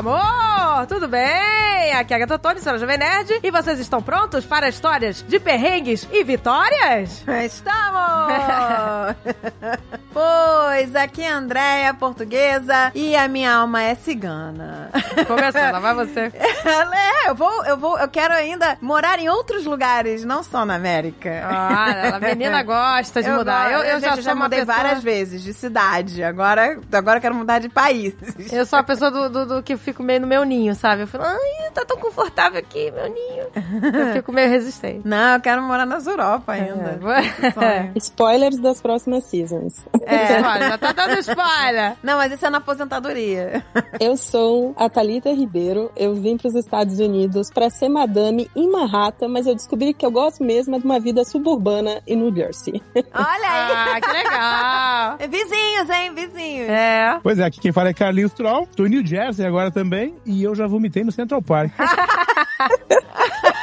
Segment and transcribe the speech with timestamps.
[0.00, 0.86] amor!
[0.86, 1.59] Tudo bem?
[1.92, 3.40] Aqui é a Gata Tony, sou a Jovem Nerd.
[3.42, 7.24] E vocês estão prontos para histórias de perrengues e vitórias?
[7.44, 9.16] Estamos!
[10.12, 14.90] pois, aqui é a Andréia, portuguesa, e a minha alma é cigana.
[15.26, 16.32] Começando, lá vai você.
[16.32, 20.76] é, eu vou, eu vou, eu quero ainda morar em outros lugares, não só na
[20.76, 21.42] América.
[21.44, 23.72] Ah, a menina gosta de eu mudar.
[23.72, 24.76] eu, eu, já, já mudei pessoa...
[24.76, 26.22] várias vezes de cidade.
[26.22, 28.14] Agora, agora eu quero mudar de país.
[28.52, 31.02] Eu sou a pessoa do, do, do, que fico meio no meu ninho, sabe?
[31.02, 33.46] Eu falo, ai, tá tão confortável aqui, meu ninho.
[33.94, 35.06] Eu fico meio resistente.
[35.06, 36.98] Não, eu quero morar nas Europa ainda.
[37.60, 37.90] É.
[37.96, 39.86] Spoilers das próximas seasons.
[40.02, 41.96] É, spoiler, já tá dando spoiler.
[42.02, 43.64] Não, mas isso é na aposentadoria.
[44.00, 45.90] Eu sou a Thalita Ribeiro.
[45.96, 50.10] Eu vim pros Estados Unidos pra ser madame em Manhattan, mas eu descobri que eu
[50.10, 52.82] gosto mesmo de uma vida suburbana em New Jersey.
[52.94, 53.96] Olha aí!
[53.96, 55.18] Ah, que legal!
[55.30, 56.14] Vizinhos, hein?
[56.14, 56.68] Vizinhos.
[56.68, 57.18] É.
[57.22, 58.66] Pois é, aqui quem fala é Carlinhos Troll.
[58.74, 61.69] Tô em New Jersey agora também e eu já vomitei no Central Park.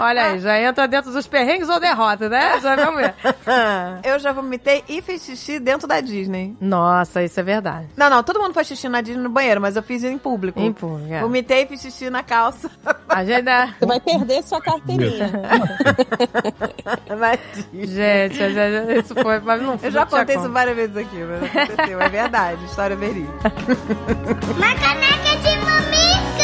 [0.00, 2.60] Olha aí, já entra dentro dos perrengues ou derrotas, né?
[2.60, 3.14] Já vamos ver.
[4.04, 6.56] Eu já vomitei e fiz xixi dentro da Disney.
[6.60, 7.88] Nossa, isso é verdade.
[7.96, 10.60] Não, não, todo mundo faz xixi na Disney no banheiro, mas eu fiz em público.
[10.60, 11.20] Em público, é.
[11.20, 12.70] Vomitei e fiz xixi na calça.
[13.08, 13.74] A gente dá...
[13.78, 15.30] Você vai perder sua carteirinha.
[17.72, 19.40] gente, isso foi...
[19.40, 22.00] Mas não, eu já contei isso várias vezes aqui, mas aconteceu.
[22.00, 23.52] É verdade, história verídica.
[24.56, 26.39] Uma caneca de mamica!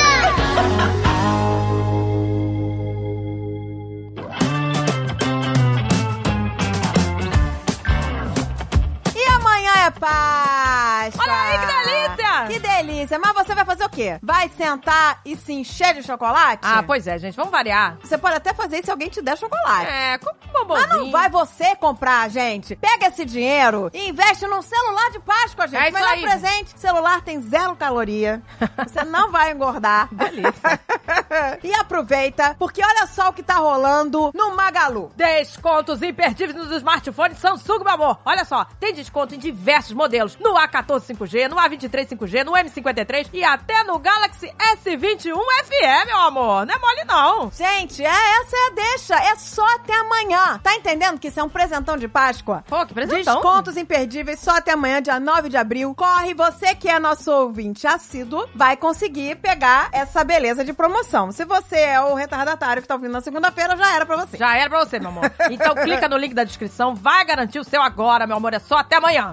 [9.87, 11.23] É Páscoa!
[11.23, 12.26] Olha aí, que delícia!
[12.47, 13.19] Que delícia!
[13.19, 14.19] Mas você vai fazer o quê?
[14.23, 16.61] Vai sentar e se encher de chocolate?
[16.63, 17.99] Ah, pois é, gente, vamos variar.
[18.03, 19.91] Você pode até fazer isso se alguém te der chocolate.
[19.91, 20.89] É, como um bombonzinho.
[20.89, 22.77] Mas não vai você comprar, gente.
[22.77, 25.89] Pega esse dinheiro e investe num celular de Páscoa, gente.
[25.89, 26.23] É Melhor aí.
[26.23, 26.79] presente.
[26.79, 28.43] Celular tem zero caloria.
[28.87, 30.09] Você não vai engordar.
[30.13, 30.81] Delícia.
[31.63, 35.11] e aproveita, porque olha só o que tá rolando no Magalu.
[35.17, 38.19] Descontos imperdíveis nos smartphones Samsung, meu amor.
[38.25, 42.53] Olha só, tem desconto em diversos diversos modelos no A14 5G, no A23 5G, no
[42.53, 46.67] M53 e até no Galaxy S21 FE, meu amor.
[46.67, 47.51] Não é mole, não.
[47.51, 49.15] Gente, é, essa é a deixa.
[49.15, 50.59] É só até amanhã.
[50.63, 52.65] Tá entendendo que isso é um presentão de Páscoa?
[52.69, 53.35] Pô, que presentão.
[53.35, 55.95] Descontos imperdíveis só até amanhã, dia 9 de abril.
[55.95, 61.33] Corre, você que é nosso ouvinte assíduo, vai conseguir pegar essa beleza de promoção.
[61.33, 64.37] Se você é o retardatário que tá ouvindo na segunda-feira, já era pra você.
[64.37, 65.31] Já era pra você, meu amor.
[65.51, 68.55] Então clica no link da descrição, vai garantir o seu agora, meu amor.
[68.55, 69.33] É só até amanhã.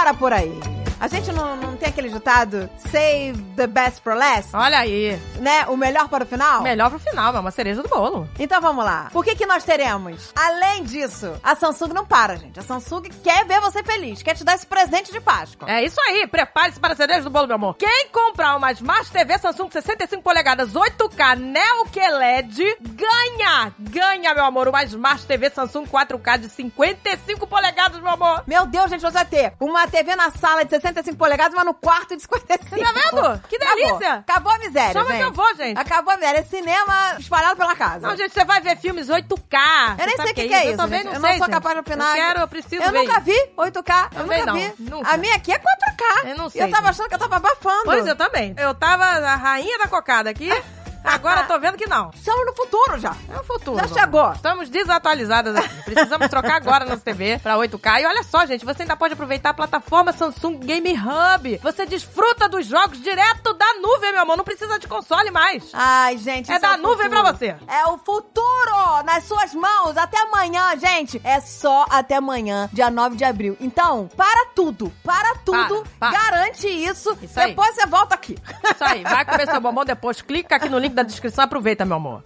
[0.00, 0.69] Para por aí.
[1.00, 4.54] A gente não, não tem aquele ditado save the best for last?
[4.54, 5.18] Olha aí.
[5.36, 5.64] Né?
[5.66, 6.60] O melhor para o final?
[6.60, 8.28] Melhor para o final, é uma cereja do bolo.
[8.38, 9.10] Então vamos lá.
[9.14, 10.30] O que, que nós teremos?
[10.36, 12.60] Além disso, a Samsung não para, gente.
[12.60, 15.70] A Samsung quer ver você feliz, quer te dar esse presente de Páscoa.
[15.70, 16.26] É isso aí.
[16.26, 17.76] Prepare-se para a cereja do bolo, meu amor.
[17.76, 24.68] Quem comprar uma Smart TV Samsung 65 polegadas 8K Neo QLED ganha, ganha, meu amor,
[24.68, 28.44] uma Smart TV Samsung 4K de 55 polegadas, meu amor.
[28.46, 31.64] Meu Deus, gente, você vai ter uma TV na sala de 60 65 polegadas, mas
[31.64, 32.68] no quarto de 55.
[32.68, 33.42] Você tá vendo?
[33.48, 34.14] Que delícia!
[34.14, 35.18] Acabou, Acabou a miséria, Chama gente.
[35.18, 35.78] que eu vou, gente.
[35.78, 36.38] Acabou a miséria.
[36.38, 38.06] É cinema espalhado pela casa.
[38.06, 39.98] Não, gente, você vai ver filmes 8K.
[39.98, 40.72] Eu nem sei o que, que, é isso.
[40.72, 41.30] Eu também não eu sei.
[41.30, 42.16] Eu não sou capaz de opinar.
[42.16, 44.04] Eu quero, eu preciso Eu ver nunca vi 8K.
[44.04, 44.74] Eu também nunca não, vi.
[44.78, 45.10] Nunca.
[45.10, 46.28] A minha aqui é 4K.
[46.28, 46.62] Eu não sei.
[46.62, 47.84] Eu tava achando que eu tava abafando.
[47.84, 48.54] Pois eu também.
[48.56, 50.50] Eu tava a rainha da cocada aqui.
[51.04, 52.10] Agora tô vendo que não.
[52.14, 53.16] Estamos no futuro já.
[53.28, 53.78] É o futuro.
[53.78, 54.32] Já chegou.
[54.32, 55.82] Estamos desatualizadas aqui.
[55.84, 58.02] Precisamos trocar agora nossa TV pra 8K.
[58.02, 61.58] E olha só, gente, você ainda pode aproveitar a plataforma Samsung Game Hub.
[61.62, 64.36] Você desfruta dos jogos direto da nuvem, meu amor.
[64.36, 65.70] Não precisa de console mais.
[65.72, 66.50] Ai, gente.
[66.50, 67.22] É da é nuvem futuro.
[67.22, 67.56] pra você.
[67.66, 69.96] É o futuro nas suas mãos.
[69.96, 71.20] Até amanhã, gente.
[71.24, 73.56] É só até amanhã, dia 9 de abril.
[73.60, 74.92] Então, para tudo.
[75.02, 75.84] Para tudo.
[75.98, 76.30] Para, para.
[76.30, 77.16] Garante isso.
[77.22, 78.36] isso depois você volta aqui.
[78.70, 79.02] Isso aí.
[79.02, 80.22] Vai comer seu bombom depois.
[80.22, 81.44] Clica aqui no link da descrição.
[81.44, 82.22] Aproveita, meu amor.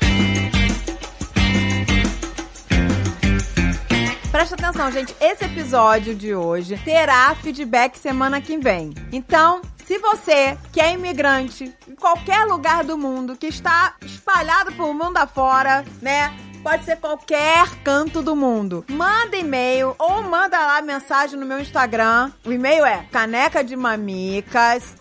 [4.30, 5.14] Presta atenção, gente.
[5.20, 8.92] Esse episódio de hoje terá feedback semana que vem.
[9.12, 14.92] Então, se você que é imigrante em qualquer lugar do mundo, que está espalhado por
[14.92, 16.34] mundo afora, né?
[16.64, 18.86] Pode ser qualquer canto do mundo.
[18.88, 22.32] Manda e-mail ou manda lá mensagem no meu Instagram.
[22.42, 24.94] O e-mail é caneca de mamicas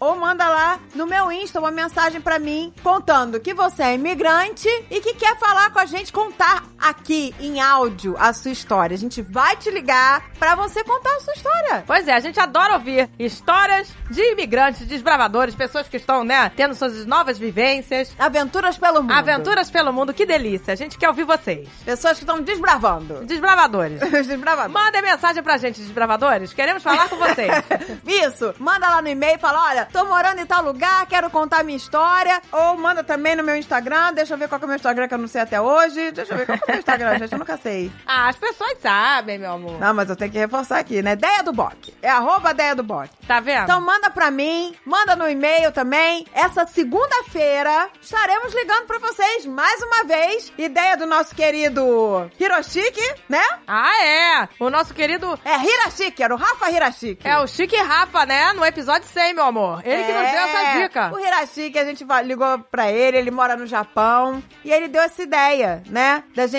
[0.00, 4.66] ou manda lá no meu Insta uma mensagem para mim contando que você é imigrante
[4.90, 8.94] e que quer falar com a gente, contar aqui em áudio a sua história.
[8.94, 11.84] A gente vai te ligar para você contar a sua história.
[11.86, 16.74] Pois é, a gente adora ouvir histórias de imigrantes, desbravadores, pessoas que estão, né, tendo
[16.74, 19.12] suas novas vivências, aventuras pelo mundo.
[19.12, 20.72] Aventuras pelo mundo, que delícia.
[20.72, 21.68] A gente quer ouvir vocês.
[21.84, 23.24] Pessoas que estão desbravando.
[23.24, 24.00] Desbravadores.
[24.26, 24.72] desbravando.
[24.72, 26.52] Mandem mensagem pra gente, desbravadores.
[26.52, 27.52] Queremos falar com vocês.
[28.06, 31.64] Isso, manda lá no e-mail e fala: olha, tô morando em tal lugar, quero contar
[31.64, 32.40] minha história.
[32.52, 35.14] Ou manda também no meu Instagram, deixa eu ver qual é o meu Instagram que
[35.14, 36.10] eu não sei até hoje.
[36.12, 37.90] Deixa eu ver qual é meu Instagram, gente, eu nunca sei.
[38.06, 39.78] ah, as pessoas sabem, meu amor.
[39.80, 41.12] Não, mas eu tenho que reforçar aqui, né?
[41.12, 41.74] Ideia do Boc.
[42.02, 43.08] É arroba ideia do Boc.
[43.26, 43.64] Tá vendo?
[43.64, 46.26] Então manda pra mim, manda no e-mail também.
[46.32, 50.52] Essa segunda-feira estaremos ligando pra vocês mais uma vez.
[50.58, 53.42] Ideia do nosso querido Hiroshiki, né?
[53.66, 54.48] Ah, é.
[54.60, 57.26] O nosso querido É Hirashiki, era o Rafa Hirashiki.
[57.26, 58.52] é o Chique Rafa, né?
[58.52, 59.80] No episódio 100, meu amor.
[59.84, 61.10] Ele que nos deu essa É, dica.
[61.14, 64.42] O Hirashiki, a gente ligou pra ele, ele mora no Japão.
[64.64, 66.22] E ele deu essa ideia, né?
[66.34, 66.57] Da gente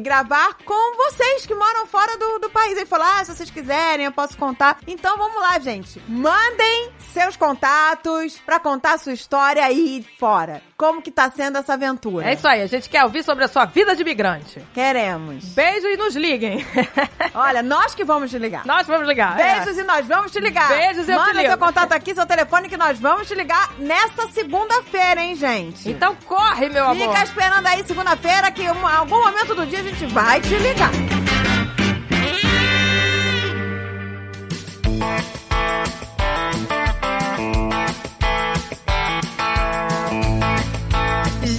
[0.00, 2.76] gravar com vocês que moram fora do, do país.
[2.76, 4.78] Ele falou: ah, se vocês quiserem, eu posso contar.
[4.86, 6.00] Então vamos lá, gente.
[6.08, 10.62] Mandem seus contatos pra contar a sua história aí fora.
[10.76, 12.28] Como que tá sendo essa aventura?
[12.28, 14.60] É isso aí, a gente quer ouvir sobre a sua vida de migrante.
[14.74, 15.44] Queremos.
[15.54, 16.66] Beijo e nos liguem.
[17.32, 18.66] Olha, nós que vamos te ligar.
[18.66, 19.38] Nós vamos ligar.
[19.38, 19.54] é.
[19.60, 20.68] Beijos e nós vamos te ligar.
[20.68, 21.48] Beijos e eu te Manda ligo.
[21.48, 25.88] seu contato aqui, seu telefone, que nós vamos te ligar nessa segunda-feira, hein, gente?
[25.88, 27.08] Então corre, meu amor.
[27.08, 30.90] Fica esperando aí segunda-feira que em algum momento do dia a gente vai te ligar.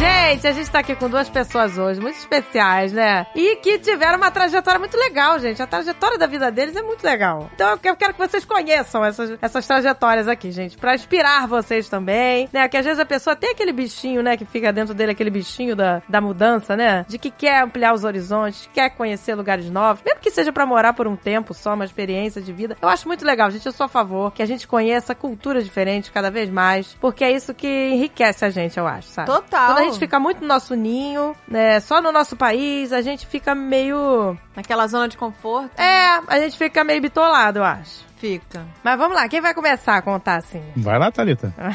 [0.10, 3.26] Gente, a gente tá aqui com duas pessoas hoje, muito especiais, né?
[3.34, 5.62] E que tiveram uma trajetória muito legal, gente.
[5.62, 7.50] A trajetória da vida deles é muito legal.
[7.56, 10.78] Então eu que- eu quero que vocês conheçam essas, essas trajetórias aqui, gente.
[10.78, 12.68] Pra inspirar vocês também, né?
[12.68, 14.38] Que às vezes a pessoa tem aquele bichinho, né?
[14.38, 17.04] Que fica dentro dele, aquele bichinho da, da mudança, né?
[17.08, 20.04] De que quer ampliar os horizontes, quer conhecer lugares novos.
[20.04, 22.78] Mesmo que seja pra morar por um tempo só, uma experiência de vida.
[22.82, 23.66] Eu acho muito legal, gente.
[23.66, 26.96] Eu sou a favor que a gente conheça culturas diferentes cada vez mais.
[27.02, 29.28] Porque é isso que enriquece a gente, eu acho, sabe?
[29.32, 29.68] Total.
[29.68, 33.26] Quando a gente fica muito no nosso ninho, né, só no nosso país, a gente
[33.26, 34.38] fica meio.
[34.56, 35.80] Naquela zona de conforto.
[35.80, 38.06] É, a gente fica meio bitolado, eu acho.
[38.26, 38.66] Fica.
[38.84, 40.64] Mas vamos lá, quem vai começar a contar assim?
[40.78, 41.54] Vai lá, Thalita.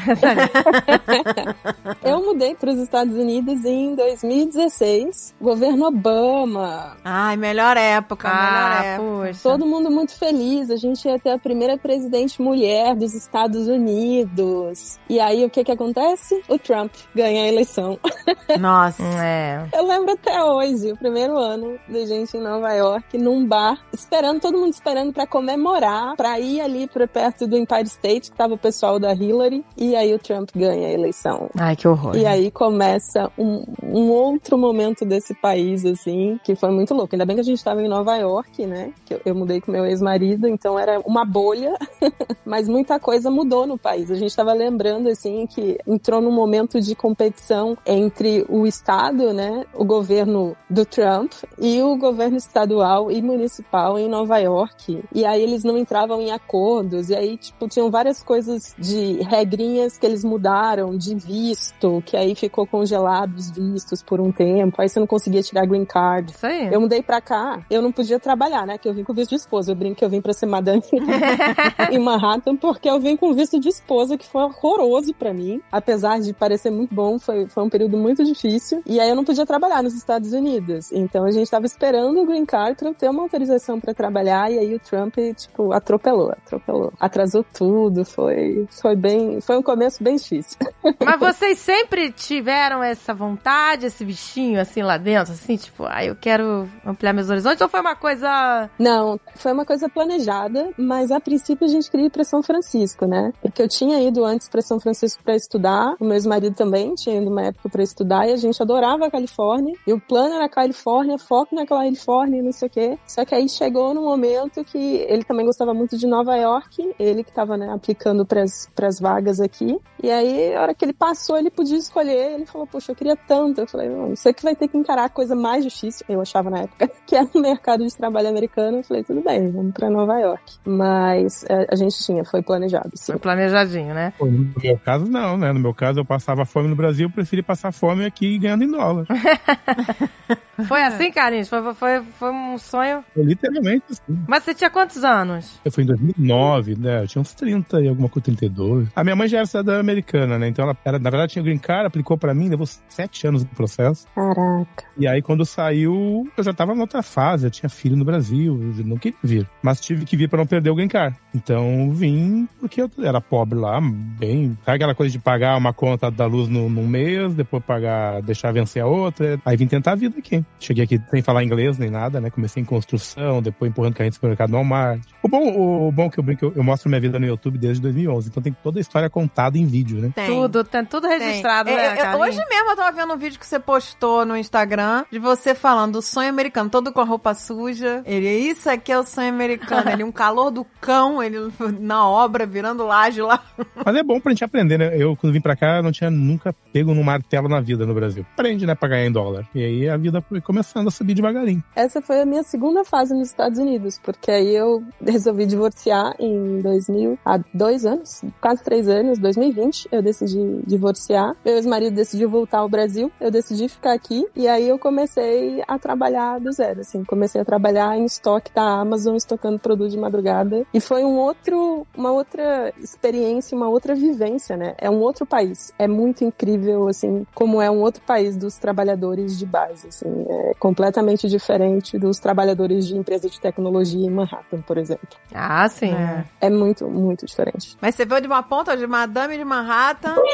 [2.03, 6.97] Eu mudei para os Estados Unidos em 2016, governo Obama.
[7.05, 9.27] Ai, melhor época, melhor ah, época.
[9.27, 9.39] poxa.
[9.43, 10.69] Todo mundo muito feliz.
[10.69, 14.99] A gente ia ter a primeira presidente mulher dos Estados Unidos.
[15.07, 16.43] E aí o que que acontece?
[16.49, 17.97] O Trump ganha a eleição.
[18.59, 19.01] Nossa.
[19.03, 19.65] É.
[19.73, 24.41] Eu lembro até hoje, o primeiro ano da gente em Nova York, num bar, esperando,
[24.41, 28.53] todo mundo esperando pra comemorar, pra ir ali pra perto do Empire State, que tava
[28.53, 31.49] o pessoal da Hillary, e aí o Trump ganha a eleição.
[31.57, 32.15] Ai, que horror.
[32.15, 37.13] E aí começa um, um outro momento desse país, assim, que foi muito louco.
[37.13, 38.91] Ainda bem que a gente tava em Nova York, né?
[39.05, 41.77] Que eu, eu mudei com meu ex-marido, então era uma bolha,
[42.45, 44.09] mas muita coisa mudou no país.
[44.11, 49.65] A gente tava lembrando, assim, que entrou num momento de competição entre o Estado, né?
[49.73, 55.03] O governo do Trump e o governo estadual e municipal em Nova York.
[55.13, 59.97] E aí eles não entravam em acordos, e aí, tipo, tinham várias coisas de regrinhas
[59.97, 64.89] que eles mudaram, de visto, que aí ficou congelado os vistos por um tempo, aí
[64.89, 66.31] você não conseguia tirar green card.
[66.31, 66.73] Isso aí.
[66.73, 68.77] Eu mudei pra cá, eu não podia trabalhar, né?
[68.77, 69.71] Que eu vim com visto de esposa.
[69.71, 70.81] Eu brinco que eu vim pra ser madame
[71.91, 75.61] em Manhattan, porque eu vim com visto de esposa, que foi horroroso pra mim.
[75.71, 78.81] Apesar de parecer muito bom, foi, foi um período muito difícil.
[78.85, 80.91] E aí eu não podia trabalhar nos Estados Unidos.
[80.91, 84.51] Então a gente tava esperando o green card pra eu ter uma autorização pra trabalhar.
[84.51, 86.93] E aí o Trump, tipo, atropelou, atropelou.
[86.99, 90.57] Atrasou tudo, foi, foi bem, foi um começo bem difícil.
[91.03, 96.15] Mas vocês sempre tiveram essa vontade, esse bichinho assim lá dentro, assim, tipo, ah, eu
[96.15, 98.69] quero ampliar meus horizontes, ou foi uma coisa.
[98.77, 103.05] Não, foi uma coisa planejada, mas a princípio a gente queria ir pra São Francisco,
[103.05, 103.31] né?
[103.41, 107.21] Porque eu tinha ido antes pra São Francisco pra estudar, o meu ex-marido também tinha
[107.21, 109.75] ido uma época pra estudar e a gente adorava a Califórnia.
[109.85, 112.97] E o plano era a Califórnia, foco na Califórnia e não sei o quê.
[113.07, 117.23] Só que aí chegou no momento que ele também gostava muito de Nova York, ele
[117.23, 119.79] que tava, né, aplicando pras, pras vagas aqui.
[120.01, 122.33] E aí, a hora que ele passou, ele podia escolher.
[122.33, 123.61] Ele falou, poxa, eu queria tanto.
[123.61, 126.49] Eu falei, não, você que vai ter que encarar a coisa mais difícil, eu achava
[126.49, 128.77] na época, que era o mercado de trabalho americano.
[128.77, 130.57] Eu falei, tudo bem, vamos pra Nova York.
[130.65, 133.11] Mas é, a gente tinha, foi planejado, sim.
[133.13, 134.13] Foi planejadinho, né?
[134.19, 135.51] No meu caso, não, né?
[135.51, 138.71] No meu caso, eu passava fome no Brasil, eu preferi passar fome aqui ganhando em
[138.71, 139.05] dólar.
[140.67, 141.49] Foi assim, Carlinhos?
[141.49, 143.03] Foi, foi, foi um sonho.
[143.13, 144.23] Foi literalmente assim.
[144.27, 145.59] Mas você tinha quantos anos?
[145.63, 147.03] Eu fui em 2009, né?
[147.03, 148.89] Eu tinha uns 30 e alguma coisa, 32.
[148.95, 150.47] A minha mãe já era cidadã americana, né?
[150.47, 153.49] Então ela, era, na verdade, tinha green card, aplicou pra mim, levou sete anos no
[153.49, 154.05] processo.
[154.13, 154.83] Caraca.
[154.97, 158.73] E aí, quando saiu, eu já tava em outra fase, eu tinha filho no Brasil,
[158.77, 159.49] eu não queria vir.
[159.61, 161.15] Mas tive que vir pra não perder o green card.
[161.33, 164.57] Então, vim porque eu era pobre lá, bem...
[164.65, 168.51] Sabe aquela coisa de pagar uma conta da luz num, num mês, depois pagar, deixar
[168.51, 169.39] vencer a outra.
[169.45, 170.43] Aí vim tentar a vida aqui.
[170.59, 172.29] Cheguei aqui sem falar inglês nem nada, né?
[172.29, 175.01] Comecei em construção, depois empurrando carrinho de supermercado no Walmart.
[175.23, 177.57] O bom, o, o bom que eu brinco, eu, eu mostro minha vida no YouTube
[177.57, 178.29] desde 2011.
[178.29, 180.11] Então tem toda a história contada em vídeo, né?
[180.13, 180.27] Tem.
[180.27, 181.19] Tudo, tem tudo Tem.
[181.19, 184.37] registrado, É, né, é, hoje mesmo eu tava vendo um vídeo que você postou no
[184.37, 188.01] Instagram de você falando do sonho americano, todo com a roupa suja.
[188.05, 189.89] Ele, isso aqui é o sonho americano.
[189.89, 191.37] Ele, um calor do cão, ele
[191.79, 193.41] na obra, virando laje lá.
[193.85, 194.91] Mas é bom pra gente aprender, né?
[194.95, 198.25] Eu, quando vim pra cá, não tinha nunca pego num martelo na vida no Brasil.
[198.33, 199.47] Aprende, né, pra ganhar em dólar.
[199.53, 201.63] E aí a vida foi começando a subir devagarinho.
[201.75, 205.70] Essa foi a minha segunda fase nos Estados Unidos, porque aí eu resolvi divorciar
[206.19, 211.35] em 2000, há dois anos, quase três anos, 2020, eu decidi divorciar.
[211.43, 215.77] Meu ex-marido decidiu voltar ao Brasil, eu decidi ficar aqui, e aí eu comecei a
[215.79, 220.65] trabalhar do zero, assim, comecei a trabalhar em estoque da Amazon, estocando produto de madrugada,
[220.73, 224.75] e foi um outro, uma outra experiência, uma outra vivência, né?
[224.77, 229.37] É um outro país, é muito incrível, assim, como é um outro país dos trabalhadores
[229.37, 234.77] de base, assim, é completamente diferente dos trabalhadores de empresa de tecnologia em Manhattan, por
[234.77, 235.07] exemplo.
[235.33, 235.93] Ah, sim.
[235.93, 236.25] É.
[236.41, 237.77] É muito, muito diferente.
[237.81, 240.15] Mas você veio de uma ponta de Madame de Manhattan.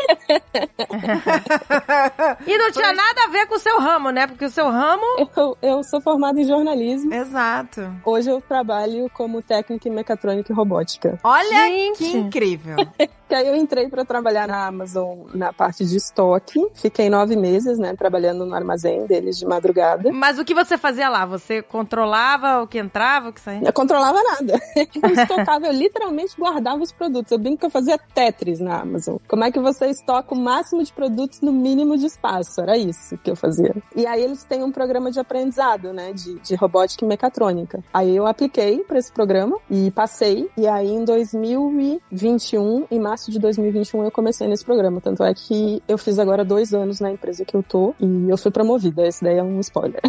[2.45, 4.27] E não tinha nada a ver com o seu ramo, né?
[4.27, 5.03] Porque o seu ramo.
[5.35, 7.13] Eu, eu sou formada em jornalismo.
[7.13, 7.93] Exato.
[8.05, 11.19] Hoje eu trabalho como técnica em mecatrônica e robótica.
[11.23, 11.97] Olha Gente.
[11.97, 12.75] que incrível.
[13.27, 16.59] Que aí eu entrei para trabalhar na Amazon na parte de estoque.
[16.73, 20.11] Fiquei nove meses, né, trabalhando no armazém deles de madrugada.
[20.11, 21.25] Mas o que você fazia lá?
[21.25, 23.61] Você controlava o que entrava, o que saía?
[23.63, 24.59] Eu controlava nada.
[25.03, 27.31] Eu estocava, eu literalmente guardava os produtos.
[27.31, 29.17] Eu brinco que eu fazia Tetris na Amazon.
[29.27, 32.61] Como é que você estoca o máximo de produtos no mínimo de espaço?
[32.61, 33.75] Era isso que eu fazia.
[33.95, 37.83] E aí eles têm um programa de aprendizado, né, de, de robótica e mecatrônica.
[37.93, 40.49] Aí eu apliquei para esse programa e passei.
[40.57, 45.01] E aí em 2021, em março de 2021, eu comecei nesse programa.
[45.01, 48.37] Tanto é que eu fiz agora dois anos na empresa que eu tô e eu
[48.37, 49.05] fui promovida.
[49.07, 50.01] Esse daí é um spoiler.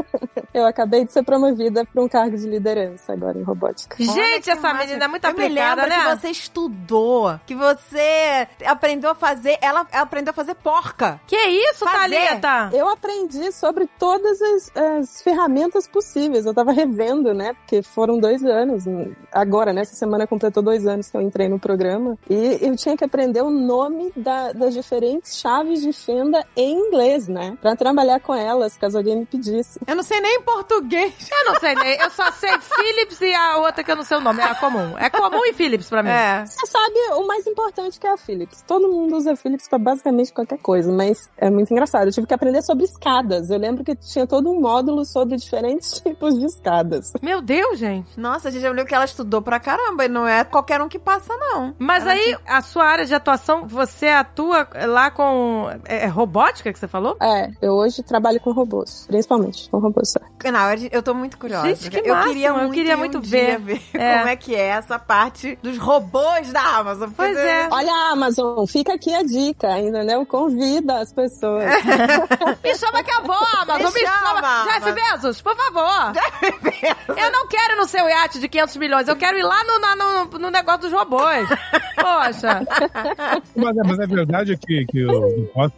[0.52, 3.96] eu acabei de ser promovida para um cargo de liderança agora em robótica.
[4.02, 4.86] Gente, essa massa.
[4.86, 5.96] menina é muito eu aplicada, né?
[5.96, 11.20] que você estudou, que você aprendeu a fazer, ela aprendeu a fazer porca.
[11.26, 12.16] Que isso, Fazer.
[12.16, 12.70] Thalita?
[12.72, 16.46] Eu aprendi sobre todas as, as ferramentas possíveis.
[16.46, 17.54] Eu tava revendo, né?
[17.54, 18.84] Porque foram dois anos.
[19.32, 22.18] Agora, nessa semana completou dois anos que eu entrei no programa.
[22.28, 27.28] E eu tinha que aprender o nome da- das diferentes chaves de fenda em inglês,
[27.28, 27.56] né?
[27.60, 29.80] Pra trabalhar com elas, caso alguém me pedisse.
[29.86, 31.12] Eu não sei nem português.
[31.30, 31.98] Eu não sei nem.
[32.00, 34.40] Eu só sei Philips e a outra que eu não sei o nome.
[34.40, 34.96] É a comum.
[34.98, 36.10] É comum e Philips pra mim.
[36.10, 36.44] É.
[36.46, 38.62] Você sabe o mais importante que é a Philips.
[38.66, 42.06] Todo mundo usa Philips pra basicamente qualquer coisa, mas é muito engraçado.
[42.08, 43.50] Eu tive que aprender sobre escadas.
[43.50, 47.12] Eu lembro que tinha todo um módulo sobre diferentes tipos de escadas.
[47.22, 48.18] Meu Deus, gente.
[48.18, 50.04] Nossa, a gente já viu que ela estudou pra caramba.
[50.04, 51.74] E não é qualquer um que passa, não.
[51.78, 55.68] Mas Ela aí, a sua área de atuação, você atua lá com.
[55.86, 57.16] É, é robótica que você falou?
[57.20, 60.12] É, eu hoje trabalho com robôs, principalmente com robôs.
[60.12, 60.20] só.
[60.50, 61.66] Não, eu- eu tô muito curiosa.
[61.68, 63.78] Gente, que eu máximo, queria eu muito, queria ir muito um dia ver.
[63.78, 64.18] ver É.
[64.18, 67.10] como é que é essa parte dos robôs da Amazon.
[67.16, 67.68] Pois é.
[67.70, 70.26] Olha a Amazon, fica aqui a dica, entendeu?
[70.26, 71.64] Convida as pessoas.
[72.62, 73.78] Me chama que eu vou, Amazon.
[73.92, 74.64] Me Me, chama, chama.
[74.80, 74.92] Jeff.
[74.92, 76.12] Bezos, por favor.
[77.16, 79.08] Eu não quero ir no seu iate de 500 milhões.
[79.08, 81.48] Eu quero ir lá no, no, no negócio dos robôs.
[83.56, 85.06] Mas, é- mas é verdade que, que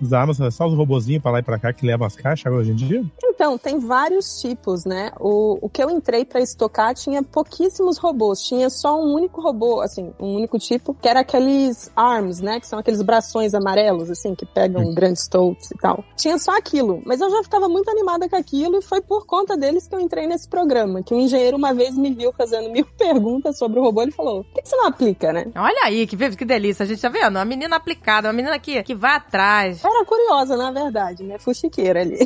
[0.00, 2.52] da Amazon é só os robozinhos pra lá e pra cá que levam as caixas
[2.52, 3.04] hoje em dia?
[3.25, 5.12] Então, tem vários tipos, né?
[5.20, 8.40] O, o que eu entrei pra estocar tinha pouquíssimos robôs.
[8.40, 12.58] Tinha só um único robô, assim, um único tipo, que era aqueles arms, né?
[12.60, 16.02] Que são aqueles braços amarelos, assim, que pegam grandes totes e tal.
[16.16, 17.02] Tinha só aquilo.
[17.04, 20.00] Mas eu já ficava muito animada com aquilo e foi por conta deles que eu
[20.00, 21.02] entrei nesse programa.
[21.02, 24.00] Que o engenheiro uma vez me viu fazendo mil perguntas sobre o robô.
[24.02, 25.46] Ele falou: por que que você não aplica, né?
[25.54, 26.85] Olha aí, que, que delícia.
[26.85, 27.37] A gente tá vendo?
[27.37, 29.85] Uma menina aplicada, uma menina que, que vai atrás.
[29.85, 31.38] Era curiosa, na verdade, né?
[31.38, 32.19] Fuxiqueira ali.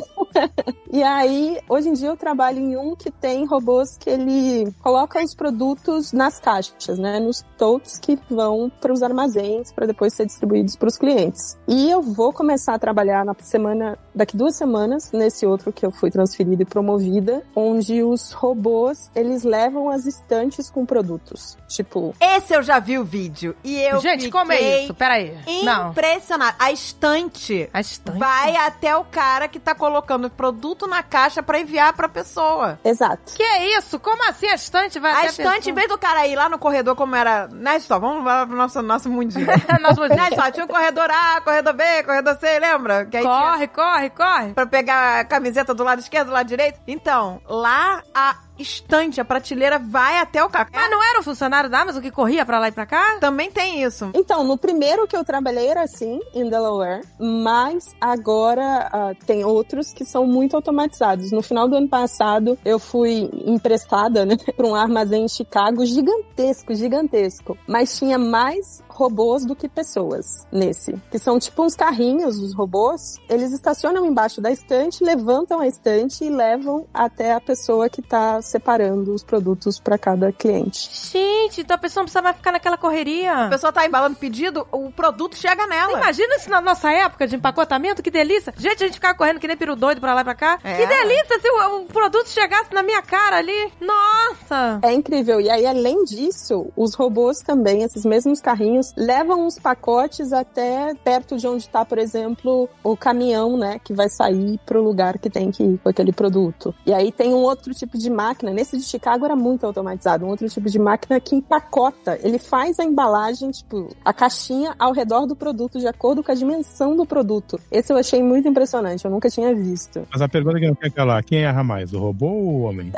[0.91, 5.21] e aí, hoje em dia eu trabalho em um que tem robôs que ele coloca
[5.21, 7.19] os produtos nas caixas, né?
[7.19, 11.57] Nos totes que vão para os armazéns para depois ser distribuídos para os clientes.
[11.67, 15.91] E eu vou começar a trabalhar na semana, daqui duas semanas, nesse outro que eu
[15.91, 21.57] fui transferida e promovida, onde os robôs, eles levam as estantes com produtos.
[21.67, 23.55] Tipo, Esse eu já vi o vídeo.
[23.63, 24.93] E eu gente, como é isso?
[24.93, 25.37] Peraí.
[25.63, 25.91] Não.
[25.91, 26.55] Impressionada.
[26.59, 28.17] A estante A estante.
[28.17, 32.79] vai até o cara que tá colocando o produto na caixa pra enviar pra pessoa.
[32.83, 33.33] Exato.
[33.35, 33.99] Que é isso?
[33.99, 35.75] Como assim a estante vai A até estante, em pessoa?
[35.75, 37.47] vez do cara ir lá no corredor, como era.
[37.47, 39.47] Né, só, vamos lá pro nosso, nosso mundinho.
[39.81, 40.17] Nosso mundinho.
[40.19, 43.05] né, só, tinha o corredor A, corredor B, corredor C, lembra?
[43.05, 44.53] Que aí tinha Corre, corre, corre.
[44.53, 46.79] pra pegar a camiseta do lado esquerdo, do lado direito.
[46.87, 50.69] Então, lá a estante, a prateleira vai até o carro.
[50.73, 53.17] Mas não era o funcionário da Amazon que corria pra lá e pra cá?
[53.19, 54.11] Também tem isso.
[54.13, 59.91] Então, no primeiro que eu trabalhei era assim, em Delaware, mas agora ah, tem outros
[59.91, 61.31] que são muito automatizados.
[61.31, 66.73] No final do ano passado, eu fui emprestada, né, para um armazém em Chicago gigantesco,
[66.75, 67.57] gigantesco.
[67.67, 70.95] Mas tinha mais robôs do que pessoas nesse.
[71.09, 73.17] Que são tipo uns carrinhos, os robôs.
[73.29, 78.41] Eles estacionam embaixo da estante, levantam a estante e levam até a pessoa que tá
[78.51, 80.89] separando os produtos para cada cliente.
[81.11, 83.47] Gente, então a pessoa não precisa mais ficar naquela A correria.
[83.49, 85.93] pessoa tá embalando pedido, o produto chega nela.
[85.93, 88.53] Imagina isso na nossa época de empacotamento, que delícia.
[88.57, 90.59] Gente, a gente ficava correndo que nem peru doido pra lá e pra cá.
[90.63, 90.77] É.
[90.77, 93.71] Que delícia se o, o produto chegasse na minha cara ali.
[93.79, 94.79] Nossa!
[94.83, 95.39] É incrível.
[95.39, 101.37] E aí, além disso, os robôs também, esses mesmos carrinhos, levam os pacotes até perto
[101.37, 105.51] de onde está, por exemplo, o caminhão, né, que vai sair pro lugar que tem
[105.51, 106.73] que ir com aquele produto.
[106.85, 108.30] E aí tem um outro tipo de máquina.
[108.53, 110.25] Nesse de Chicago era muito automatizado.
[110.25, 112.19] Um outro tipo de máquina que empacota.
[112.23, 116.35] Ele faz a embalagem, tipo, a caixinha ao redor do produto, de acordo com a
[116.35, 117.59] dimensão do produto.
[117.71, 119.05] Esse eu achei muito impressionante.
[119.05, 120.07] Eu nunca tinha visto.
[120.11, 122.91] Mas a pergunta que não quer calar, quem erra mais, o robô ou o homem?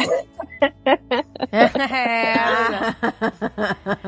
[1.51, 1.73] É.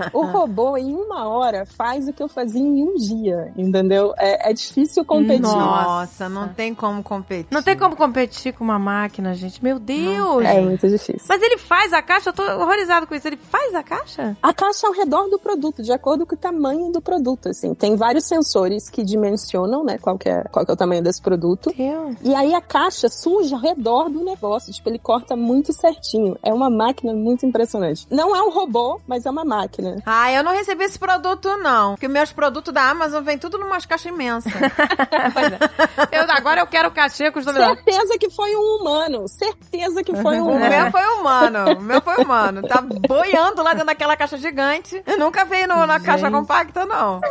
[0.13, 4.13] O robô, em uma hora, faz o que eu fazia em um dia, entendeu?
[4.17, 5.41] É, é difícil competir.
[5.41, 7.47] Nossa, não tem como competir.
[7.51, 9.63] Não tem como competir com uma máquina, gente.
[9.63, 10.43] Meu Deus!
[10.45, 11.14] É muito difícil.
[11.27, 13.27] Mas ele faz a caixa, eu tô horrorizado com isso.
[13.27, 14.35] Ele faz a caixa?
[14.41, 17.73] A caixa ao redor do produto, de acordo com o tamanho do produto, assim.
[17.73, 21.21] Tem vários sensores que dimensionam, né, qual que é, qual que é o tamanho desse
[21.21, 21.71] produto.
[21.75, 22.15] Deus.
[22.23, 26.37] E aí a caixa surge ao redor do negócio, tipo, ele corta muito certinho.
[26.43, 28.07] É uma máquina muito impressionante.
[28.09, 30.01] Não é um robô, mas é uma máquina.
[30.05, 31.93] Ah, eu não recebi esse produto, não.
[31.93, 34.51] Porque meus produtos da Amazon vêm tudo numas caixas imensas.
[35.33, 36.19] Pois é.
[36.19, 37.45] Eu, agora eu quero o cachê com os.
[37.45, 39.27] Certeza que foi um humano.
[39.27, 40.69] Certeza que foi um O humano.
[40.69, 41.77] meu foi humano.
[41.77, 42.61] O meu foi humano.
[42.67, 45.01] Tá boiando lá dentro daquela caixa gigante.
[45.05, 47.21] Eu nunca veio no- na caixa compacta, não.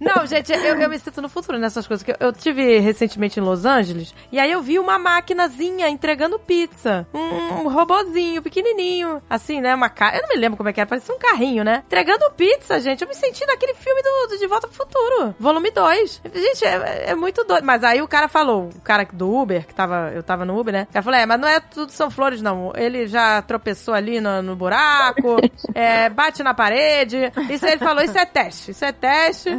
[0.00, 2.04] Não, gente, eu, eu me sinto no futuro nessas coisas.
[2.04, 6.38] que Eu, eu tive recentemente em Los Angeles e aí eu vi uma maquinazinha entregando
[6.38, 7.06] pizza.
[7.12, 9.22] Um, um robozinho pequenininho.
[9.28, 9.74] Assim, né?
[9.74, 10.14] Uma ca...
[10.14, 11.82] Eu não me lembro como é que era, parecia um carrinho, né?
[11.86, 13.02] Entregando pizza, gente.
[13.02, 16.22] Eu me senti naquele filme do, do De Volta pro Futuro, volume 2.
[16.34, 17.64] Gente, é, é muito doido.
[17.64, 20.72] Mas aí o cara falou, o cara do Uber, que tava, eu tava no Uber,
[20.72, 20.86] né?
[20.88, 22.72] O cara falou: é, mas não é tudo são flores, não.
[22.78, 25.36] Ele já tropeçou ali no, no buraco,
[25.74, 27.32] é, bate na parede.
[27.50, 28.70] Isso aí ele falou: isso é teste.
[28.70, 29.50] Isso é teste.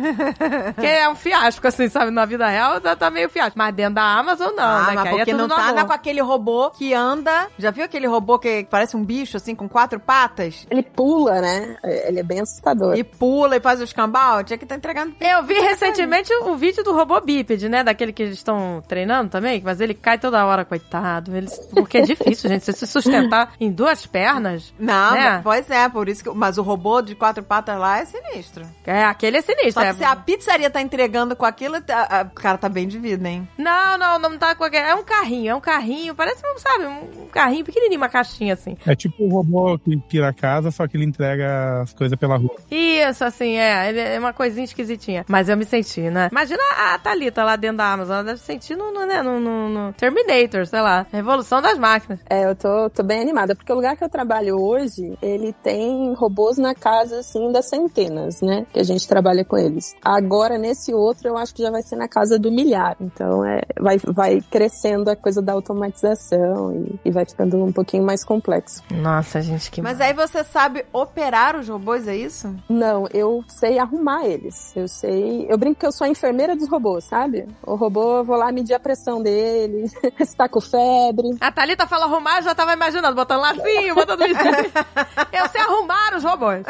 [0.79, 2.11] Que é um fiasco, assim, sabe?
[2.11, 3.57] Na vida real tá, tá meio fiasco.
[3.57, 4.93] Mas dentro da Amazon, não, ah, né?
[4.95, 7.47] mas é porque tudo não tá na- com aquele robô que anda.
[7.57, 10.65] Já viu aquele robô que parece um bicho, assim, com quatro patas?
[10.69, 11.77] Ele pula, né?
[11.83, 12.95] Ele é bem assustador.
[12.97, 14.43] E pula e faz o escambau?
[14.43, 15.15] Tinha que estar entregando.
[15.19, 17.83] Eu vi recentemente um vídeo do robô bípede, né?
[17.83, 21.35] Daquele que eles estão treinando também, mas ele cai toda hora, coitado.
[21.35, 21.57] Eles...
[21.73, 24.73] Porque é difícil, gente, você se sustentar em duas pernas.
[24.79, 25.41] Não, Né?
[25.43, 26.29] pois é, por isso que.
[26.29, 28.65] Mas o robô de quatro patas lá é sinistro.
[28.85, 29.73] É, aquele é sinistro.
[29.73, 29.93] Só que é.
[29.93, 33.27] se a pizzaria tá entregando com aquilo, tá- a- o cara tá bem de vida,
[33.27, 33.47] hein?
[33.57, 34.85] Não, não, não tá com aquele.
[34.87, 38.77] É um carrinho, é um carrinho, parece, um, sabe, um carrinho pequenininho, uma caixinha assim.
[38.85, 42.37] É tipo o robô que pira a casa, só que ele entrega as coisas pela
[42.37, 42.55] rua.
[42.69, 43.89] Isso, assim, é.
[43.89, 45.25] Ele é uma coisinha esquisitinha.
[45.27, 46.29] Mas eu me senti, né?
[46.31, 46.61] Imagina
[46.93, 48.15] a Thalita lá dentro da Amazon.
[48.15, 51.05] Ela deve se sentir no, no, né, no, no- no Terminator, sei lá.
[51.11, 52.19] Revolução das máquinas.
[52.29, 56.13] É, eu tô, tô bem animada, porque o lugar que eu trabalho hoje, ele tem
[56.15, 58.65] robôs na casa, assim, das centenas, né?
[58.73, 59.95] Que a gente trabalha com eles.
[60.03, 62.97] Agora, nesse outro, eu acho que já vai ser na casa do milhar.
[62.99, 68.03] Então, é, vai, vai crescendo a coisa da automatização e, e vai ficando um pouquinho
[68.03, 68.83] mais complexo.
[68.91, 69.81] Nossa, gente, que.
[69.81, 72.53] Mas aí você sabe operar os robôs, é isso?
[72.67, 74.75] Não, eu sei arrumar eles.
[74.75, 75.45] Eu sei.
[75.49, 77.47] Eu brinco que eu sou a enfermeira dos robôs, sabe?
[77.65, 79.87] O robô, eu vou lá medir a pressão dele,
[80.19, 81.37] se tá com febre.
[81.39, 84.21] A Thalita fala arrumar, já tava imaginando, botando lacinho, botando
[85.31, 86.63] Eu sei arrumar os robôs.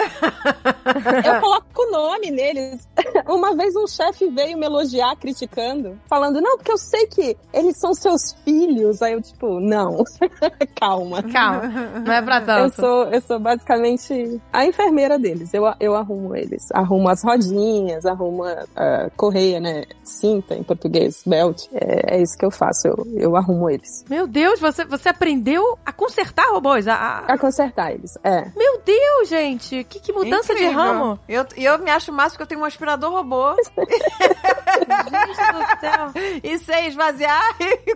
[1.26, 2.88] Eu coloco o nome neles.
[3.28, 7.78] Uma vez um chefe veio me elogiar, criticando, falando, não, porque eu sei que eles
[7.78, 9.02] são seus filhos.
[9.02, 10.04] Aí eu, tipo, não,
[10.80, 11.24] calma.
[11.24, 11.68] Calma,
[12.06, 12.76] não é pra Eu tanto.
[12.76, 15.54] sou, eu sou basicamente a enfermeira deles.
[15.54, 16.72] Eu, eu arrumo eles.
[16.74, 19.86] Arrumo as rodinhas, arrumo a, a correia, né?
[20.04, 21.68] Cinta em português, belt.
[21.74, 22.88] É, é isso que eu faço.
[22.88, 24.04] Eu, eu arrumo eles.
[24.10, 26.88] Meu Deus, você, você aprendeu a consertar robôs?
[26.88, 28.18] A, a- A consertar eles.
[28.24, 28.46] É.
[28.56, 30.84] Meu Deus, gente, que, que mudança de Incrível.
[30.84, 31.20] ramo.
[31.28, 35.80] Eu, e eu eu me acho máximo que eu tenho um aspirador robô Gente do
[35.80, 36.12] céu.
[36.44, 37.94] e sei esvaziar e,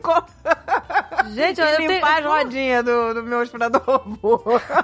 [1.30, 2.32] Gente, eu limpar tenho...
[2.32, 4.42] as rodinhas do, do meu aspirador robô.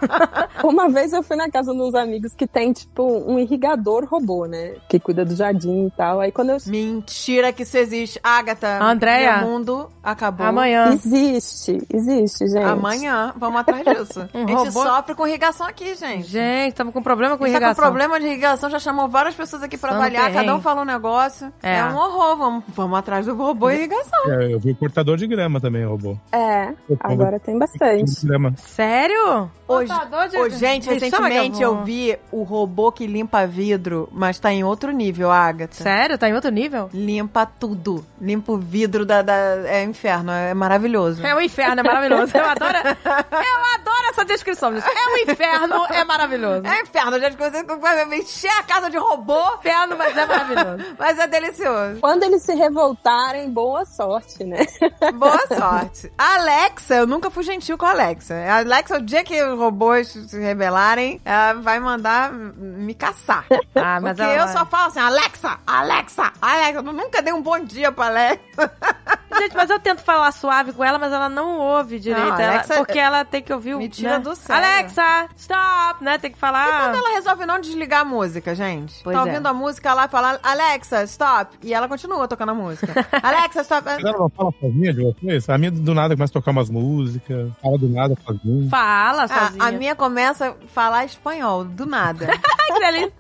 [0.64, 4.46] Uma vez eu fui na casa de uns amigos que tem, tipo, um irrigador robô,
[4.46, 4.76] né?
[4.88, 6.20] Que cuida do jardim e tal.
[6.20, 6.58] Aí quando eu.
[6.68, 8.20] Mentira que isso existe.
[8.24, 9.38] Agatha, Andréia.
[9.38, 10.46] meu mundo acabou.
[10.46, 10.92] Amanhã.
[10.92, 12.64] Existe, existe, gente.
[12.64, 14.28] Amanhã, vamos atrás disso.
[14.40, 14.84] Um a gente robô?
[14.84, 16.28] sofre com irrigação aqui, gente.
[16.28, 17.84] Gente, estamos com problema com gente tá com irrigação.
[17.84, 21.52] problema de irrigação, já chamou várias pessoas aqui pra avaliar, cada um fala um negócio.
[21.62, 21.80] É.
[21.80, 24.32] É, um horror, vamos, vamos atrás do robô e irrigação.
[24.32, 26.18] É, eu vi o cortador de grama também, robô.
[26.32, 28.10] É, agora tem bastante.
[28.58, 29.50] Sério?
[29.68, 29.92] Hoje,
[30.32, 34.92] de- Ô, gente, recentemente eu vi o robô que limpa vidro, mas tá em outro
[34.92, 35.76] nível, Agatha.
[35.84, 36.18] Sério?
[36.18, 36.90] Tá em outro nível?
[36.94, 38.04] Limpa tudo.
[38.20, 39.34] Limpa o vidro da, da-
[39.68, 41.24] É inferno, é maravilhoso.
[41.26, 42.36] É um inferno, é maravilhoso.
[42.36, 44.88] Eu adoro, eu adoro essa descrição disso.
[44.88, 46.66] É um inferno, é maravilhoso.
[46.66, 50.86] É inferno, gente, você vai encher a casa de robô, inferno, mas é maravilhoso.
[50.98, 52.00] mas é delicioso.
[52.02, 54.66] Quando eles se revoltarem, boa sorte, né?
[55.14, 56.12] Boa sorte.
[56.22, 58.36] Alexa, eu nunca fui gentil com a Alexa.
[58.36, 63.46] A Alexa, o dia que os robôs se rebelarem, ela vai mandar me caçar.
[63.76, 66.80] Ah, mas Porque ela eu só falo assim, Alexa, Alexa, Alexa.
[66.80, 68.72] Eu nunca dei um bom dia pra Alexa.
[69.40, 72.28] Gente, mas eu tento falar suave com ela, mas ela não ouve direito.
[72.28, 73.78] Não, ela- Alexa- porque ela tem que ouvir o.
[73.80, 74.20] Me tira né?
[74.20, 74.64] do sério.
[74.66, 76.18] Alexa, stop, né?
[76.18, 76.68] Tem que E falar.
[76.92, 79.02] quando ela resolve não desligar a música, gente?
[79.04, 79.26] Pois tá é.
[79.26, 81.58] ouvindo a música lá e fala, Alexa, stop.
[81.64, 82.94] E ela continua tocando a música.
[83.24, 83.84] Alexa, stop.
[83.86, 85.50] Mas ela não fala sozinha de vocês?
[85.50, 88.70] A minha do nada começa a tocar umas músicas, fala do nada sozinha.
[88.70, 89.64] Fala A, sozinha.
[89.66, 92.28] a minha começa a falar espanhol, do nada.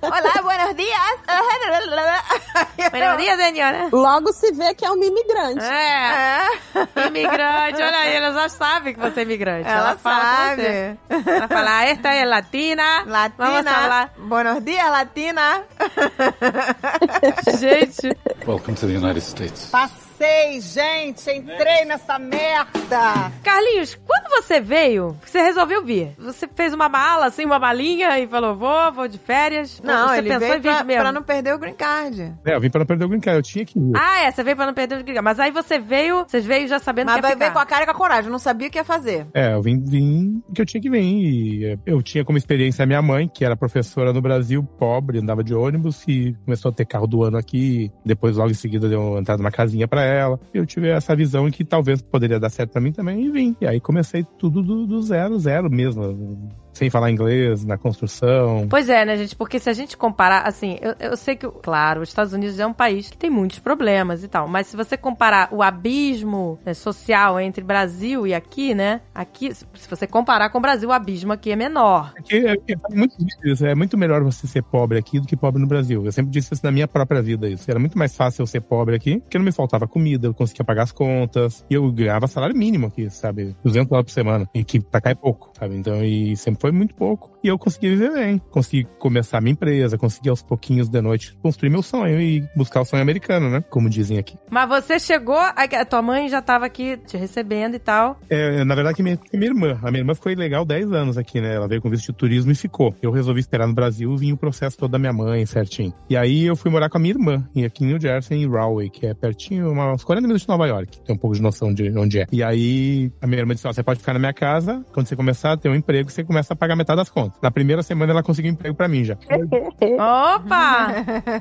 [0.02, 1.20] Olá, buenos dias.
[2.92, 3.90] Buenos dias, senhora.
[3.92, 5.64] Logo se vê que é um imigrante.
[5.64, 7.82] É, É, imigrante.
[7.82, 9.68] Olha aí, ela já sabe que você é imigrante.
[9.68, 10.04] ela, você.
[10.04, 11.00] sabe.
[11.26, 13.04] Ela fala, "Ah, esta é latina.
[13.38, 13.72] Vamos Latina.
[13.74, 14.10] falar.
[14.18, 15.64] Buenos dias, Latina.
[17.60, 19.72] Gente, Welcome to the United States.
[20.20, 23.32] Passei, gente, entrei nessa merda.
[23.42, 26.12] Carlinhos, quando você veio, você resolveu vir.
[26.20, 29.82] Você fez uma mala, assim, uma malinha e falou, vou, vou de férias.
[29.82, 31.02] Não, você ele pensou veio em vir pra, mesmo?
[31.04, 32.34] pra não perder o green card.
[32.46, 33.94] É, eu vim pra não perder o green card, eu tinha que ir.
[33.96, 35.24] Ah, é, você veio pra não perder o green card.
[35.24, 37.84] Mas aí você veio, vocês veio já sabendo Mas que ia ver com a cara
[37.84, 38.26] e com a coragem.
[38.26, 39.26] Eu não sabia o que ia fazer.
[39.34, 41.02] É, eu vim, vim que eu tinha que vir.
[41.02, 45.20] E é, eu tinha como experiência a minha mãe, que era professora no Brasil, pobre,
[45.20, 47.90] andava de ônibus e começou a ter carro do ano aqui.
[48.06, 50.09] Depois, logo em seguida, deu uma entrada numa casinha pra ela.
[50.54, 53.56] Eu tive essa visão que talvez poderia dar certo pra mim também e vim.
[53.62, 56.50] E aí comecei tudo do, do zero, zero mesmo.
[56.80, 58.66] Sem falar inglês, na construção.
[58.70, 59.36] Pois é, né, gente?
[59.36, 62.66] Porque se a gente comparar, assim, eu, eu sei que, claro, os Estados Unidos é
[62.66, 66.74] um país que tem muitos problemas e tal, mas se você comparar o abismo né,
[66.74, 69.02] social entre Brasil e aqui, né?
[69.14, 72.14] Aqui, se você comparar com o Brasil, o abismo aqui é menor.
[72.14, 75.62] Porque é, é muito difícil, é muito melhor você ser pobre aqui do que pobre
[75.62, 76.06] no Brasil.
[76.06, 77.50] Eu sempre disse isso na minha própria vida.
[77.50, 80.34] Isso era muito mais fácil eu ser pobre aqui, porque não me faltava comida, eu
[80.34, 83.54] conseguia pagar as contas, e eu ganhava salário mínimo aqui, sabe?
[83.66, 85.76] 200 dólares por semana, e que pra cá é pouco, sabe?
[85.76, 87.38] Então, e sempre foi muito pouco.
[87.44, 91.38] E eu consegui viver bem, consegui começar a minha empresa, consegui aos pouquinhos de noite
[91.42, 93.64] construir meu sonho e buscar o sonho americano, né?
[93.70, 94.38] Como dizem aqui.
[94.50, 98.20] Mas você chegou, a, tua mãe já tava aqui te recebendo e tal.
[98.30, 99.80] É, na verdade, que minha, minha irmã.
[99.82, 101.56] A minha irmã ficou ilegal 10 anos aqui, né?
[101.56, 102.94] Ela veio com visto de turismo e ficou.
[103.02, 105.94] Eu resolvi esperar no Brasil e vim o processo todo da minha mãe, certinho.
[106.10, 108.50] E aí eu fui morar com a minha irmã, e aqui em New Jersey, em
[108.50, 111.00] Rahway, que é pertinho, uma- uns 40 minutos de Nova York.
[111.02, 112.28] Tem um pouco de noção de onde é.
[112.32, 115.16] E aí a minha irmã disse: Ó, você pode ficar na minha casa, quando você
[115.16, 117.40] começar a ter um emprego, você começa a pagar metade das contas.
[117.42, 119.16] Na primeira semana ela conseguiu um emprego pra mim já.
[120.36, 120.94] Opa!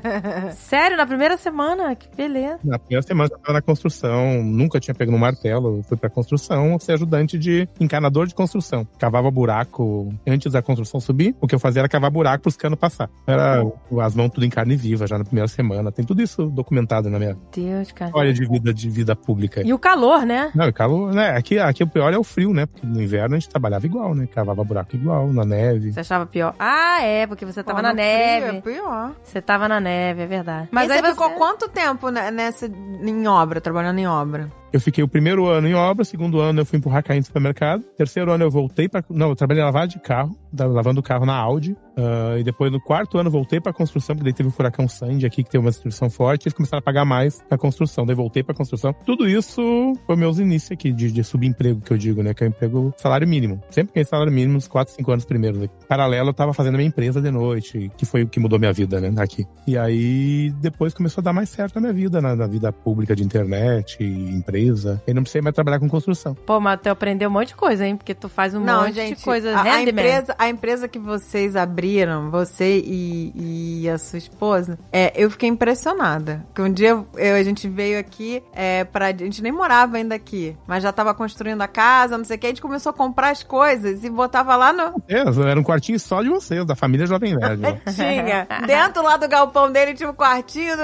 [0.55, 1.95] Sério, na primeira semana?
[1.95, 2.59] Que beleza.
[2.63, 6.79] Na primeira semana eu tava na construção, nunca tinha pego no martelo, fui pra construção,
[6.79, 8.87] ser ajudante de encanador de construção.
[8.97, 12.79] Cavava buraco antes da construção subir, o que eu fazia era cavar buraco pros canos
[12.79, 13.09] passar.
[13.27, 13.63] Era
[14.01, 15.91] as mãos tudo em carne viva já na primeira semana.
[15.91, 18.09] Tem tudo isso documentado na minha Deus, cara.
[18.09, 19.61] história de vida, de vida pública.
[19.65, 20.51] E o calor, né?
[20.55, 21.31] Não, e calor, né?
[21.35, 22.65] Aqui, aqui o pior é o frio, né?
[22.65, 24.27] Porque no inverno a gente trabalhava igual, né?
[24.27, 25.91] Cavava buraco igual, na neve.
[25.93, 26.53] Você achava pior?
[26.59, 28.57] Ah, é, porque você tava Pô, na frio neve.
[28.57, 29.11] É pior.
[29.23, 30.67] Você tava na neve, é verdade.
[30.71, 34.49] Mas e aí você você ficou quanto tempo ne- nessa, em obra, trabalhando em obra?
[34.71, 37.81] Eu fiquei o primeiro ano em obra, segundo ano eu fui empurrar carrinho no supermercado,
[37.97, 41.25] terceiro ano eu voltei para Não, eu trabalhei em lavagem de carro, lavando o carro
[41.25, 41.75] na Audi.
[41.99, 45.25] Ah, e depois no quarto ano voltei pra construção, porque daí teve o furacão Sandy
[45.25, 48.05] aqui, que teve uma destruição forte, e eles começaram a pagar mais na construção.
[48.05, 48.93] Daí voltei pra construção.
[49.05, 52.33] Tudo isso foi meus inícios aqui, de, de subemprego, que eu digo, né?
[52.33, 53.61] Que é o emprego salário mínimo.
[53.69, 55.57] Sempre ganhei salário mínimo uns 4, 5 anos primeiro.
[55.59, 55.69] Né?
[55.87, 58.71] Paralelo, eu tava fazendo a minha empresa de noite, que foi o que mudou minha
[58.73, 59.13] vida, né?
[59.21, 59.45] Aqui.
[59.67, 63.15] E aí, depois começou a dar mais certo na minha vida, na, na vida pública
[63.15, 65.01] de internet, empresa.
[65.07, 66.33] E não precisei mais trabalhar com construção.
[66.45, 67.97] Pô, mas tu aprendeu um monte de coisa, hein?
[67.97, 69.55] Porque tu faz um Não, monte gente, de coisa.
[69.55, 69.89] a, a Handyman.
[70.03, 75.29] empresa, a empresa que vocês abriram abriram, você e, e a sua esposa, é, eu
[75.31, 76.45] fiquei impressionada.
[76.47, 79.07] Porque um dia eu- a gente veio aqui é, pra.
[79.07, 82.39] A gente nem morava ainda aqui, mas já tava construindo a casa, não sei o
[82.39, 82.45] que.
[82.45, 85.01] A gente começou a comprar as coisas e botava lá no.
[85.07, 87.61] É, era um quartinho só de vocês, da família Jovem Nerd.
[87.65, 87.69] ó.
[87.91, 88.47] Tinha.
[88.65, 90.83] Dentro lá do galpão dele tinha um quartinho do,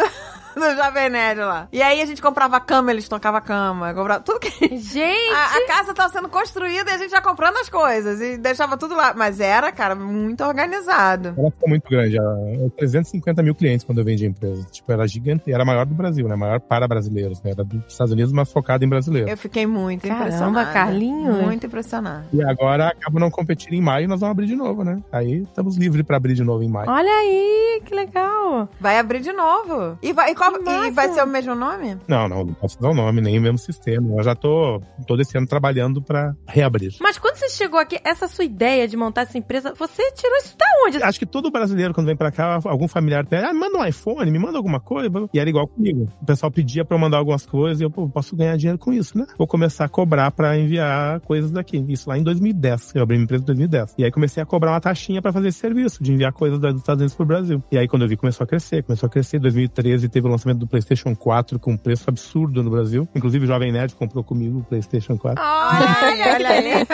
[0.75, 1.67] do Jovem Nerd lá.
[1.71, 4.49] E aí a gente comprava cama, eles tocavam cama, comprava tudo que.
[4.77, 5.33] Gente!
[5.33, 8.77] A, a casa tava sendo construída e a gente já comprando as coisas e deixava
[8.77, 9.13] tudo lá.
[9.15, 11.33] Mas era, cara, muito organizado.
[11.37, 12.17] Ela ficou muito grande.
[12.17, 14.65] Era 350 mil clientes quando eu vendi a empresa.
[14.71, 15.51] Tipo, era gigante.
[15.51, 16.35] Era a maior do Brasil, né?
[16.35, 17.41] Maior para brasileiros.
[17.43, 17.51] Né?
[17.51, 19.29] Era dos Estados Unidos, mas focada em brasileiro.
[19.29, 20.71] Eu fiquei muito Caramba, impressionada.
[20.71, 21.41] Carlinhos.
[21.41, 22.25] Muito impressionada.
[22.31, 25.01] E agora acaba não competir em maio e nós vamos abrir de novo, né?
[25.11, 26.89] Aí estamos livres pra abrir de novo em maio.
[26.89, 28.69] Olha aí, que legal.
[28.79, 29.97] Vai abrir de novo.
[30.01, 31.97] E vai, e qual- e vai ser o mesmo nome?
[32.07, 34.15] Não, não, não posso dar o nome, nem o mesmo sistema.
[34.17, 36.93] Eu já tô todo esse ano trabalhando pra reabrir.
[37.01, 40.55] Mas quando você chegou aqui, essa sua ideia de montar essa empresa, você tirou isso
[40.57, 41.01] da onde?
[41.03, 44.29] Acho que todo brasileiro, quando vem pra cá, algum familiar pede, ah, manda um iPhone,
[44.31, 45.29] me manda alguma coisa.
[45.33, 46.07] E era igual comigo.
[46.21, 48.91] O pessoal pedia pra eu mandar algumas coisas e eu, pô, posso ganhar dinheiro com
[48.93, 49.25] isso, né?
[49.37, 51.83] Vou começar a cobrar pra enviar coisas daqui.
[51.89, 52.93] Isso lá em 2010.
[52.95, 53.95] Eu abri minha empresa em 2010.
[53.97, 56.75] E aí comecei a cobrar uma taxinha pra fazer esse serviço, de enviar coisas dos
[56.77, 57.63] Estados Unidos pro Brasil.
[57.71, 59.37] E aí quando eu vi, começou a crescer, começou a crescer.
[59.37, 63.07] Em 2013 teve o lançamento do PlayStation 4 com um preço absurdo no Brasil.
[63.15, 65.41] Inclusive o Jovem Nerd comprou comigo o PlayStation 4.
[65.41, 66.85] Olha, olha aí.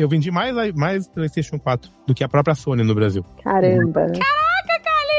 [0.00, 3.24] Eu vendi mais, mais PlayStation 4 do que a própria Sony no Brasil.
[3.42, 4.06] Caramba.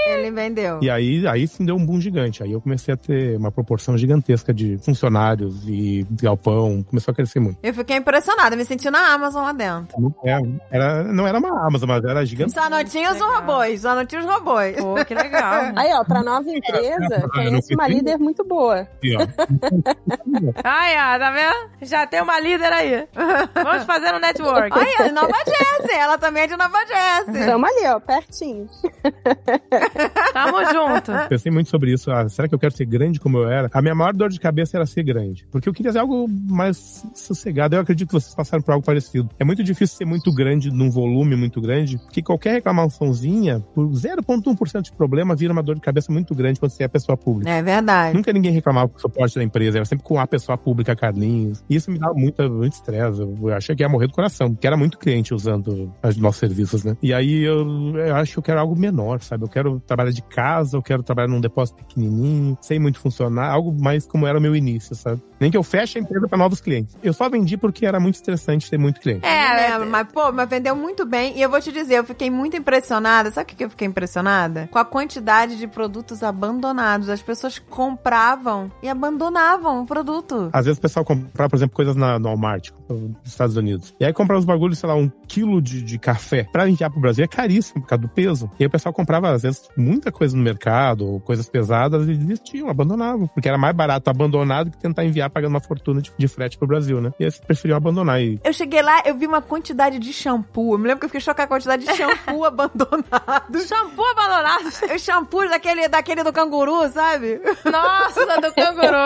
[0.08, 0.80] Ele vendeu.
[0.82, 2.44] E aí, aí sim deu um boom gigante.
[2.44, 6.84] Aí eu comecei a ter uma proporção gigantesca de funcionários e galpão.
[6.84, 7.58] Começou a crescer muito.
[7.64, 10.16] Eu fiquei impressionada, me senti na Amazon lá dentro.
[10.24, 12.52] É, Era, não era uma Amazon, mas era gigante.
[12.54, 14.76] Só não tinha os robôs, só não tinha os robôs.
[14.78, 15.72] Pô, que legal.
[15.76, 18.82] Aí, ó, pra nova empresa, não conheço uma líder muito boa.
[18.82, 19.26] Aqui, ó.
[20.64, 21.72] Ai, ah, tá vendo?
[21.82, 23.08] Já tem uma líder aí.
[23.54, 24.72] Vamos fazer um network.
[24.78, 27.46] Olha, Nova Jersey, ela também é de Nova Jersey.
[27.46, 28.68] Tamo ali, ó, pertinho.
[30.34, 31.12] Tamo junto.
[31.30, 32.12] Pensei muito sobre isso.
[32.12, 33.70] Ah, será que eu quero ser grande como eu era?
[33.74, 35.48] A minha maior dor de cabeça era ser grande.
[35.52, 37.76] Porque eu queria ser algo mais sossegado.
[37.76, 39.30] Eu acredito que vocês passaram por algo parecido.
[39.40, 44.82] É muito difícil ser muito grande num volume muito grande, porque qualquer reclamaçãozinha, por 0,1%
[44.82, 47.50] de problema, vira uma dor de cabeça muito grande quando você é pessoa pública.
[47.50, 48.16] É verdade.
[48.16, 51.64] Nunca ninguém reclamava com o suporte da empresa, era sempre com a pessoa pública, Carlinhos.
[51.70, 53.22] E isso me dava muito, muito estresse.
[53.22, 56.84] Eu achei que ia morrer do coração, porque era muito cliente usando os nossos serviços,
[56.84, 56.96] né?
[57.02, 59.44] E aí eu, eu acho que eu quero algo menor, sabe?
[59.44, 63.74] Eu quero trabalhar de casa, eu quero trabalhar num depósito pequenininho, sem muito funcionar, algo
[63.74, 65.22] mais como era o meu início, sabe?
[65.40, 66.98] Nem que eu feche a empresa para novos clientes.
[67.04, 69.26] Eu só vendi porque era muito estressante ter muito cliente.
[69.26, 71.38] É, É, mas, pô, mas vendeu muito bem.
[71.38, 73.32] E eu vou te dizer, eu fiquei muito impressionada.
[73.32, 74.70] Sabe o que eu fiquei impressionada?
[74.72, 77.10] Com a quantidade de produtos abandonados.
[77.10, 80.50] As pessoas compravam e abandonavam o produto.
[80.54, 83.94] Às vezes o pessoal comprava, por exemplo, coisas na, no Walmart, nos Estados Unidos.
[84.00, 87.00] E aí comprava os bagulhos, sei lá, um quilo de, de café pra enviar pro
[87.00, 88.50] Brasil é caríssimo por causa do peso.
[88.60, 92.70] E aí o pessoal comprava, às vezes, muita coisa no mercado, coisas pesadas, e desistiam,
[92.70, 93.28] abandonavam.
[93.28, 96.58] Porque era mais barato abandonar do que tentar enviar pagando uma fortuna de, de frete
[96.58, 97.12] pro Brasil, né?
[97.20, 98.22] E eles preferiam abandonar.
[98.22, 100.74] E Eu cheguei lá, eu vi uma quantidade de shampoo.
[100.74, 103.60] Eu me lembro que eu fiquei chocada com a quantidade de shampoo abandonado.
[103.60, 104.96] Shampoo abandonado.
[104.96, 107.42] Os shampoos daquele, daquele do canguru, sabe?
[107.70, 109.06] Nossa, do canguru.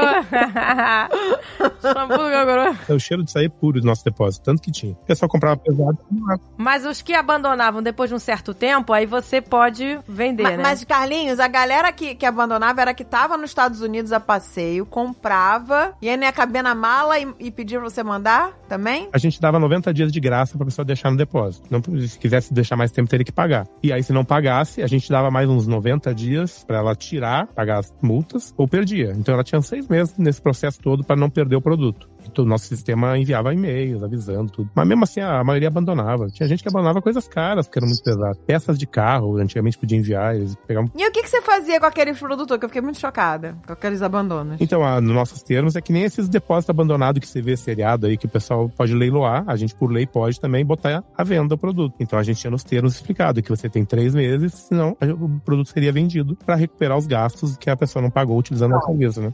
[1.82, 2.78] Shampoo do canguru.
[2.90, 4.94] o cheiro de sair puro do nosso depósito, tanto que tinha.
[4.94, 5.98] O pessoal comprava pesado.
[6.58, 10.58] Mas os que abandonavam depois de um certo tempo, aí você pode vender, Ma- né?
[10.64, 14.86] Mas, Carlinhos, a galera que, que abandonava era que tava nos Estados Unidos a passeio,
[14.86, 19.10] comprava, e aí não ia caber na mala e, e pedia pra você mandar também?
[19.12, 21.68] A gente dava 90 dias de graça pra pessoa deixar no depósito.
[21.70, 23.68] Não, se quisesse deixar mais tempo, teria que pagar.
[23.84, 27.48] E aí, se não pagasse, a gente dava mais uns 90 dias pra ela tirar,
[27.48, 29.14] pagar as multas, ou perdia.
[29.18, 32.08] Então ela tinha seis meses nesse processo todo pra não perder o produto.
[32.42, 34.70] O nosso sistema enviava e-mails, avisando tudo.
[34.76, 36.28] Mas mesmo assim, a maioria abandonava.
[36.28, 38.38] Tinha gente que abandonava coisas caras, porque eram muito pesadas.
[38.46, 41.86] Peças de carro, antigamente podia enviar, eles pegavam E o que, que você fazia com
[41.86, 42.58] aqueles produtos?
[42.58, 44.58] Que eu fiquei muito chocada com aqueles abandonos.
[44.60, 48.08] Então, ah, nos nossos termos, é que nem esses depósitos abandonados que você vê seriado
[48.08, 51.56] aí, que o pessoal pode leiloar, a gente, por lei, pode também botar à venda
[51.56, 51.96] o produto.
[52.00, 55.40] Então, a gente tinha nos termos explicado que você tem três meses, senão a- o
[55.44, 59.22] produto seria vendido para recuperar os gastos que a pessoa não pagou utilizando a serviço,
[59.22, 59.34] né?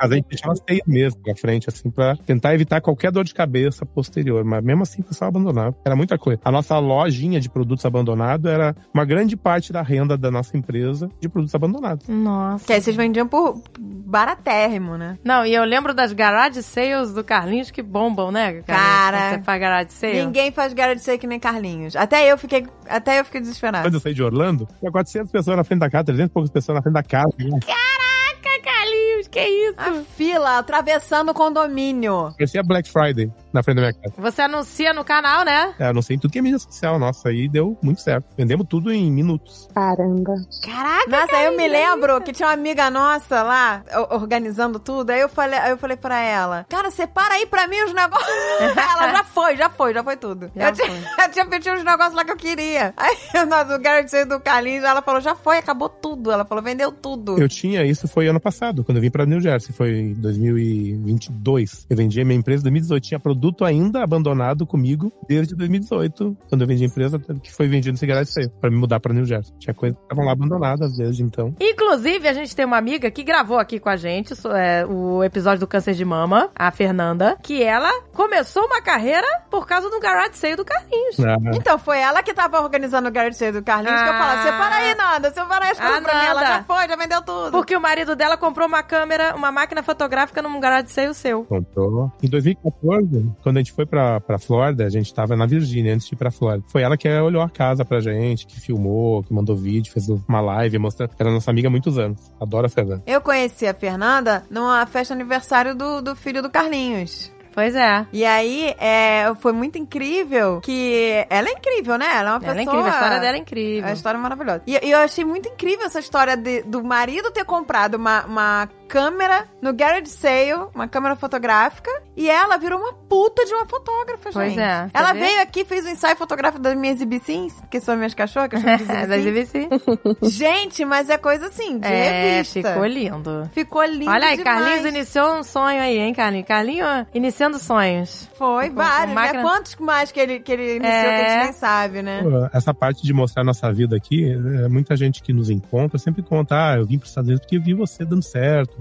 [0.00, 3.34] Mas a gente deixava seis meses pra frente, assim, pra tentar evitar qualquer dor de
[3.34, 4.44] cabeça posterior.
[4.44, 5.76] Mas mesmo assim, o pessoal abandonava.
[5.84, 6.40] Era muita coisa.
[6.44, 11.08] A nossa lojinha de produtos abandonados era uma grande parte da renda da nossa empresa
[11.20, 12.08] de produtos abandonados.
[12.08, 12.66] Nossa.
[12.66, 15.18] Que aí vocês vendiam por baratérrimo, né?
[15.24, 18.62] Não, e eu lembro das garage sales do Carlinhos que bombam, né?
[18.62, 18.66] Carlinhos?
[18.66, 19.18] Cara.
[19.18, 20.24] Quando Você faz garage sale.
[20.24, 21.96] Ninguém faz garante ser que nem Carlinhos.
[21.96, 23.84] Até eu fiquei, até eu fiquei desesperada.
[23.84, 26.50] Quando eu saí de Orlando, tinha 400 pessoas na frente da casa, 300 e poucas
[26.50, 27.34] pessoas na frente da casa.
[27.36, 29.74] Caraca, Carlinhos, que isso?
[29.78, 32.32] A fila atravessando o condomínio.
[32.36, 34.14] Parecia Black Friday na frente da minha casa.
[34.18, 35.74] Você anuncia no canal, né?
[35.78, 38.26] É, eu não sei tudo que é mídia social, nossa, aí deu muito certo.
[38.36, 39.68] Vendemos tudo em minutos.
[39.74, 40.34] Caramba.
[40.62, 45.10] Caraca, Nossa, eu me lembro que tinha uma amiga nossa lá, organizando tudo.
[45.10, 48.28] Aí eu falei, aí eu falei pra ela, cara, separa aí pra mim os negócios.
[48.76, 50.50] ela já foi, já foi, já foi tudo.
[50.54, 50.88] Já eu, tinha,
[51.24, 52.92] eu tinha pedido os negócios lá que eu queria.
[52.96, 53.16] Aí
[53.48, 56.30] nós, o Garrett saiu do Carlinhos, ela falou, já foi, acabou tudo.
[56.30, 57.38] Ela falou, vendeu tudo.
[57.38, 61.86] Eu tinha isso, foi ano passado, quando eu vim pra New Jersey, foi em 2022.
[61.88, 66.60] Eu vendi a minha empresa em 2018, tinha produto ainda abandonado comigo desde 2018, quando
[66.62, 69.24] eu vendi a empresa, que foi vendido esse garage sale, pra me mudar pra New
[69.24, 69.54] Jersey.
[69.58, 71.54] Tinha coisas que estavam lá abandonadas desde então.
[71.60, 75.22] Inclusive, a gente tem uma amiga que gravou aqui com a gente so- é, o
[75.24, 80.00] episódio do câncer de mama, a Fernanda, que ela começou uma carreira por causa do
[80.00, 81.20] garage sale do Carlinhos.
[81.20, 84.18] Ah, Então, foi ela que tava organizando o Garrett sale do Carlinhos, que eu Ah.
[84.18, 86.26] falei, separa aí, Nanda, separa aí as coisas Ah, pra mim.
[86.26, 87.50] Ela já foi, já vendeu tudo.
[87.50, 91.44] Porque o marido dela comprou uma câmera, uma máquina fotográfica num garage sale seu.
[91.44, 92.12] Comprou.
[92.22, 96.06] Em 2014, quando a gente foi pra, pra Flórida, a gente tava na Virgínia antes
[96.06, 96.64] de ir pra Flórida.
[96.68, 100.40] Foi ela que olhou a casa pra gente, que filmou, que mandou vídeo, fez uma
[100.40, 101.10] live, mostrando.
[101.18, 102.32] Era nossa amiga há muitos anos.
[102.40, 103.02] Adoro a Fernanda.
[103.06, 107.35] Eu conheci a Fernanda numa festa aniversário do, do filho do Carlinhos.
[107.56, 108.06] Pois é.
[108.12, 111.24] E aí, é, foi muito incrível que...
[111.30, 112.04] Ela é incrível, né?
[112.14, 112.62] Ela é uma Ela é pessoa...
[112.62, 113.82] incrível, a história dela é É incrível.
[113.84, 114.62] uma história maravilhosa.
[114.66, 118.68] E, e eu achei muito incrível essa história de- do marido ter comprado uma, uma
[118.88, 124.30] câmera no garage sale, uma câmera fotográfica, e ela virou uma puta de uma fotógrafa,
[124.32, 124.60] Pois gente.
[124.60, 125.20] é, Ela ver?
[125.20, 128.86] veio aqui, fez um ensaio fotográfico das minhas ibicins, que são minhas cachorras, cachorras de
[129.08, 129.68] da ibicins.
[130.22, 132.72] Gente, mas é coisa assim, de É, revista.
[132.72, 133.50] ficou lindo.
[133.52, 134.58] Ficou lindo Olha aí, demais.
[134.60, 136.46] Carlinhos iniciou um sonho aí, hein, Carlinhos?
[136.48, 138.28] Carlinhos iniciando sonhos.
[138.36, 139.48] Foi, Com- vários, com máquina- né?
[139.48, 141.16] Quantos mais que ele, que ele iniciou É.
[141.18, 142.22] que a gente nem sabe, né?
[142.52, 146.54] Essa parte de mostrar nossa vida aqui, é, muita gente que nos encontra sempre conta,
[146.54, 148.75] ah, eu vim para os Estados Unidos porque eu vi você dando certo.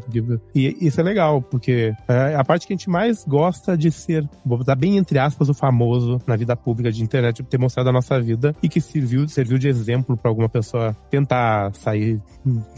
[0.54, 4.28] E isso é legal, porque é a parte que a gente mais gosta de ser,
[4.46, 7.94] vou botar bem entre aspas, o famoso na vida pública de internet, ter mostrado a
[7.94, 12.22] nossa vida e que serviu, serviu de exemplo para alguma pessoa tentar sair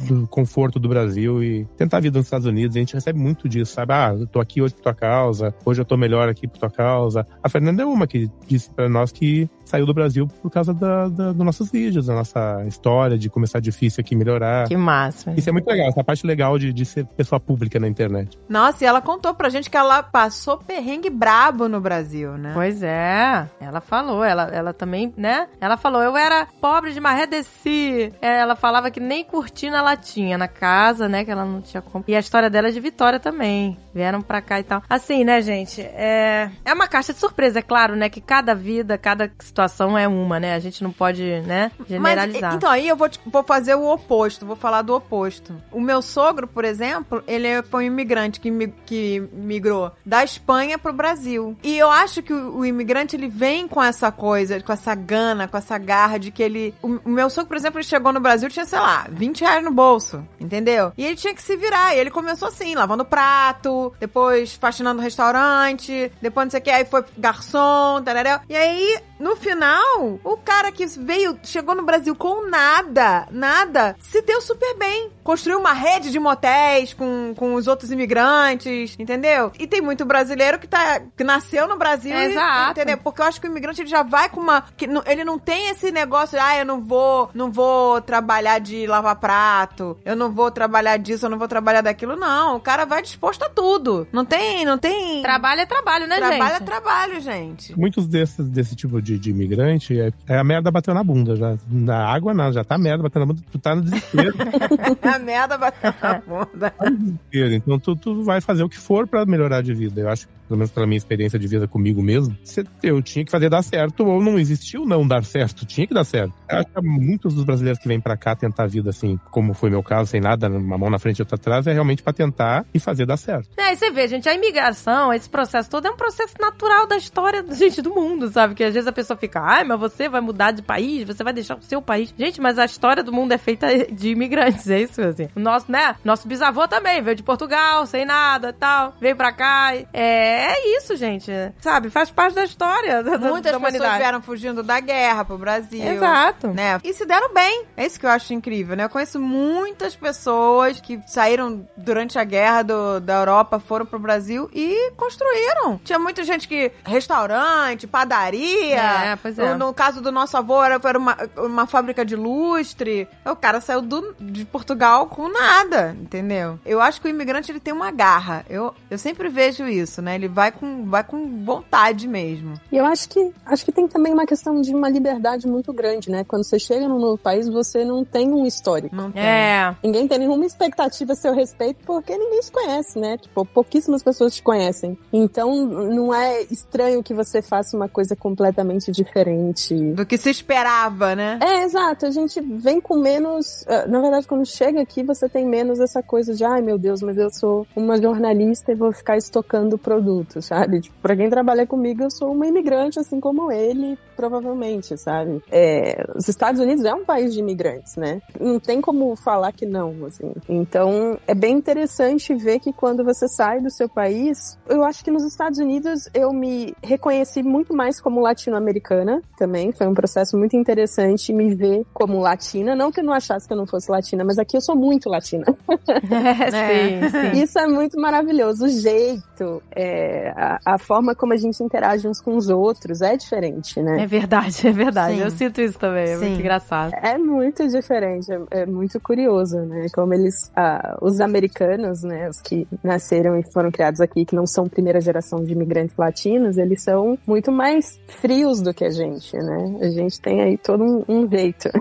[0.08, 2.75] do conforto do Brasil e tentar a vida nos Estados Unidos.
[2.75, 3.93] A gente recebe muito disso, sabe?
[3.93, 6.69] Ah, eu tô aqui hoje por tua causa, hoje eu tô melhor aqui por tua
[6.69, 7.25] causa.
[7.41, 11.08] A Fernanda é uma que disse para nós que saiu do Brasil por causa da,
[11.08, 14.67] da, dos nossos vídeos, da nossa história, de começar difícil aqui melhorar.
[14.67, 15.36] Que máximo.
[15.38, 18.38] Isso é muito legal, essa parte legal de, de ser pessoa pública na internet.
[18.49, 22.51] Nossa, e ela contou pra gente que ela passou perrengue brabo no Brasil, né?
[22.53, 25.47] Pois é, ela falou, ela, ela também, né?
[25.60, 28.13] Ela falou, eu era pobre de maré desci.
[28.21, 31.25] É, Ela falava que nem cortina ela tinha na casa, né?
[31.25, 32.06] Que ela não tinha como.
[32.08, 33.77] E a história dela é de Vitória também.
[33.93, 34.82] Vieram pra cá e tal.
[34.89, 35.82] Assim, né, gente?
[35.82, 38.10] É, é uma caixa de surpresa, é claro, né?
[38.10, 40.53] Que cada vida, cada situação é uma, né?
[40.53, 41.71] A gente não pode, né?
[41.87, 42.41] Generalizar.
[42.51, 45.55] Mas, então, aí eu vou, te- vou fazer o oposto, vou falar do oposto.
[45.71, 48.51] O meu sogro, por exemplo, ele foi um imigrante que,
[48.85, 51.57] que migrou da Espanha pro Brasil.
[51.63, 55.47] E eu acho que o, o imigrante, ele vem com essa coisa, com essa gana,
[55.47, 56.73] com essa garra de que ele...
[56.81, 59.63] O, o meu sogro, por exemplo, ele chegou no Brasil, tinha, sei lá, 20 reais
[59.63, 60.93] no bolso, entendeu?
[60.95, 66.11] E ele tinha que se virar, e ele começou assim, lavando prato, depois faxinando restaurante,
[66.21, 68.41] depois não sei o que, aí foi garçom, tarará.
[68.47, 74.21] E aí, no final, o cara que veio, chegou no Brasil com nada, nada, se
[74.21, 75.10] deu super bem.
[75.23, 79.51] Construiu uma rede de motéis com, com os outros imigrantes, entendeu?
[79.60, 82.71] E tem muito brasileiro que, tá, que nasceu no Brasil, e- Exato.
[82.71, 82.97] entendeu?
[82.97, 84.63] Porque eu acho que o imigrante ele já vai com uma.
[84.75, 88.88] Que, não- ele não tem esse negócio, ah, eu não vou, não vou trabalhar de
[88.88, 92.15] lavar prato, eu não vou trabalhar disso, eu não vou trabalhar daquilo.
[92.15, 94.08] Não, o cara vai disposto a tudo.
[94.12, 95.21] Não tem, não tem.
[95.21, 96.63] Trabalho é trabalho, né, Trabalho é gente?
[96.65, 97.77] trabalho, gente.
[97.77, 101.35] Muitos desses, desse tipo de, de imigrante é, é a merda bateu na bunda.
[101.35, 104.33] Já, na água não, já tá a merda batendo na bunda, tu tá no desespero.
[105.03, 106.73] a merda bateu na bunda.
[106.81, 107.53] desespero.
[107.53, 110.01] Então tu, tu vai fazer o que for pra melhorar de vida.
[110.01, 112.38] Eu acho que, pelo menos pela minha experiência de vida comigo mesmo,
[112.81, 116.03] eu tinha que fazer dar certo, ou não existiu não dar certo, tinha que dar
[116.03, 116.33] certo.
[116.49, 119.53] Eu acho que muitos dos brasileiros que vêm pra cá tentar a vida assim, como
[119.53, 122.13] foi meu caso, sem nada, uma mão na frente e outra atrás, é realmente pra
[122.13, 123.49] tentar e fazer dar certo.
[123.57, 126.97] É, e você vê, gente, a imigração, esse processo todo é um processo natural da
[126.97, 128.55] história, gente, do mundo, sabe?
[128.55, 131.33] Que às vezes a pessoa fica, ai, mas você vai mudar de país, você vai
[131.33, 132.13] deixar o seu país.
[132.17, 135.27] Gente, mas a história do mundo é feita de imigrantes, é isso, assim.
[135.36, 135.95] O nosso, né?
[136.03, 139.73] Nosso bisavô também veio de Portugal, sem nada e tal, veio pra cá.
[139.93, 141.32] É, é isso, gente.
[141.60, 141.89] Sabe?
[141.89, 143.97] Faz parte da história da, da- Muitas da pessoas humanidade.
[143.97, 145.84] vieram fugindo da guerra pro Brasil.
[145.84, 146.47] Exato.
[146.50, 146.80] Né?
[146.84, 147.65] E se deram bem.
[147.76, 148.84] É isso que eu acho incrível, né?
[148.86, 154.50] Eu conheço muitas pessoas que saíram durante a guerra do- da Europa, foram pro Brasil
[154.54, 155.80] e construíram.
[155.84, 156.71] Tinha muita gente que.
[156.86, 158.75] Restaurante, padaria.
[158.77, 159.50] É, pois é.
[159.54, 163.08] No, no caso do nosso avô, era, era uma, uma fábrica de lustre.
[163.25, 166.60] O cara saiu do- de Portugal com nada, entendeu?
[166.65, 168.46] Eu acho que o imigrante ele tem uma garra.
[168.50, 170.15] Eu, eu sempre vejo isso, né?
[170.15, 172.54] Ele vai com, vai com vontade mesmo.
[172.71, 176.10] E eu acho que acho que tem também uma questão de uma liberdade muito grande,
[176.10, 176.23] né?
[176.23, 178.96] Quando você chega num novo país, você não tem um histórico.
[178.96, 179.23] Não tem.
[179.23, 179.75] É.
[179.84, 183.17] Ninguém tem nenhuma expectativa a seu respeito porque ninguém se conhece, né?
[183.17, 184.98] Tipo, pouquíssimas pessoas te conhecem.
[185.12, 189.75] Então, não é estranho que você faça uma coisa completamente diferente.
[189.94, 191.40] Do que se esperava, né?
[191.42, 192.06] É, exato.
[192.06, 193.65] A gente vem com menos.
[193.67, 197.02] eh, Na verdade, quando chega aqui, você tem menos essa coisa de, ai meu Deus,
[197.02, 200.81] mas eu sou uma jornalista e vou ficar estocando produto, sabe?
[200.81, 205.41] Tipo, pra quem trabalha comigo, eu sou uma imigrante, assim como ele, provavelmente, sabe?
[205.51, 208.19] É, os Estados Unidos é um país de imigrantes, né?
[208.39, 210.33] Não tem como falar que não, assim.
[210.49, 215.11] Então, é bem interessante ver que quando você sai do seu país, eu acho que
[215.11, 219.71] nos Estados Unidos eu me reconheci muito mais como latino-americana também.
[219.71, 222.75] Foi um processo muito interessante me ver como latina.
[222.75, 225.09] Não que eu não achasse que eu não fosse latina, mas aqui eu sou muito
[225.09, 225.45] latina.
[225.87, 227.43] sim, sim.
[227.43, 228.65] Isso é muito maravilhoso.
[228.65, 233.15] O jeito, é, a, a forma como a gente interage uns com os outros é
[233.15, 234.03] diferente, né?
[234.03, 235.15] É verdade, é verdade.
[235.17, 235.21] Sim.
[235.23, 236.03] Eu sinto isso também.
[236.05, 236.25] É Sim.
[236.27, 236.93] muito engraçado.
[236.95, 239.87] É muito diferente, é, é muito curioso, né?
[239.93, 244.47] Como eles, ah, os americanos, né, os que nasceram e foram criados aqui, que não
[244.47, 249.35] são primeira geração de imigrantes latinos, eles são muito mais frios do que a gente,
[249.37, 249.77] né?
[249.81, 251.69] A gente tem aí todo um, um jeito.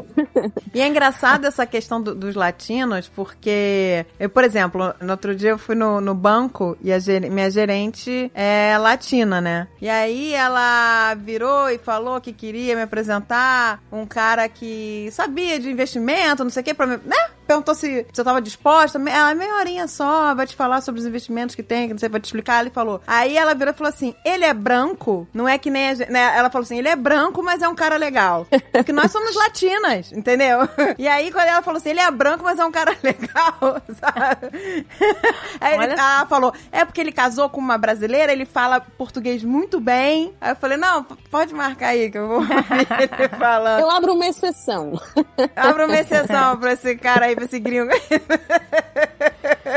[0.74, 5.51] E é engraçado essa questão do- dos latinos, porque eu, por exemplo, no outro dia
[5.51, 9.68] eu fui no, no banco e a ger- minha gerente é latina, né?
[9.81, 15.71] E aí ela virou e falou que queria me apresentar um cara que sabia de
[15.71, 16.73] investimento, não sei o que,
[17.05, 17.17] né?
[17.47, 18.99] Perguntou se, eu tava disposta.
[19.09, 22.09] Ela, meia horinha só, vai te falar sobre os investimentos que tem, que não sei,
[22.09, 22.61] vai te explicar.
[22.61, 23.01] Ele falou.
[23.07, 26.11] Aí ela virou e falou assim: ele é branco, não é que nem a gente.
[26.11, 26.21] Né?
[26.37, 28.47] Ela falou assim: ele é branco, mas é um cara legal.
[28.73, 30.61] Porque nós somos latinas, entendeu?
[30.99, 34.87] E aí, quando ela falou assim: ele é branco, mas é um cara legal, sabe?
[35.61, 39.81] Aí ele- ela falou: é porque ele casou com uma brasileira, ele fala português muito
[39.81, 40.35] bem.
[40.41, 42.53] Aí eu falei: não, pode marcar aí, que eu vou ouvir
[42.99, 43.81] ele falando.
[43.81, 45.01] Eu abro uma exceção.
[45.55, 47.91] Abre uma exceção pra esse cara aí, pra esse gringo.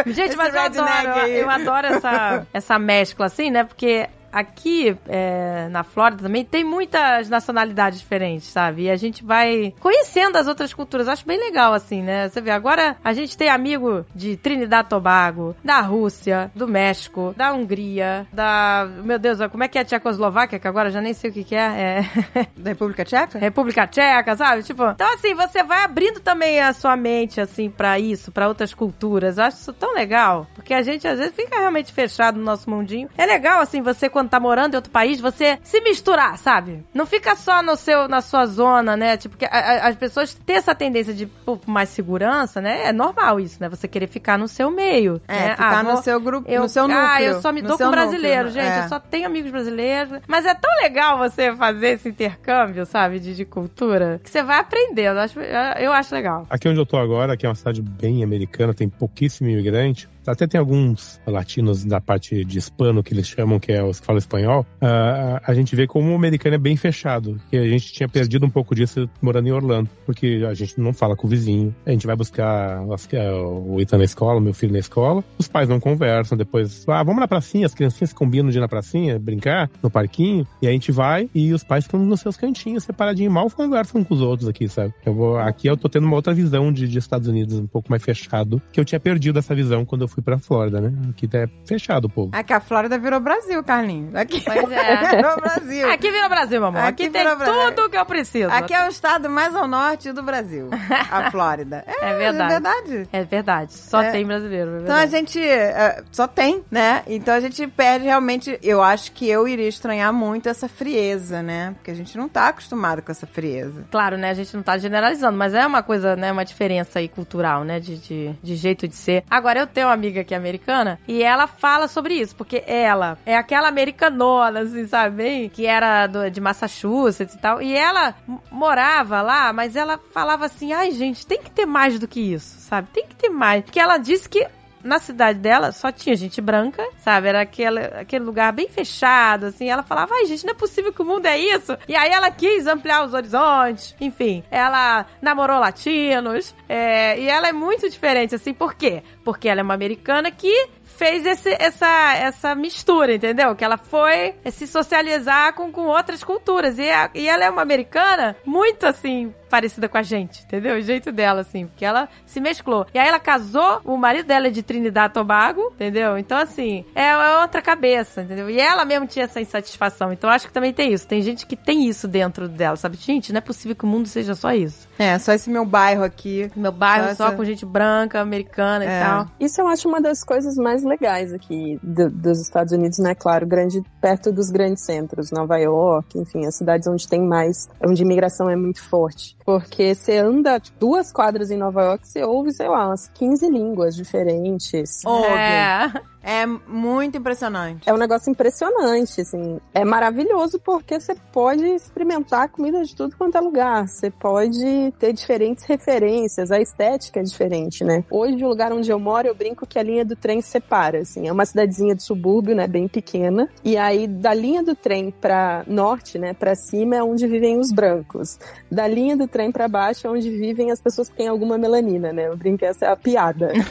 [0.07, 3.63] Gente, Esse mas eu adoro, eu adoro essa, essa mescla, assim, né?
[3.63, 8.83] Porque aqui é, na Flórida também tem muitas nacionalidades diferentes, sabe?
[8.83, 11.07] E a gente vai conhecendo as outras culturas.
[11.07, 12.29] Acho bem legal, assim, né?
[12.29, 17.33] Você vê, agora a gente tem amigo de Trinidad e Tobago, da Rússia, do México,
[17.35, 18.87] da Hungria, da...
[19.03, 20.59] Meu Deus, como é que é a Tchecoslováquia?
[20.59, 22.03] Que agora eu já nem sei o que que é.
[22.35, 22.49] É...
[22.57, 23.39] Da República Tcheca?
[23.39, 24.63] República Tcheca, sabe?
[24.63, 28.73] Tipo, então assim, você vai abrindo também a sua mente assim pra isso, pra outras
[28.73, 29.37] culturas.
[29.37, 32.69] Eu acho isso tão legal, porque a gente às vezes fica realmente fechado no nosso
[32.69, 33.09] mundinho.
[33.17, 36.83] É legal assim, você quando tá morando em outro país, você se misturar, sabe?
[36.93, 39.15] Não fica só no seu na sua zona, né?
[39.17, 42.87] Tipo, que a- a- as pessoas têm essa tendência de pô, mais segurança, né?
[42.87, 43.69] É normal isso, né?
[43.69, 45.51] Você querer ficar no seu meio, É, né?
[45.51, 47.05] ficar Ah, no vou- seu grupo, eu, no seu núcleo.
[47.07, 48.79] Ah, eu só me dou com brasileiro, núcleo, gente.
[48.79, 48.83] é.
[48.85, 50.19] Eu só tenho amigos brasileiros.
[50.27, 54.59] Mas é tão legal você fazer esse intercâmbio, sabe, de, de cultura, que você vai
[54.59, 55.17] aprendendo.
[55.17, 56.45] Eu acho, eu acho legal.
[56.49, 60.07] Aqui onde eu tô agora, que é uma cidade bem americana, tem pouquíssimo imigrante.
[60.29, 64.05] Até tem alguns latinos da parte de hispano, que eles chamam, que é os que
[64.05, 64.65] falam espanhol.
[64.81, 67.39] Ah, a gente vê como o americano é bem fechado.
[67.49, 69.89] Que a gente tinha perdido um pouco disso morando em Orlando.
[70.05, 71.73] Porque a gente não fala com o vizinho.
[71.85, 75.23] A gente vai buscar eh, o Ethan na escola, meu filho na escola.
[75.37, 76.37] Os pais não conversam.
[76.37, 77.65] Depois, ah, vamos na pracinha.
[77.65, 80.47] As criancinhas combinam de ir na pracinha, brincar no parquinho.
[80.61, 83.33] E a gente vai e os pais ficam nos seus cantinhos, separadinhos.
[83.33, 84.93] Mal conversam com os outros aqui, sabe?
[85.05, 87.89] Eu vou, aqui eu tô tendo uma outra visão de, de Estados Unidos, um pouco
[87.89, 88.61] mais fechado.
[88.71, 90.91] Que eu tinha perdido essa visão quando eu fui pra Flórida, né?
[91.09, 92.29] Aqui é fechado o povo.
[92.33, 94.15] Aqui a Flórida virou Brasil, Carlinhos.
[94.15, 95.15] Aqui Pois é.
[95.15, 95.91] virou Brasil.
[95.91, 96.81] Aqui vira Brasil, mamãe.
[96.81, 97.71] Aqui, Aqui tem vira Brasil.
[97.75, 98.51] tudo que eu preciso.
[98.51, 100.69] Aqui é o estado mais ao norte do Brasil,
[101.11, 101.83] a Flórida.
[101.87, 102.43] É, É verdade.
[102.43, 103.09] É verdade.
[103.13, 103.73] É verdade.
[103.73, 104.11] Só É.
[104.11, 104.77] tem brasileiro.
[104.77, 107.03] É Então a gente é, só tem, né?
[107.07, 108.57] Então a gente perde realmente.
[108.63, 111.71] Eu acho que eu iria estranhar muito essa frieza, né?
[111.75, 113.85] Porque a gente não tá acostumado com essa frieza.
[113.91, 114.29] Claro, né?
[114.29, 116.31] A gente não tá generalizando, mas é uma coisa, né?
[116.31, 117.79] Uma diferença aí cultural, né?
[117.79, 119.23] De, de, de jeito de ser.
[119.29, 123.37] Agora, eu tenho uma amiga aqui americana e ela fala sobre isso, porque ela é
[123.37, 125.49] aquela americanona, assim, sabe?
[125.53, 127.61] Que era do- de Massachusetts e tal.
[127.61, 128.15] E ela
[128.51, 132.59] morava lá, mas ela falava assim: ai, gente, tem que ter mais do que isso,
[132.59, 132.87] sabe?
[132.91, 133.63] Tem que ter mais.
[133.63, 134.45] Porque ela disse que
[134.83, 137.27] na cidade dela só tinha gente branca, sabe?
[137.27, 139.69] Era aquele, aquele lugar bem fechado, assim.
[139.69, 141.77] Ela falava, ai, gente, não é possível que o mundo é isso.
[141.87, 144.43] E aí ela quis ampliar os horizontes, enfim.
[144.49, 149.03] Ela namorou latinos, é, e ela é muito diferente, assim, por quê?
[149.23, 150.69] Porque ela é uma americana que
[150.99, 153.55] fez esse, essa, essa mistura, entendeu?
[153.55, 156.77] Que ela foi se socializar com, com outras culturas.
[156.77, 160.75] E, a- e ela é uma americana muito, assim, parecida com a gente, entendeu?
[160.75, 162.85] O jeito dela, assim, porque ela se mesclou.
[162.93, 166.17] E aí ela casou, o marido dela é de Trinidad Tobago, entendeu?
[166.17, 168.49] Então, assim, é é outra cabeça, entendeu?
[168.49, 170.11] E ela mesmo tinha essa insatisfação.
[170.11, 171.07] Então, acho que também tem isso.
[171.07, 172.97] Tem gente que tem isso dentro dela, sabe?
[172.97, 174.88] Gente, não é possível que o mundo seja só isso.
[174.99, 176.51] É, só esse meu bairro aqui.
[176.57, 178.87] Meu bairro Só só essa- com gente branca, americana É.
[178.87, 179.27] e tal.
[179.39, 183.15] Isso eu acho uma das coisas mais legais aqui do- dos Estados Unidos, né?
[183.15, 188.01] Claro, grande, perto dos grandes centros, Nova York, enfim, as cidades onde tem mais, onde
[188.01, 189.37] a imigração é muito forte.
[189.49, 193.49] Porque você anda tipo, duas quadras em Nova York, você ouve, sei lá, umas 15
[193.49, 195.03] línguas diferentes.
[195.05, 195.91] É.
[196.21, 197.89] É muito impressionante.
[197.89, 199.59] É um negócio impressionante, assim.
[199.73, 203.87] É maravilhoso porque você pode experimentar comida de tudo quanto é lugar.
[203.87, 206.51] Você pode ter diferentes referências.
[206.51, 208.03] A estética é diferente, né?
[208.11, 211.27] Hoje, o lugar onde eu moro, eu brinco que a linha do trem separa, assim.
[211.27, 212.67] É uma cidadezinha de subúrbio, né?
[212.67, 213.49] Bem pequena.
[213.63, 216.33] E aí, da linha do trem pra norte, né?
[216.33, 218.37] Pra cima é onde vivem os brancos.
[218.69, 222.11] Da linha do trem pra baixo é onde vivem as pessoas que têm alguma melanina,
[222.11, 222.27] né?
[222.27, 223.51] Eu brinco que essa é a piada.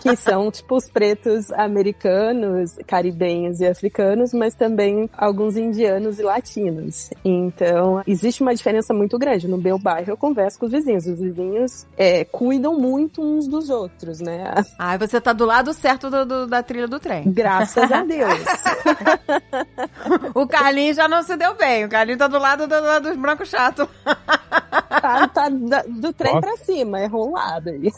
[0.00, 7.10] que são tipo os pretos americanos, caribenhos e africanos, mas também alguns indianos e latinos.
[7.24, 9.48] Então, existe uma diferença muito grande.
[9.48, 11.06] No meu bairro, eu converso com os vizinhos.
[11.06, 14.54] Os vizinhos é, cuidam muito uns dos outros, né?
[14.78, 17.24] Ai, você tá do lado certo do- do- da trilha do trem.
[17.32, 18.32] Graças a Deus.
[20.34, 21.84] O Carlinhos já não se deu bem.
[21.84, 23.86] O Carlinhos tá do lado, do, lado dos brancos chatos.
[25.00, 26.46] Tá, tá do trem Nossa.
[26.46, 27.90] pra cima, é rolado aí.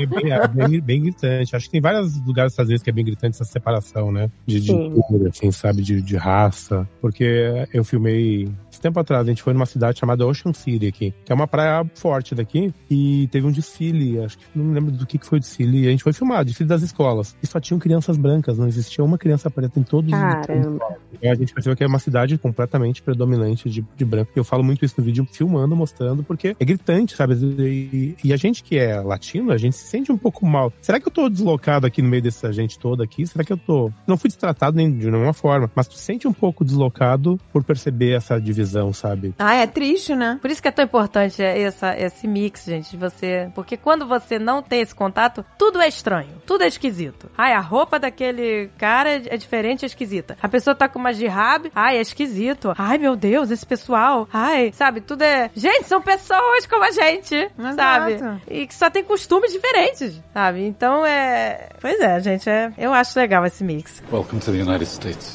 [0.00, 1.56] É bem, é bem, bem gritante.
[1.56, 4.30] Acho que tem vários lugares dos Estados Unidos que é bem gritante essa separação, né?
[4.46, 5.82] De, de cor, assim, sabe?
[5.82, 6.88] De, de raça.
[7.00, 8.48] Porque eu filmei.
[8.84, 11.90] Tempo atrás, a gente foi numa cidade chamada Ocean City aqui, que é uma praia
[11.94, 15.38] forte daqui, e teve um desfile, acho que não me lembro do que, que foi
[15.38, 17.34] o desfile, a gente foi filmar, desfile das escolas.
[17.42, 20.98] E só tinham crianças brancas, não existia uma criança preta em todos os Caramba.
[21.22, 24.32] e a gente percebeu que é uma cidade completamente predominante de, de branco.
[24.36, 27.36] Eu falo muito isso no vídeo, filmando, mostrando, porque é gritante, sabe?
[27.36, 30.70] E, e a gente que é latino, a gente se sente um pouco mal.
[30.82, 33.26] Será que eu tô deslocado aqui no meio dessa gente toda aqui?
[33.26, 33.90] Será que eu tô.
[34.06, 38.12] Não fui destratado nem de nenhuma forma, mas tu sente um pouco deslocado por perceber
[38.12, 39.34] essa divisão, sabe?
[39.38, 40.38] Ah, é triste, né?
[40.40, 43.50] Por isso que é tão importante essa, esse mix, gente, de você.
[43.54, 47.30] Porque quando você não tem esse contato, tudo é estranho, tudo é esquisito.
[47.36, 50.36] Ai, a roupa daquele cara é, diferente, é esquisita.
[50.42, 52.74] A pessoa tá com uma jihab, ai, é esquisito.
[52.76, 54.28] Ai, meu Deus, esse pessoal.
[54.32, 55.50] Ai, sabe, tudo é.
[55.54, 57.76] Gente, são pessoas como a gente, Exato.
[57.76, 58.42] sabe?
[58.48, 60.64] E que só tem costumes diferentes, sabe?
[60.64, 61.68] Então é.
[61.80, 62.72] Pois é, gente, é...
[62.78, 64.02] eu acho legal esse mix.
[64.10, 65.34] Welcome to the United States.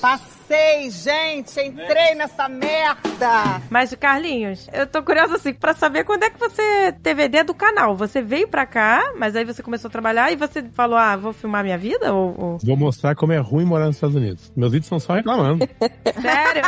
[0.53, 3.61] Passei, gente, entrei nessa merda.
[3.69, 7.43] Mas, Carlinhos, eu tô curiosa assim pra saber quando é que você teve a ideia
[7.43, 7.95] do canal.
[7.95, 11.33] Você veio pra cá, mas aí você começou a trabalhar e você falou, ah, vou
[11.33, 12.11] filmar minha vida?
[12.11, 14.51] Ou, ou- Vou mostrar como é ruim morar nos Estados Unidos.
[14.55, 15.69] Meus vídeos são só reclamando.
[16.19, 16.63] Sério?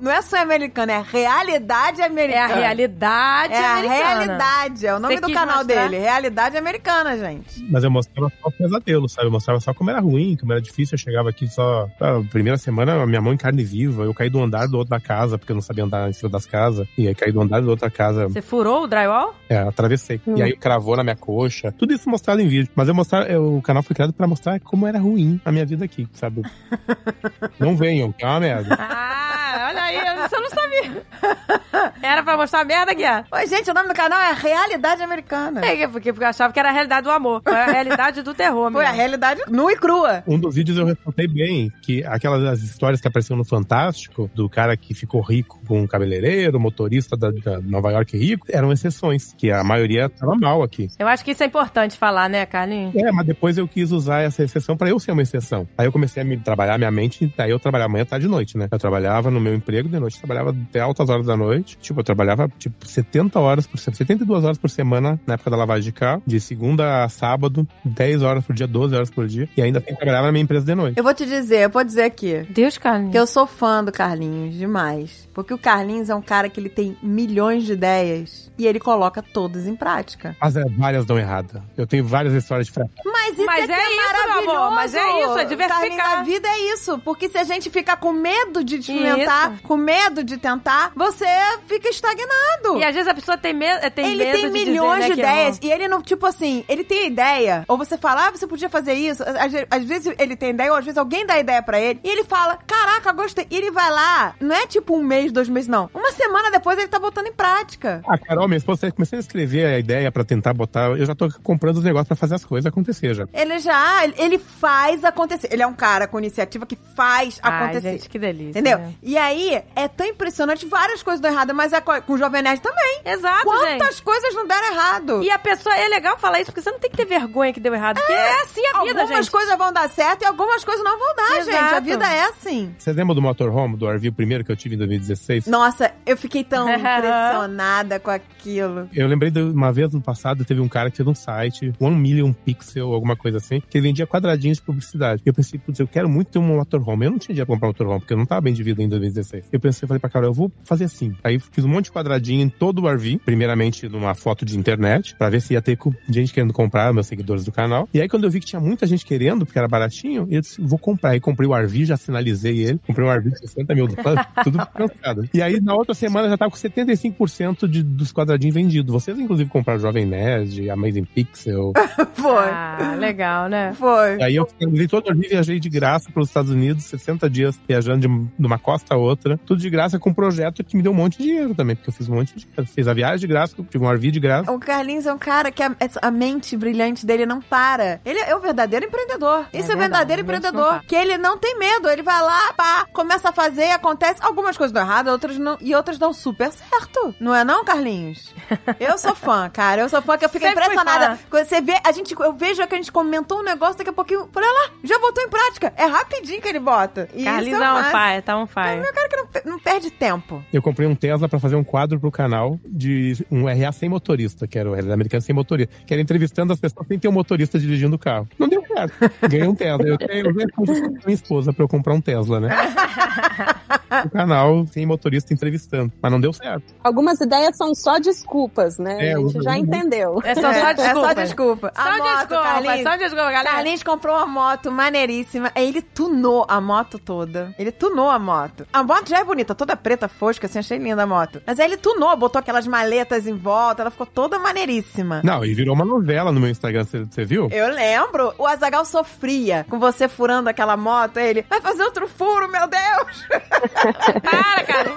[0.00, 2.54] Não é só americano, é realidade é americana.
[2.54, 4.04] a realidade É a americana.
[4.14, 4.86] realidade.
[4.86, 5.64] É o nome Você do canal mostrar?
[5.88, 5.98] dele.
[5.98, 7.66] Realidade americana, gente.
[7.68, 9.26] Mas eu mostrava só pesadelo, sabe?
[9.26, 10.94] Eu mostrava só como era ruim, como era difícil.
[10.94, 11.67] Eu chegava aqui só.
[12.00, 14.02] A primeira semana, minha mão em carne viva.
[14.04, 16.28] Eu caí do andar do outro da casa, porque eu não sabia andar em cima
[16.30, 16.86] das casas.
[16.96, 18.28] E aí caí do andar da outra casa.
[18.28, 19.34] Você furou o drywall?
[19.48, 20.20] É, atravessei.
[20.26, 20.34] Hum.
[20.36, 21.72] E aí cravou na minha coxa.
[21.72, 22.70] Tudo isso mostrado em vídeo.
[22.74, 25.64] Mas eu mostrar, eu- o canal foi criado pra mostrar como era ruim a minha
[25.66, 26.42] vida aqui, sabe?
[27.58, 28.76] não venham, que é uma merda.
[28.78, 31.02] Ah, olha aí, eu só não sabia.
[32.02, 33.26] Era pra mostrar a merda, Guiar.
[33.32, 35.64] Oi, gente, o nome do canal é Realidade Americana.
[35.64, 37.42] É, porque, porque eu achava que era a realidade do amor.
[37.42, 38.96] Foi a realidade do terror, Foi a mesmo.
[39.00, 40.22] realidade nua e crua.
[40.26, 44.48] Um dos vídeos eu ressaltei bem, que aquelas as histórias que apareciam no Fantástico, do
[44.48, 49.34] cara que ficou rico com um cabeleireiro, motorista da, da Nova York rico, eram exceções,
[49.36, 50.88] que a maioria tava mal aqui.
[50.98, 52.94] Eu acho que isso é importante falar, né, Carlinhos?
[52.96, 55.68] É, mas depois eu quis usar essa exceção pra eu ser uma exceção.
[55.76, 58.56] Aí eu comecei a me trabalhar minha mente, daí eu trabalhava manhã, tarde e noite,
[58.56, 58.68] né?
[58.70, 61.76] Eu trabalhava no meu emprego de noite, trabalhava até altas horas da noite.
[61.78, 65.56] Tipo, eu trabalhava, tipo, 70 horas por semana, 72 horas por semana na época da
[65.56, 69.48] lavagem de carro, de segunda a sábado, 10 horas por dia, 12 horas por dia.
[69.56, 70.96] E ainda assim trabalhava na minha empresa de noite.
[70.96, 72.46] Eu vou te dizer, eu vou dizer aqui.
[72.50, 73.12] Deus, Carlinhos.
[73.12, 75.28] Que eu sou fã do Carlinhos demais.
[75.34, 79.22] Porque o Carlinhos é um cara que ele tem milhões de ideias e ele coloca
[79.22, 80.36] todas em prática.
[80.40, 81.62] Mas é, várias dão errada.
[81.76, 83.02] Eu tenho várias histórias de fracasso.
[83.04, 84.56] Mas isso Mas é, é é isso, meu maravilhoso.
[84.56, 85.96] amor, mas é isso, é diversificar.
[85.96, 86.98] Carlinhos, a vida é isso.
[87.00, 89.62] Porque se a gente fica com medo de experimentar, Isso.
[89.62, 91.26] com medo de tentar, você
[91.66, 92.78] fica estagnado.
[92.78, 95.08] E às vezes a pessoa tem, me tem ele medo tem de milhões dizer, né,
[95.08, 95.58] de que é ideias.
[95.62, 97.64] E ele não, tipo assim, ele tem ideia.
[97.68, 99.22] Ou você fala, ah, você podia fazer isso.
[99.22, 102.00] Às, às vezes ele tem ideia, ou às vezes alguém dá ideia pra ele.
[102.02, 103.46] E ele fala, caraca, gostei.
[103.50, 104.34] E ele vai lá.
[104.40, 105.88] Não é tipo um mês, dois meses, não.
[105.94, 108.02] Uma semana depois ele tá botando em prática.
[108.08, 110.90] A Carol, minha esposa, comecei a escrever a ideia pra tentar botar.
[110.90, 113.26] Eu já tô comprando os negócios pra fazer as coisas acontecer já.
[113.32, 115.48] Ele já, ele faz acontecer.
[115.52, 117.90] Ele é um cara com iniciativa que faz Ai, acontecer.
[117.92, 118.50] gente, que delícia.
[118.50, 118.78] Entendeu?
[118.78, 118.94] né?
[119.02, 122.42] E aí, é tão impressionante, várias coisas dão errado, mas é co- com o Jovem
[122.42, 123.00] Nerd também.
[123.04, 124.02] Exato, Quantas gente.
[124.02, 125.22] coisas não deram errado?
[125.22, 127.60] E a pessoa, é legal falar isso, porque você não tem que ter vergonha que
[127.60, 127.96] deu errado.
[127.98, 129.30] Porque é assim a vida, algumas gente.
[129.30, 131.50] coisas vão dar certo e algumas coisas não vão dar, Exato.
[131.50, 131.74] gente.
[131.74, 132.74] A vida é assim.
[132.78, 135.37] Vocês lembram do motorhome, do RV, primeiro que eu tive em 2016?
[135.46, 138.88] Nossa, eu fiquei tão impressionada com aquilo.
[138.94, 141.96] Eu lembrei de uma vez no passado, teve um cara que fez um site, One
[141.96, 145.22] Million Pixel, alguma coisa assim, que ele vendia quadradinhos de publicidade.
[145.24, 147.06] E eu pensei, putz, eu quero muito ter um motorhome.
[147.06, 148.82] Eu não tinha dinheiro pra comprar um motorhome, porque eu não tava bem de vida
[148.82, 149.46] em 2016.
[149.52, 151.14] Eu pensei, falei pra Carol, eu vou fazer assim.
[151.22, 155.14] Aí fiz um monte de quadradinho em todo o RV, primeiramente numa foto de internet,
[155.16, 155.78] pra ver se ia ter
[156.08, 157.88] gente querendo comprar, meus seguidores do canal.
[157.92, 160.60] E aí quando eu vi que tinha muita gente querendo, porque era baratinho, eu disse,
[160.60, 161.10] vou comprar.
[161.10, 162.80] Aí comprei o RV, já sinalizei ele.
[162.86, 165.27] Comprei um RV de 60 mil dólares, tudo cansado.
[165.38, 168.92] E aí na outra semana já tava com 75% de, dos quadradinhos vendidos.
[168.92, 171.72] Vocês inclusive compraram Jovem Nerd, Amazing Pixel.
[172.14, 172.48] Foi.
[172.48, 173.72] Ah, legal, né?
[173.74, 174.16] Foi.
[174.16, 177.58] E aí eu finalizei todo o RV, viajei de graça pelos Estados Unidos, 60 dias
[177.68, 179.38] viajando de, de uma costa a outra.
[179.46, 181.90] Tudo de graça com um projeto que me deu um monte de dinheiro também, porque
[181.90, 182.66] eu fiz um monte de dinheiro.
[182.66, 184.50] Fiz a viagem de graça, tive um RV de graça.
[184.50, 188.00] O Carlinhos é um cara que a, a mente brilhante dele não para.
[188.04, 189.46] Ele é o verdadeiro empreendedor.
[189.52, 190.80] Isso é, verdade, verdadeiro empreendedor.
[190.86, 191.88] Que ele não tem medo.
[191.88, 194.20] Ele vai lá, pá, começa a fazer, acontece.
[194.22, 195.56] Algumas coisas dão errado, outras não.
[195.60, 197.14] E outras dão super certo.
[197.18, 198.34] Não é não, Carlinhos?
[198.78, 199.82] Eu sou fã, cara.
[199.82, 201.18] Eu sou fã que eu fico Sempre impressionada.
[201.30, 203.92] Quando você vê, a gente, eu vejo que a gente comentou um negócio, daqui a
[203.92, 205.72] pouquinho, olha lá, já botou em prática.
[205.76, 207.08] É rapidinho que ele bota.
[207.14, 208.80] E Carlinhos é um fire, tá um É fire.
[208.80, 210.42] um cara que não, não perde tempo.
[210.52, 214.46] Eu comprei um Tesla pra fazer um quadro pro canal de um RA sem motorista,
[214.46, 217.12] que era o RA americano sem motorista, que era entrevistando as pessoas sem ter um
[217.12, 218.28] motorista dirigindo o carro.
[218.38, 219.28] Não deu certo.
[219.28, 219.86] Ganhei um Tesla.
[219.86, 222.48] Eu tenho eu ganhei com minha esposa pra eu comprar um Tesla, né?
[224.04, 224.97] o canal sem motorista
[225.32, 225.92] entrevistando.
[226.02, 226.74] Mas não deu certo.
[226.82, 229.08] Algumas ideias são só desculpas, né?
[229.10, 230.20] É, a gente eu- já eu- entendeu.
[230.24, 230.88] É só, É, só desculpa.
[230.88, 231.72] É só desculpa.
[231.74, 232.82] A Só moto, desculpa, Carlinhos.
[232.82, 233.50] só desculpa, galera.
[233.50, 235.50] Carlinhos comprou uma moto maneiríssima.
[235.54, 237.54] Aí Ele tunou a moto toda.
[237.58, 238.66] Ele tunou a moto.
[238.72, 241.42] A moto já é bonita, toda preta, fosca, assim, achei linda a moto.
[241.46, 245.20] Mas aí ele tunou, botou aquelas maletas em volta, ela ficou toda maneiríssima.
[245.24, 247.48] Não, e virou uma novela no meu Instagram, você você viu?
[247.50, 251.18] Eu lembro, o Azagal sofria com você furando aquela moto.
[251.18, 253.26] Aí ele, vai fazer outro furo, meu Deus!
[254.22, 254.87] Para, cara.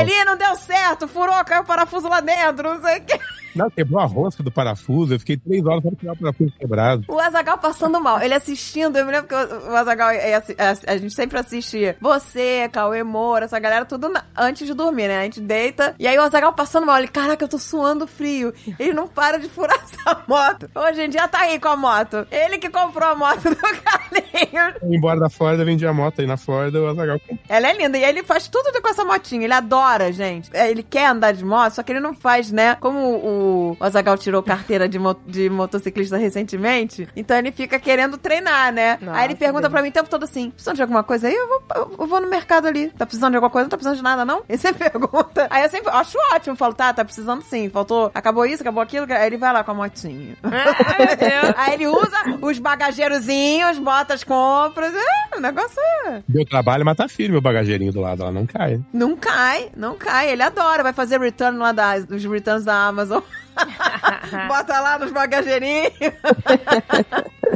[0.00, 3.18] Ele não deu certo, furou, caiu o parafuso lá dentro, não sei o que.
[3.58, 5.14] Não, quebrou a rosca do parafuso.
[5.14, 7.04] Eu fiquei três horas pra tirar o parafuso quebrado.
[7.08, 8.20] O Azagal passando mal.
[8.22, 10.10] Ele assistindo, eu me lembro que o Azagal,
[10.86, 11.96] a gente sempre assistia.
[12.00, 15.18] Você, Cauê Moura, essa galera, tudo antes de dormir, né?
[15.20, 15.94] A gente deita.
[15.98, 16.98] E aí o Azagal passando mal.
[16.98, 18.52] Ele, caraca, eu tô suando frio.
[18.78, 20.70] Ele não para de furar essa moto.
[20.74, 22.26] Hoje em dia tá aí com a moto.
[22.30, 24.74] Ele que comprou a moto do Carlinhos.
[24.82, 27.98] Embora da Flórida, vendi a moto aí na Flórida, o Azagal Ela é linda.
[27.98, 29.44] E ele faz tudo com essa motinha.
[29.44, 30.48] Ele adora, gente.
[30.52, 32.76] É, Ele quer andar de moto, só que ele não faz, né?
[32.76, 38.16] Como o o Azagal tirou carteira de, mo- de motociclista recentemente, então ele fica querendo
[38.18, 38.98] treinar, né?
[39.00, 41.34] Nossa, aí ele pergunta pra mim o tempo todo assim: precisando de alguma coisa aí?
[41.34, 41.62] Eu vou,
[42.00, 42.90] eu- vou no mercado ali.
[42.90, 43.64] Tá precisando de alguma coisa?
[43.64, 44.42] Não tá precisando de nada, não?
[44.48, 45.46] Ele sempre pergunta.
[45.50, 46.52] Aí eu sempre acho ótimo.
[46.52, 47.68] Eu falo, tá, tá precisando sim.
[47.68, 49.06] Faltou, acabou isso, acabou aquilo.
[49.12, 50.36] Aí ele vai lá com a motinha.
[50.42, 51.54] Ai, meu Deus.
[51.56, 54.92] Aí ele usa os bagageirozinhos, bota as compras.
[54.94, 56.22] É, o negócio é.
[56.28, 58.80] deu trabalho, mas tá firme o bagageirinho do lado, ela não cai.
[58.92, 60.30] Não cai, não cai.
[60.30, 60.82] Ele adora.
[60.82, 63.20] Vai fazer return lá da, dos returns da Amazon.
[64.48, 65.92] Bota lá nos bagageirinhos.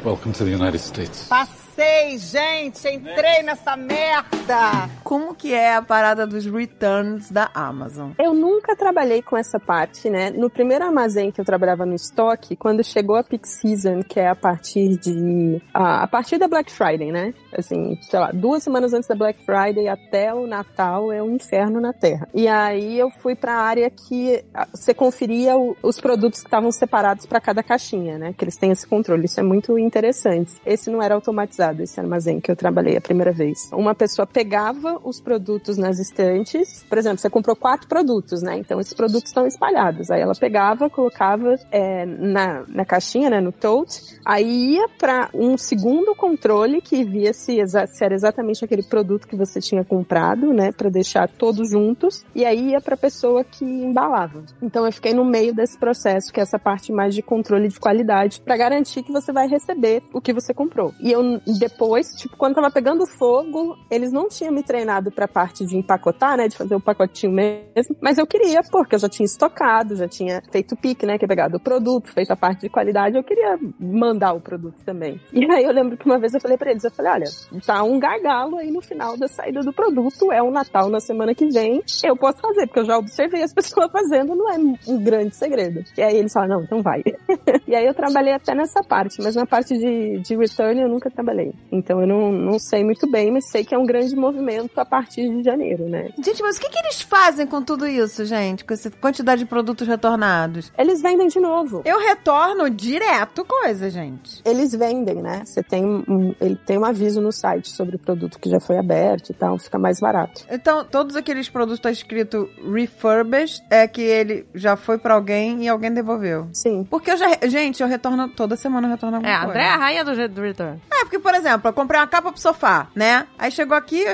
[0.05, 1.29] Welcome to the United States.
[1.75, 4.91] Passei, gente, entrei nessa merda.
[5.03, 8.11] Como que é a parada dos returns da Amazon?
[8.19, 10.31] Eu nunca trabalhei com essa parte, né?
[10.31, 14.29] No primeiro armazém que eu trabalhava no estoque, quando chegou a peak season, que é
[14.29, 17.33] a partir de a, a partir da Black Friday, né?
[17.57, 21.81] Assim, sei lá, duas semanas antes da Black Friday até o Natal é um inferno
[21.81, 22.29] na Terra.
[22.35, 24.45] E aí eu fui para a área que
[24.75, 28.35] você conferia o- os produtos que estavam separados para cada caixinha, né?
[28.37, 29.25] Que eles têm esse controle.
[29.25, 30.53] Isso é muito interessante.
[30.67, 33.71] Esse não era automatizado esse armazém que eu trabalhei a primeira vez.
[33.73, 38.59] Uma pessoa pegava os produtos nas estantes, por exemplo, você comprou quatro produtos, né?
[38.59, 40.11] Então esses produtos estão espalhados.
[40.11, 45.57] Aí ela pegava, colocava é, na, na caixinha, né, no tote, aí ia para um
[45.57, 50.73] segundo controle que via se, se era exatamente aquele produto que você tinha comprado, né,
[50.73, 54.45] para deixar todos juntos, e aí ia para a pessoa que embalava.
[54.61, 57.79] Então eu fiquei no meio desse processo, que é essa parte mais de controle de
[57.79, 60.93] qualidade, para garantir que você vai receber o que você comprou.
[61.01, 65.29] E eu depois, tipo, quando tava pegando fogo, eles não tinham me treinado para a
[65.29, 69.09] parte de empacotar, né, de fazer o pacotinho mesmo, mas eu queria, porque eu já
[69.09, 72.37] tinha estocado, já tinha feito o pique, né, que é pegado o produto, feito a
[72.37, 75.21] parte de qualidade, eu queria mandar o produto também.
[75.33, 77.27] E aí eu lembro que uma vez eu falei para eles, eu falei, olha,
[77.65, 81.35] tá um gargalo aí no final da saída do produto, é um Natal na semana
[81.35, 85.03] que vem, eu posso fazer, porque eu já observei as pessoas fazendo, não é um
[85.03, 85.85] grande segredo.
[85.97, 87.03] E aí eles falaram, não, então vai.
[87.67, 91.11] e aí eu trabalhei até nessa parte, mas na parte de, de return eu nunca
[91.11, 91.42] trabalhei.
[91.71, 94.85] Então eu não, não sei muito bem, mas sei que é um grande movimento a
[94.85, 96.11] partir de janeiro, né?
[96.23, 98.65] Gente, mas o que, que eles fazem com tudo isso, gente?
[98.65, 100.73] Com essa quantidade de produtos retornados?
[100.77, 101.83] Eles vendem de novo.
[101.85, 104.43] Eu retorno direto coisa, gente.
[104.45, 105.43] Eles vendem, né?
[105.45, 108.79] Você tem um, ele tem um aviso no site sobre o produto que já foi
[108.79, 110.45] aberto e tal, fica mais barato.
[110.51, 115.69] Então, todos aqueles produtos tá escrito refurbished, é que ele já foi pra alguém e
[115.69, 116.49] alguém devolveu.
[116.53, 116.85] Sim.
[116.89, 119.53] Porque eu já, gente, eu retorno toda semana, eu retorno alguma É, a coisa.
[119.53, 120.81] André é a rainha do, do return.
[120.91, 123.27] É, porque, por exemplo, eu comprei uma capa pro sofá, né?
[123.39, 124.05] Aí chegou aqui,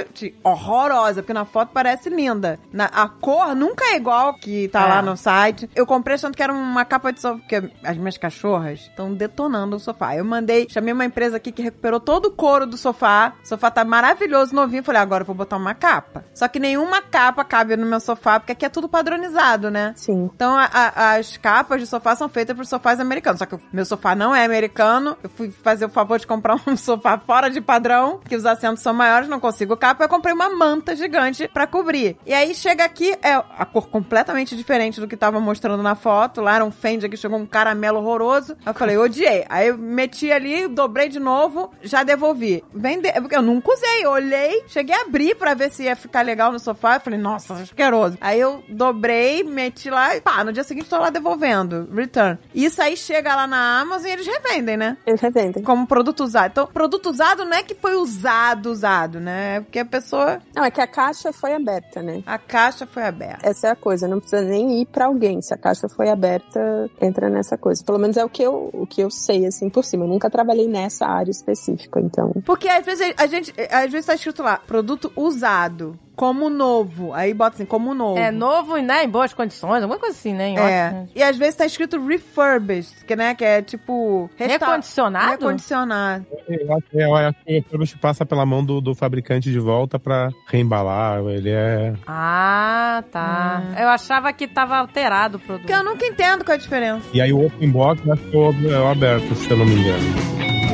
[0.42, 2.58] horrorosa, porque na foto parece linda.
[2.72, 4.88] Na, a cor nunca é igual que tá É.
[4.88, 5.68] lá no site.
[5.74, 9.76] Eu comprei achando que era uma capa de sofá, porque as minhas cachorras estão detonando
[9.76, 10.16] o sofá.
[10.16, 13.32] Eu mandei, chamei uma empresa aqui que recuperou todo o couro do sofá.
[13.44, 14.82] O sofá tá maravilhoso, novinho.
[14.82, 16.24] Falei, agora eu vou botar uma capa.
[16.34, 19.92] Só que nenhuma capa cabe no meu sofá, porque aqui é tudo padronizado, né?
[19.96, 20.30] Sim.
[20.34, 23.38] Então a- a- as capas de sofá são feitas por sofás americanos.
[23.38, 25.16] Só que o meu sofá não é americano.
[25.22, 28.82] Eu fui fazer o favor de comprar um sofá fora de padrão, que os assentos
[28.82, 30.04] são maiores, não consigo capa.
[30.04, 32.16] Eu comprei uma manta gigante pra cobrir.
[32.26, 36.40] E aí chega aqui, é a cor completamente diferente do que tava mostrando na foto.
[36.40, 38.56] Lá era um Fendi que chegou um caramelo horroroso.
[38.66, 39.44] Aí eu falei, odiei.
[39.48, 42.64] Aí eu meti ali, dobrei de novo, já devolvi.
[42.74, 43.10] Vende...
[43.12, 44.04] Porque eu nunca usei.
[44.04, 46.96] Eu olhei, cheguei a abrir pra ver se ia ficar legal no sofá.
[46.96, 48.18] Eu falei, nossa, asqueroso.
[48.20, 51.88] Aí eu dobrei, meti lá e pá, no dia seguinte tô lá devolvendo.
[51.94, 52.38] Return.
[52.54, 54.96] Isso aí chega lá na Amazon e eles revendem, né?
[55.06, 55.62] Eles revendem.
[55.62, 56.50] Como produto usado.
[56.50, 59.56] Então, produto usado não é que foi usado, usado, né?
[59.56, 60.40] É porque a pessoa.
[60.54, 62.22] Não, é que a caixa foi aberta, né?
[62.26, 63.48] A caixa foi aberta.
[63.48, 65.40] Essa é a coisa, não precisa nem ir pra alguém.
[65.42, 67.84] Se a caixa foi aberta, entra nessa coisa.
[67.84, 70.04] Pelo menos é o que eu, o que eu sei, assim, por cima.
[70.04, 72.32] Eu nunca trabalhei nessa área específica, então.
[72.44, 73.54] Porque às vezes a gente.
[73.70, 75.98] Às vezes tá escrito lá, produto usado.
[76.18, 77.14] Como novo.
[77.14, 78.18] Aí bota assim, como novo.
[78.18, 80.48] É novo e né, em boas condições, alguma coisa assim, né?
[80.48, 81.06] Em É.
[81.14, 84.28] E às vezes tá escrito refurbished, que, né, que é tipo...
[84.36, 85.30] resta- Recondicionado?
[85.30, 86.26] Recondicionado.
[86.48, 89.58] Eu acho que- eu acho que o refurbish passa pela mão do, do fabricante de
[89.60, 91.20] volta pra reembalar.
[91.28, 91.94] Ele é.
[92.06, 93.62] Ah, tá.
[93.78, 95.60] Eu achava que tava alterado o produto.
[95.62, 97.06] Porque eu nunca entendo qual é a diferença.
[97.12, 100.67] E aí o open box que é é aberto, se eu não me engano.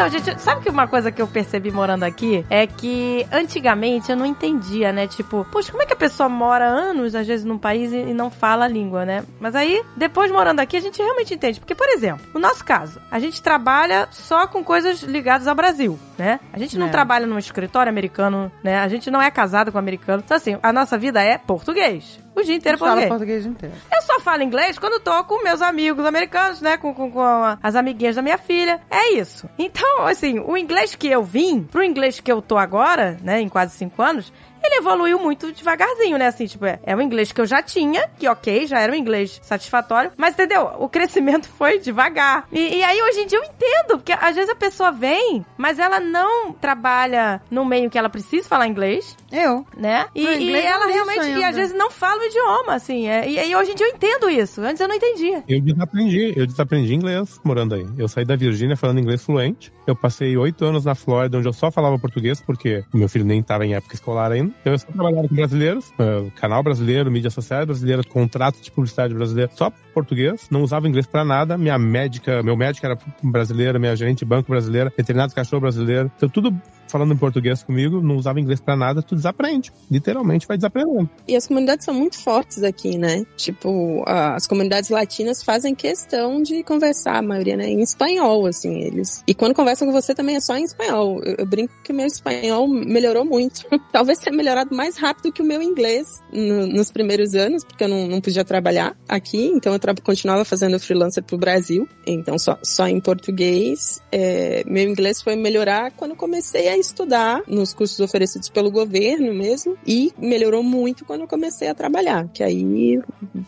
[0.00, 4.16] Então, gente, sabe que uma coisa que eu percebi morando aqui é que antigamente eu
[4.16, 5.06] não entendia, né?
[5.06, 8.30] Tipo, poxa, como é que a pessoa mora anos, às vezes, num país e não
[8.30, 9.22] fala a língua, né?
[9.38, 11.60] Mas aí, depois morando aqui, a gente realmente entende.
[11.60, 15.98] Porque, por exemplo, no nosso caso, a gente trabalha só com coisas ligadas ao Brasil,
[16.16, 16.40] né?
[16.50, 16.90] A gente não É.
[16.90, 18.78] trabalha num escritório americano, né?
[18.78, 20.22] A gente não é casado com americano.
[20.24, 22.18] Então, assim, a nossa vida é português.
[22.34, 23.08] O dia inteiro é Fala português.
[23.44, 23.74] português inteiro.
[23.94, 26.76] Eu só falo inglês quando tô com meus amigos americanos, né?
[26.76, 28.80] Com, com, com a- as amiguinhas da minha filha.
[28.90, 29.48] É isso.
[29.58, 33.40] Então, assim, o inglês que eu vim, pro inglês que eu tô agora, né?
[33.40, 34.32] Em quase cinco anos,
[34.62, 36.26] ele evoluiu muito devagarzinho, né?
[36.26, 38.94] Assim, tipo, é, é o inglês que eu já tinha, que ok, já era um
[38.96, 40.70] inglês satisfatório, mas entendeu?
[40.78, 42.46] O crescimento foi devagar.
[42.52, 45.78] E, e aí, hoje em dia, eu entendo, porque às vezes a pessoa vem, mas
[45.78, 49.66] ela não trabalha no meio que ela precisa falar inglês, Eu.
[49.76, 50.06] né?
[50.14, 53.08] E, No e inglês ela realmente, e às vezes não fala o idioma, assim.
[53.08, 54.60] é- e, e hoje em dia eu entendo isso.
[54.60, 55.42] Antes eu não entendia.
[55.48, 57.86] Eu desaprendi, eu desaprendi inglês morando aí.
[57.98, 59.72] Eu saí da Virgínia falando inglês fluente.
[59.86, 63.24] Eu passei oito anos na Flórida, onde eu só falava português, porque o meu filho
[63.24, 64.49] nem estava em época escolar ainda.
[64.64, 69.50] Eu só trabalhava com brasileiros, eh, canal brasileiro, mídia social brasileira, contrato de publicidade brasileira,
[69.54, 70.48] só português.
[70.50, 71.56] Não usava inglês pra nada.
[71.58, 76.10] Minha médica, meu médico era brasileiro, minha agente, banco brasileira, veterinário de cachorro brasileiro.
[76.16, 76.54] Então tudo
[76.90, 79.72] falando em português comigo, não usava inglês pra nada, tu desaprende.
[79.90, 81.08] Literalmente vai desaprendendo.
[81.26, 83.24] E as comunidades são muito fortes aqui, né?
[83.36, 89.22] Tipo, as comunidades latinas fazem questão de conversar, a maioria, né, em espanhol, assim, eles.
[89.26, 91.20] E quando conversam com você também é só em espanhol.
[91.24, 93.64] Eu, eu brinco que o meu espanhol melhorou muito.
[93.92, 97.88] Talvez tenha melhorado mais rápido que o meu inglês no- nos primeiros anos, porque eu
[97.88, 102.86] não, não podia trabalhar aqui, então eu continuava fazendo freelancer pro Brasil, então só, só
[102.86, 104.00] em português.
[104.12, 109.76] É, meu inglês foi melhorar quando comecei a estudar nos cursos oferecidos pelo governo mesmo,
[109.86, 113.00] e melhorou muito quando eu comecei a trabalhar, que aí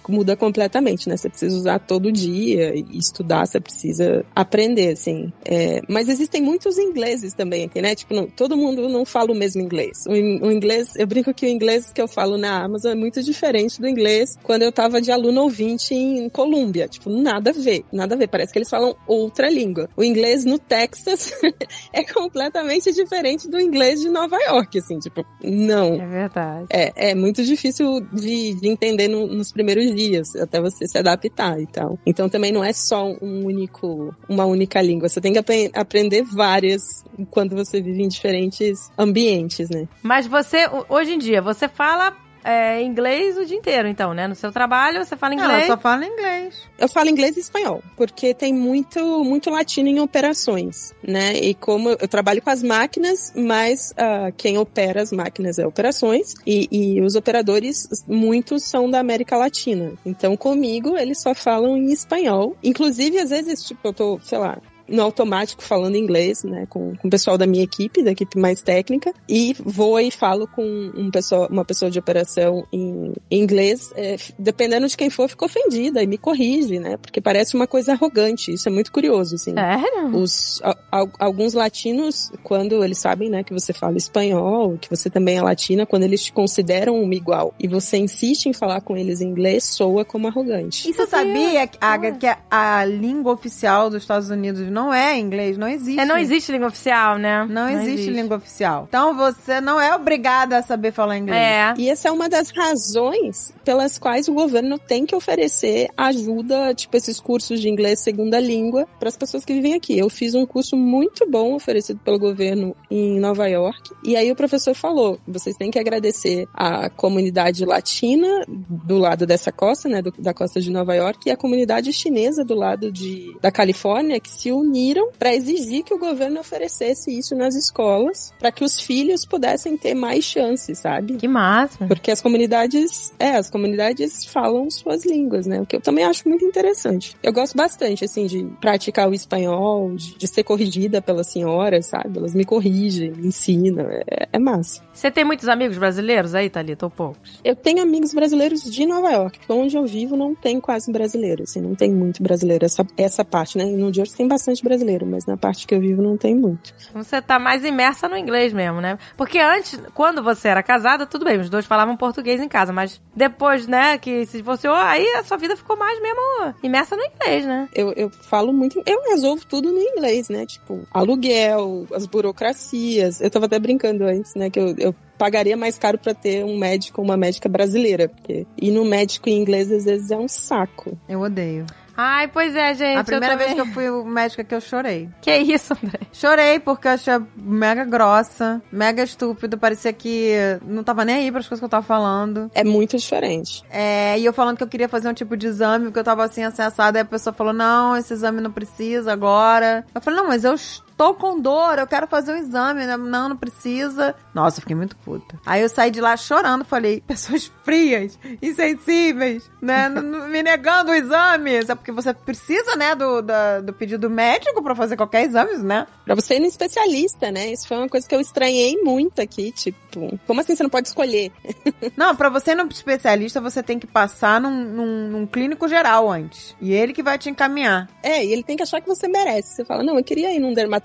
[0.08, 1.16] muda completamente, né?
[1.16, 5.32] Você precisa usar todo dia e estudar, você precisa aprender, assim.
[5.44, 7.94] É, mas existem muitos ingleses também aqui, né?
[7.94, 10.04] Tipo, não- todo mundo não fala o mesmo inglês.
[10.06, 13.22] O, o inglês, eu brinco que o inglês que eu falo na Amazon é muito
[13.22, 16.88] diferente do inglês quando eu tava de aluno ouvinte em Colômbia.
[16.88, 18.28] Tipo, nada a ver, nada a ver.
[18.28, 19.88] Parece que eles falam outra língua.
[19.96, 21.32] O inglês no Texas
[21.92, 25.94] é completamente diferente do inglês de Nova York, assim, tipo, não.
[26.00, 26.66] É verdade.
[26.70, 31.60] É, é muito difícil de, de entender no- nos primeiros dias, até você se adaptar
[31.60, 31.98] e tal.
[32.06, 35.08] Então também não é só um único, uma única língua.
[35.08, 36.82] Você tem que apre- aprender várias
[37.30, 39.86] quando você vive em diferentes ambientes, né?
[40.02, 44.26] Mas você, ho- hoje em dia, você fala é, inglês o dia inteiro, então, né?
[44.26, 45.66] No seu trabalho, você fala Ela inglês.
[45.66, 46.54] só fala inglês.
[46.78, 51.34] Eu falo inglês e espanhol, porque tem muito, muito latino em operações, né?
[51.34, 56.34] E como eu trabalho com as máquinas, mas ah, quem opera as máquinas é operações,
[56.46, 59.92] e, e os operadores, muitos são da América Latina.
[60.04, 62.56] Então, comigo, eles só falam em espanhol.
[62.62, 67.08] Inclusive, às vezes, tipo, eu tô, sei lá, no automático falando inglês, né, com, com
[67.08, 70.62] o pessoal da minha equipe, da equipe mais técnica, e vou e falo com
[70.96, 75.44] um pessoa, uma pessoa de operação em, em inglês, é, dependendo de quem for, fica
[75.44, 79.54] ofendida e me corrige, né, porque parece uma coisa arrogante, isso é muito curioso, assim.
[79.54, 80.16] Sério?
[80.16, 85.08] Os, a- al- alguns latinos, quando eles sabem, né, que você fala espanhol, que você
[85.10, 88.96] também é latina, quando eles te consideram uma igual e você insiste em falar com
[88.96, 90.88] eles em inglês, soa como arrogante.
[90.88, 95.58] E você sabia, Agatha, que a, a língua oficial dos Estados Unidos não é inglês?
[95.58, 96.00] Não existe.
[96.00, 97.44] É, não existe língua oficial, né?
[97.46, 98.86] Não existe língua oficial.
[98.88, 101.38] Então você não é obrigada a saber falar inglês.
[101.38, 101.74] É.
[101.76, 106.96] E essa é uma das razões pelas quais o governo tem que oferecer ajuda, tipo
[106.96, 109.98] esses cursos de inglês segunda língua, para as pessoas que vivem aqui.
[109.98, 114.36] Eu fiz um curso muito bom oferecido pelo governo em Nova York, e aí o
[114.36, 120.12] professor falou: vocês têm que agradecer a comunidade latina do lado dessa costa, né, do-
[120.18, 124.30] da costa de Nova York, e a comunidade chinesa do lado de, da Califórnia, que
[124.30, 129.24] se uniram para exigir que o governo oferecesse isso nas escolas, para que os filhos
[129.24, 131.14] pudessem ter mais chances, sabe?
[131.14, 131.86] Que massa.
[131.86, 135.60] Porque as comunidades, é, as comunidades falam suas línguas, né?
[135.60, 137.16] O que eu também acho muito interessante.
[137.22, 142.18] Eu gosto bastante, assim, de praticar o espanhol, de, de ser corrigida pelas senhoras, sabe?
[142.18, 143.86] Elas me corrigem, me ensinam.
[143.90, 144.82] É, é massa.
[144.92, 147.40] Você tem muitos amigos brasileiros aí, Thalita, ou poucos?
[147.42, 151.60] Eu tenho amigos brasileiros de Nova York, onde eu vivo não tem quase brasileiro, assim,
[151.60, 152.64] não tem muito brasileiro.
[152.64, 153.64] Essa, essa parte, né?
[153.64, 156.74] No Jersey tem bastante brasileiro, mas na parte que eu vivo não tem muito.
[156.94, 158.98] Você tá mais imersa no inglês mesmo, né?
[159.16, 163.00] Porque antes, quando você era casada, tudo bem, os dois falavam português em casa, mas
[163.16, 167.46] depois, né, que se divorciou, aí a sua vida ficou mais mesmo imersa no inglês,
[167.46, 167.68] né?
[167.74, 168.82] Eu, eu falo muito.
[168.86, 170.46] Eu resolvo tudo no inglês, né?
[170.46, 173.20] Tipo, aluguel, as burocracias.
[173.20, 174.50] Eu tava até brincando antes, né?
[174.50, 178.08] Que eu, eu pagaria mais caro pra ter um médico ou uma médica brasileira.
[178.08, 180.98] Porque ir no médico em inglês às vezes é um saco.
[181.08, 181.64] Eu odeio.
[181.96, 182.98] Ai, pois é, gente.
[182.98, 185.08] a primeira vez que eu fui o médico que eu chorei.
[185.20, 186.00] Que isso, André?
[186.12, 189.58] Chorei porque eu achei mega grossa, mega estúpido.
[189.58, 190.32] Parecia que
[190.64, 192.50] não tava nem aí pras coisas que eu tava falando.
[192.54, 193.62] É muito diferente.
[193.70, 196.24] É, e eu falando que eu queria fazer um tipo de exame, porque eu tava
[196.24, 199.84] assim, acessada, aí a pessoa falou, não, esse exame não precisa agora.
[199.94, 200.54] Eu falei, não, mas eu
[200.92, 202.86] estou com dor, eu quero fazer um exame.
[202.86, 204.14] Não, não precisa.
[204.34, 205.38] Nossa, eu fiquei muito puta.
[205.44, 209.88] Aí eu saí de lá chorando, falei, pessoas frias, insensíveis, né,
[210.28, 211.62] me negando o exame.
[211.64, 215.86] Sabe, porque você precisa, né, do, da- do pedido médico pra fazer qualquer exame, né?
[216.04, 217.52] Pra você ir no especialista, né?
[217.52, 219.52] Isso foi uma coisa que eu estranhei muito aqui.
[219.52, 221.32] Tipo, como assim você não pode escolher?
[221.96, 226.10] Não, pra você ir no especialista, você tem que passar num, num, num clínico geral
[226.10, 226.54] antes.
[226.60, 227.88] E ele que vai te encaminhar.
[228.02, 229.54] É, e ele tem que achar que você merece.
[229.56, 230.81] Você fala, não, eu queria ir num dermatologista.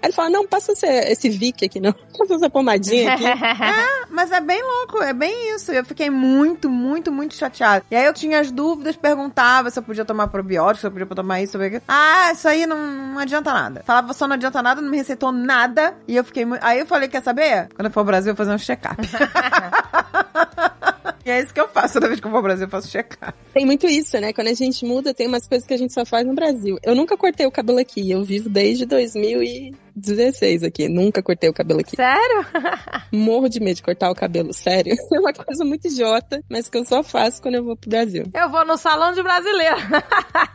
[0.00, 1.92] Aí ele fala, não, passa esse, esse Vic aqui, não.
[2.18, 3.24] Passa essa pomadinha aqui.
[4.10, 5.70] Mas é bem louco, é bem isso.
[5.70, 7.84] Eu fiquei muito, muito, muito chateada.
[7.90, 11.06] E aí eu tinha as dúvidas, perguntava se eu podia tomar probiótico, se eu podia
[11.06, 11.80] tomar isso, sobre.
[11.86, 13.82] Ah, isso aí não, não adianta nada.
[13.84, 15.94] Falava só não adianta nada, não me receitou nada.
[16.06, 16.64] E eu fiquei muito.
[16.64, 17.68] Aí eu falei, quer saber?
[17.74, 18.98] Quando eu for ao Brasil, eu vou fazer um check-up.
[21.24, 21.94] e é isso que eu faço.
[21.94, 23.34] Toda vez que eu vou ao Brasil, eu faço check-up.
[23.52, 24.32] Tem muito isso, né?
[24.32, 26.78] Quando a gente muda, tem umas coisas que a gente só faz no Brasil.
[26.82, 28.10] Eu nunca cortei o cabelo aqui.
[28.10, 30.88] Eu vivo desde 2000 e 16 aqui.
[30.88, 31.96] Nunca cortei o cabelo aqui.
[31.96, 32.46] Sério?
[33.12, 34.96] Morro de medo de cortar o cabelo, sério.
[35.18, 38.24] É uma coisa muito idiota, mas que eu só faço quando eu vou pro Brasil.
[38.32, 39.76] Eu vou no salão de brasileiro.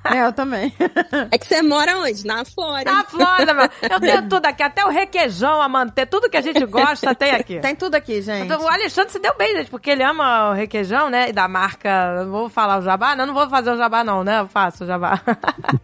[0.05, 0.73] É, eu também.
[1.31, 2.25] É que você mora onde?
[2.25, 2.91] Na Flórida.
[2.91, 3.69] Na Flórida, meu.
[3.89, 7.31] Eu tenho tudo aqui, até o requeijão, a manter, tudo que a gente gosta tem
[7.31, 7.59] aqui.
[7.59, 8.45] Tem tudo aqui, gente.
[8.45, 11.29] Então, o Alexandre se deu bem, gente, porque ele ama o requeijão, né?
[11.29, 12.25] E da marca.
[12.25, 13.15] Vou falar o jabá?
[13.15, 14.41] Não, não vou fazer o jabá, não, né?
[14.41, 15.21] Eu faço o jabá.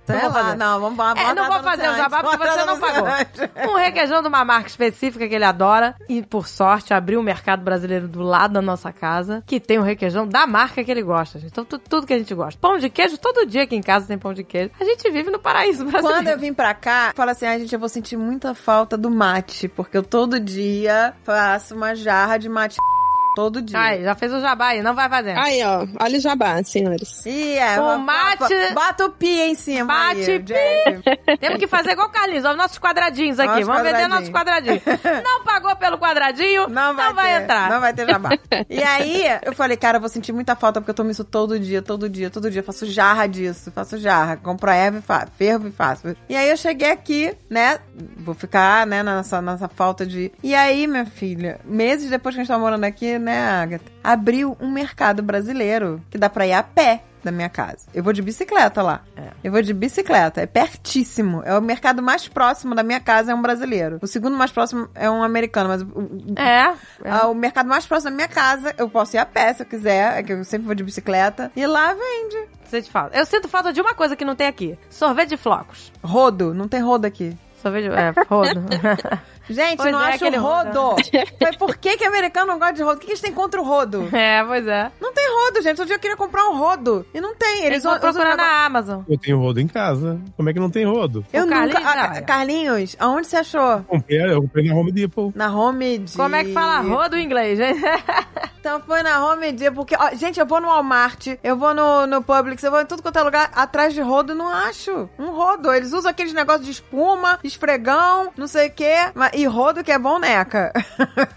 [0.05, 2.65] Sei Não vou lá, não, vamos vamos É, não vou fazer o jabá porque você
[2.65, 3.07] não pagou.
[3.67, 5.95] Um requeijão de uma marca específica que ele adora.
[6.07, 9.83] E, por sorte, abriu o mercado brasileiro do lado da nossa casa, que tem o
[9.83, 11.51] requeijão da marca que ele gosta, gente.
[11.51, 12.59] Então, tu- tudo que a gente gosta.
[12.59, 14.71] Pão de queijo, todo dia aqui em casa tem pão de queijo.
[14.79, 16.17] A gente vive no paraíso brasileiro.
[16.23, 19.09] Quando eu vim pra cá, fala assim, ai gente, eu vou sentir muita falta do
[19.09, 22.77] mate, porque eu todo dia faço uma jarra de mate
[23.35, 23.77] todo dia.
[23.79, 25.37] Ai, já fez o jabá aí, não vai fazer.
[25.37, 25.85] Aí, ó.
[26.01, 27.25] Olha o jabá, senhores.
[27.25, 27.79] Ih, é.
[27.79, 29.85] O mate- bo- Bota o pi em cima.
[29.85, 31.37] Bate aí, pi.
[31.39, 33.49] Temos que fazer igual o Carlinhos, ó, nossos quadradinhos aqui.
[33.49, 34.09] Nossos Vamos vender quadradinhos.
[34.09, 34.83] nossos quadradinhos.
[35.23, 37.69] Não pagou pelo quadradinho, não vai, ter, entrar.
[37.69, 38.29] Não vai ter jabá.
[38.69, 41.59] e aí, eu falei, cara, eu vou sentir muita falta porque eu tomo isso todo
[41.59, 42.63] dia, todo dia, todo dia.
[42.63, 44.37] Faço jarra disso, faço jarra.
[44.37, 46.15] Compro a erva e faço, fervo e faço.
[46.27, 47.79] E aí eu cheguei aqui, né?
[48.17, 50.31] Vou ficar, né, nessa, nessa falta de.
[50.43, 53.85] E aí, minha filha, meses depois que a gente tá morando aqui, né, Agatha?
[54.03, 57.79] Abriu um mercado brasileiro que dá pra ir a pé da minha casa.
[57.93, 59.01] Eu vou de bicicleta lá.
[59.43, 60.39] Eu vou de bicicleta.
[60.41, 61.43] É pertíssimo.
[61.43, 63.99] É o mercado mais próximo da minha casa é um brasileiro.
[64.01, 66.73] O segundo mais próximo é um americano, mas o, o- É.
[67.03, 69.65] ah, o mercado mais próximo da minha casa, eu posso ir a pé se eu
[69.65, 71.51] quiser, é que eu sempre vou de bicicleta.
[71.57, 72.47] E lá vende.
[72.63, 73.17] Sinto falta.
[73.17, 75.91] Eu sinto falta de uma coisa que não tem aqui: sorvete de flocos.
[76.01, 77.35] Rodo, não tem rodo aqui.
[77.61, 77.89] Sorvete.
[77.89, 78.63] É, rodo.
[79.49, 80.95] Gente, Pois não é, acho aquele rodo.
[81.41, 82.97] Mas por que que americano não gosta de rodo?
[82.97, 84.07] O que que eles têm contra o rodo?
[84.15, 84.91] é, pois é.
[85.01, 85.69] Não tem rodo, gente.
[85.79, 87.05] Outro dia eu queria comprar um rodo.
[87.13, 87.59] E não tem.
[87.59, 89.01] Eles Eles vão procurar negócio- na Amazon.
[89.09, 90.19] Eu tenho rodo em casa.
[90.37, 91.25] Como é que não tem rodo?
[91.33, 91.59] Eu O nunca...
[91.81, 92.21] Carlinhos, Ah.
[92.21, 93.81] Carlinhos, aonde você achou?
[93.87, 95.31] Comprei, eu comprei na Home Depot.
[95.35, 96.17] Na Home Depot.
[96.17, 97.75] Como é que fala rodo em inglês, hein?
[98.59, 102.05] Então foi na Home Depot, porque, ó, gente, eu vou no Walmart, eu vou no,
[102.05, 105.09] no Publix, eu vou em tudo quanto é lugar, atrás de rodo, não acho.
[105.17, 105.71] Um rodo.
[105.73, 108.95] Eles usam aqueles negócios de espuma, esfregão, não sei o quê.
[109.15, 110.73] mas- E rodo que é bom, neca.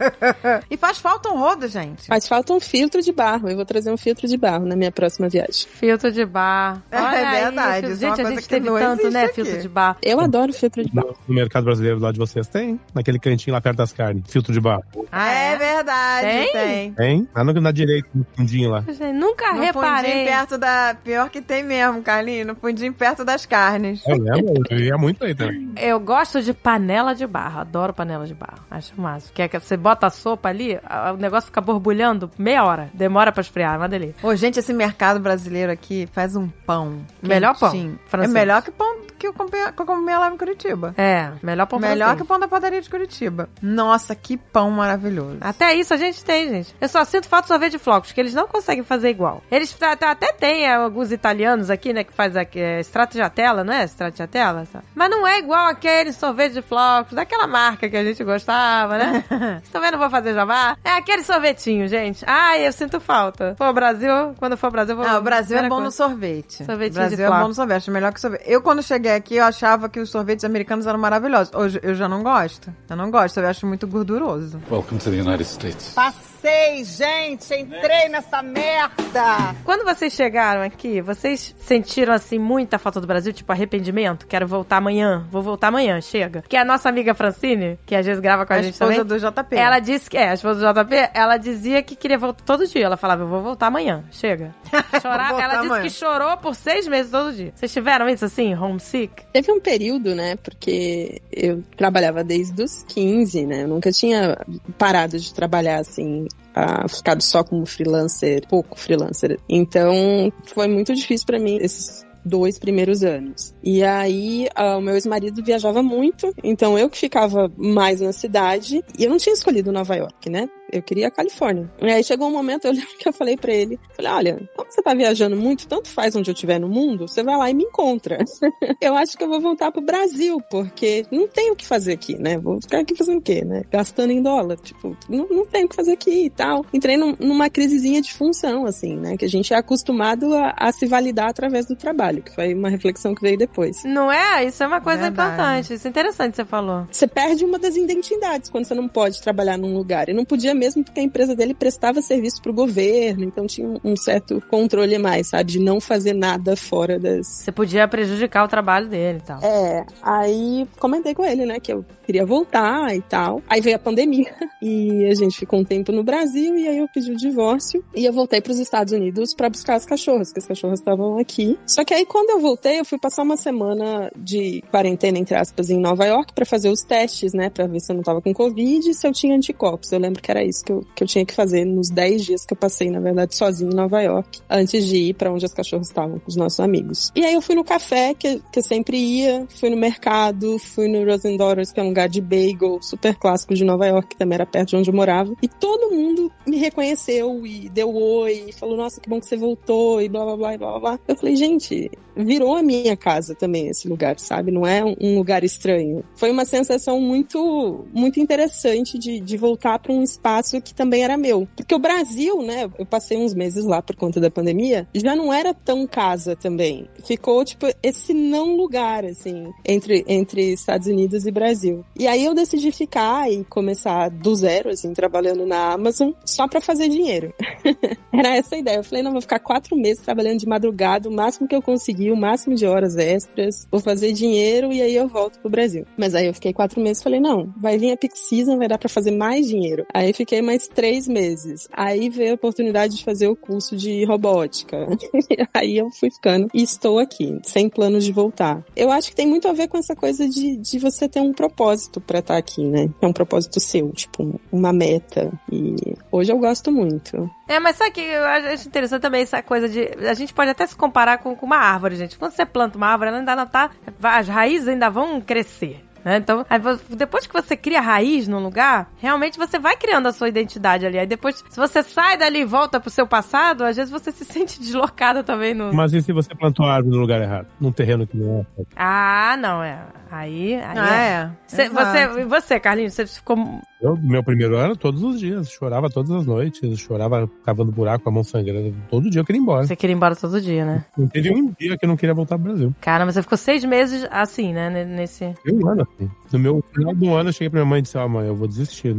[0.71, 2.09] e faz falta um rodo, gente.
[2.09, 3.49] Mas falta um filtro de barro.
[3.49, 5.67] Eu vou trazer um filtro de barro na minha próxima viagem.
[5.75, 6.83] Filtro de bar.
[6.91, 9.25] É Olha aí, verdade, filtro- isso é uma Gente, a gente teve tanto, né?
[9.25, 9.35] aqui.
[9.35, 9.97] Filtro de bar.
[10.03, 11.17] Eu adoro filtro de barro.
[11.29, 12.81] No, mercado brasileiro lá de vocês tem?
[12.95, 14.25] Naquele cantinho lá perto das carnes.
[14.29, 14.83] Filtro de barro.
[15.13, 15.53] Ah, é?
[15.53, 15.57] é?
[15.57, 16.53] verdade, Tem?
[16.53, 16.93] tem.
[16.95, 17.29] Tem?
[17.35, 18.81] Lá no- na direita, no fundinho lá.
[18.81, 20.11] Gente, nunca No reparei.
[20.11, 20.97] fundinho perto da...
[21.05, 22.47] Pior que tem mesmo, Carlinhos.
[22.49, 24.03] No fundinho perto das carnes.
[24.07, 25.73] Eu lembro, eu ia muito aí também.
[25.77, 28.65] Eu gosto de panela de barro, adoro panela de barro.
[28.71, 29.33] Acho massa.
[29.33, 30.79] Que é que você bota a sopa ali,
[31.13, 32.91] o negócio fica borbulhando meia hora.
[32.95, 34.17] Demora pra esfriar, é uma delícia.
[34.23, 37.05] Ô, gente, esse mercado brasileiro aqui faz um pão.
[37.23, 37.99] Melhor pão quentinho.
[38.07, 38.33] É francês.
[38.33, 40.95] melhor que pão que eu comprei, que eu comprei lá em Curitiba.
[40.97, 42.17] É, melhor pão Melhor francês.
[42.17, 43.49] que o pão da padaria de Curitiba.
[43.63, 45.39] Nossa, que pão maravilhoso.
[45.41, 46.75] Até isso a gente tem, gente.
[46.81, 49.43] Eu só sinto falta de sorvete de flocos, que eles não conseguem fazer igual.
[49.51, 53.63] Eles tá- tá- até têm é, alguns italianos aqui, né, que faz aqui, é, stracciatella,
[53.65, 53.85] não é?
[53.85, 54.65] Stracciatella?
[54.67, 54.85] sabe?
[54.95, 59.25] Mas não é igual aquele sorvete de flocos, daquela marca que a gente gostava, né?
[59.63, 60.77] Vocês também não vou fazer jabá?
[60.85, 62.25] É aquele sorvetinho, gente.
[62.27, 63.55] Ai, eu sinto falta.
[63.59, 65.07] Pô, Brasil, quando for Brasil, eu vou...
[65.07, 65.97] Ah, o Brasil é bom no coisa.
[65.97, 66.65] sorvete.
[66.65, 67.49] Sorvetinho o Brasil de é bom flocos.
[67.49, 68.43] no sorvete, melhor que sorvete.
[68.47, 71.53] Eu, quando cheguei aqui, eu achava que os sorvetes americanos eram maravilhosos.
[71.55, 72.73] Hoje eu já não gosto.
[72.89, 74.61] Eu não gosto, eu acho muito gorduroso.
[74.71, 75.95] Welcome to the United States.
[76.43, 79.55] Passei, gente, entrei nessa merda.
[79.65, 84.27] Quando vocês chegaram aqui, vocês sentiram assim muita falta do Brasil, tipo arrependimento?
[84.27, 86.43] Quero voltar amanhã, vou voltar amanhã, chega.
[86.49, 89.05] Que é a nossa amiga Francine, que às vezes grava com a, A gente esposa
[89.05, 89.21] também.
[89.21, 89.55] do JP.
[89.55, 92.87] Ela disse que é, a esposa do JP, ela dizia que queria voltar todo dia.
[92.87, 94.53] Ela falava, eu vou voltar amanhã, chega.
[95.01, 95.83] Chorar, ela disse amanhã.
[95.85, 97.53] que chorou por seis meses todo dia.
[97.55, 99.25] Vocês tiveram isso assim, homesick?
[99.33, 100.35] Teve um período, né?
[100.43, 103.63] Porque eu trabalhava desde os 15, né?
[103.63, 104.37] Eu nunca tinha
[104.77, 106.27] parado de trabalhar assim.
[106.55, 109.39] Ah, ficado só como freelancer, pouco freelancer.
[109.49, 113.55] Então, foi muito difícil pra mim esses dois primeiros anos.
[113.63, 118.83] E aí, ah, o meu ex-marido viajava muito, então eu que ficava mais na cidade,
[118.99, 120.49] e eu não tinha escolhido Nova York, né?
[120.73, 121.71] Eu queria a Califórnia.
[121.81, 124.71] E aí chegou um momento, eu lembro que eu falei pra ele, falei, olha, como
[124.73, 127.55] você tá viajando muito, tanto faz onde eu estiver no mundo, você vai lá e
[127.55, 128.19] me encontra.
[128.81, 132.17] eu acho que eu vou voltar pro Brasil, porque não tem o que fazer aqui,
[132.17, 132.39] né?
[132.39, 133.63] Vou ficar aqui fazendo o quê, né?
[133.71, 136.65] Gastando em dólar, tipo, não, não tem o que fazer aqui e tal.
[136.73, 139.17] Entrei num- numa crisezinha de função, assim, né?
[139.17, 142.69] Que a gente é acostumado a, a se validar através do trabalho, que foi uma
[142.71, 143.85] reflexão que veio depois.
[143.85, 144.45] Não é?
[144.47, 145.33] Isso é uma coisa Verdade.
[145.33, 145.75] importante.
[145.75, 146.87] Isso é interessante que você falou.
[146.91, 150.09] Você perde uma das identidades quando você não pode trabalhar num lugar.
[150.09, 153.97] Eu não podia mesmo porque a empresa dele prestava serviço pro governo, então tinha um,
[153.97, 155.53] certo controle a mais, sabe?
[155.53, 157.27] De não fazer nada fora das.
[157.27, 159.41] Você podia prejudicar o trabalho dele e tal.
[159.43, 163.43] É, aí comentei com ele, né, que eu queria voltar e tal.
[163.49, 164.33] Aí veio a pandemia
[164.63, 168.05] e a gente ficou um tempo no Brasil e aí eu pedi o divórcio e
[168.05, 171.59] eu voltei pros Estados Unidos pra buscar as cachorras, que as cachorras estavam aqui.
[171.67, 175.71] Só que aí quando eu voltei, eu fui passar uma semana de quarentena, entre aspas,
[175.71, 178.33] em Nova York pra fazer os testes, né, pra ver se eu não tava com
[178.33, 179.91] Covid e se eu tinha anticorpos.
[179.91, 182.45] Eu lembro que era isso que eu, que eu tinha que fazer nos 10 dias
[182.45, 185.55] que eu passei, na verdade, sozinho em Nova York, antes de ir pra onde as
[185.55, 187.13] cachorras estavam com os nossos amigos.
[187.15, 190.89] E aí eu fui no café, que, que eu sempre ia, fui no mercado, fui
[190.89, 194.17] no Rosen Daughters, que é um lugar de bagel super clássico de Nova York, que
[194.17, 195.33] também era perto de onde eu morava.
[195.41, 199.37] E todo mundo me reconheceu e deu oi, e falou, nossa, que bom que você
[199.37, 201.01] voltou, e blá blá blá blá blá.
[201.07, 204.51] Eu falei, gente, virou a minha casa também esse lugar, sabe?
[204.51, 206.05] Não é um lugar estranho.
[206.17, 211.17] Foi uma sensação muito, muito interessante de, de voltar para um espaço que também era
[211.17, 211.49] meu.
[211.57, 212.71] Porque o Brasil, né?
[212.79, 216.89] Eu passei uns meses lá por conta da pandemia, já não era tão casa também.
[217.05, 221.85] Ficou, tipo, esse não lugar, assim, entre, entre Estados Unidos e Brasil.
[221.99, 226.61] E aí eu decidi ficar e começar do zero, assim, trabalhando na Amazon, só para
[226.61, 227.33] fazer dinheiro.
[228.13, 228.77] era essa a ideia.
[228.77, 232.02] Eu falei, não, vou ficar quatro meses trabalhando de madrugada, o máximo que eu conseguir,
[232.11, 235.87] o máximo de horas extras, vou fazer dinheiro e aí eu volto pro Brasil.
[235.97, 238.69] Mas aí eu fiquei quatro meses e falei, não, vai vir a peak season, vai
[238.69, 239.87] dar pra fazer mais dinheiro.
[239.93, 241.69] Aí fiquei mais três meses.
[241.73, 244.87] Aí veio a oportunidade de fazer o curso de robótica.
[245.55, 248.65] aí eu fui ficando e estou aqui, sem planos de voltar.
[248.75, 251.33] Eu acho que tem muito a ver com essa coisa de, de você ter um
[251.33, 252.89] propósito pra estar aqui, né?
[253.01, 255.33] É um propósito seu, tipo, uma meta.
[255.51, 257.31] E hoje eu gosto muito.
[257.49, 259.83] É, mas sabe que eu acho interessante também essa coisa de.
[260.09, 262.19] A gente pode até se comparar com, com uma árvore, gente.
[262.19, 263.71] Quando você planta uma árvore, ela ainda não tá.
[264.03, 265.85] As raízes ainda vão crescer.
[266.05, 266.17] Né?
[266.17, 270.29] Então, aí depois que você cria raiz num lugar, realmente você vai criando a sua
[270.29, 270.99] identidade ali.
[270.99, 274.25] Aí depois, se você sai dali e volta pro seu passado, às vezes você se
[274.27, 275.73] sente deslocada também no.
[275.73, 277.47] Mas e se você plantou a árvore no lugar errado?
[277.61, 278.65] Num terreno que não é?
[278.75, 279.79] Ah, não, é.
[280.11, 280.55] Aí.
[280.57, 281.63] aí Ah, é.
[281.63, 281.69] é.
[281.69, 283.37] Você, e você, Carlinhos, você ficou.
[283.83, 285.51] Eu, meu primeiro ano, todos os dias.
[285.51, 286.79] Chorava todas as noites.
[286.79, 288.73] Chorava cavando buraco com a mão sangrando.
[288.89, 289.67] Todo dia eu queria ir embora.
[289.67, 290.85] Você queria ir embora todo dia, né?
[290.97, 292.73] Não teve um dia que eu não queria voltar pro Brasil.
[292.81, 294.71] Cara, mas você ficou seis meses assim, né?
[294.71, 295.35] ne- Nesse.
[295.53, 296.09] Um ano assim.
[296.33, 298.37] No meu final do ano, eu cheguei pra minha mãe e disse: Ó, mãe, eu
[298.37, 298.95] vou desistir.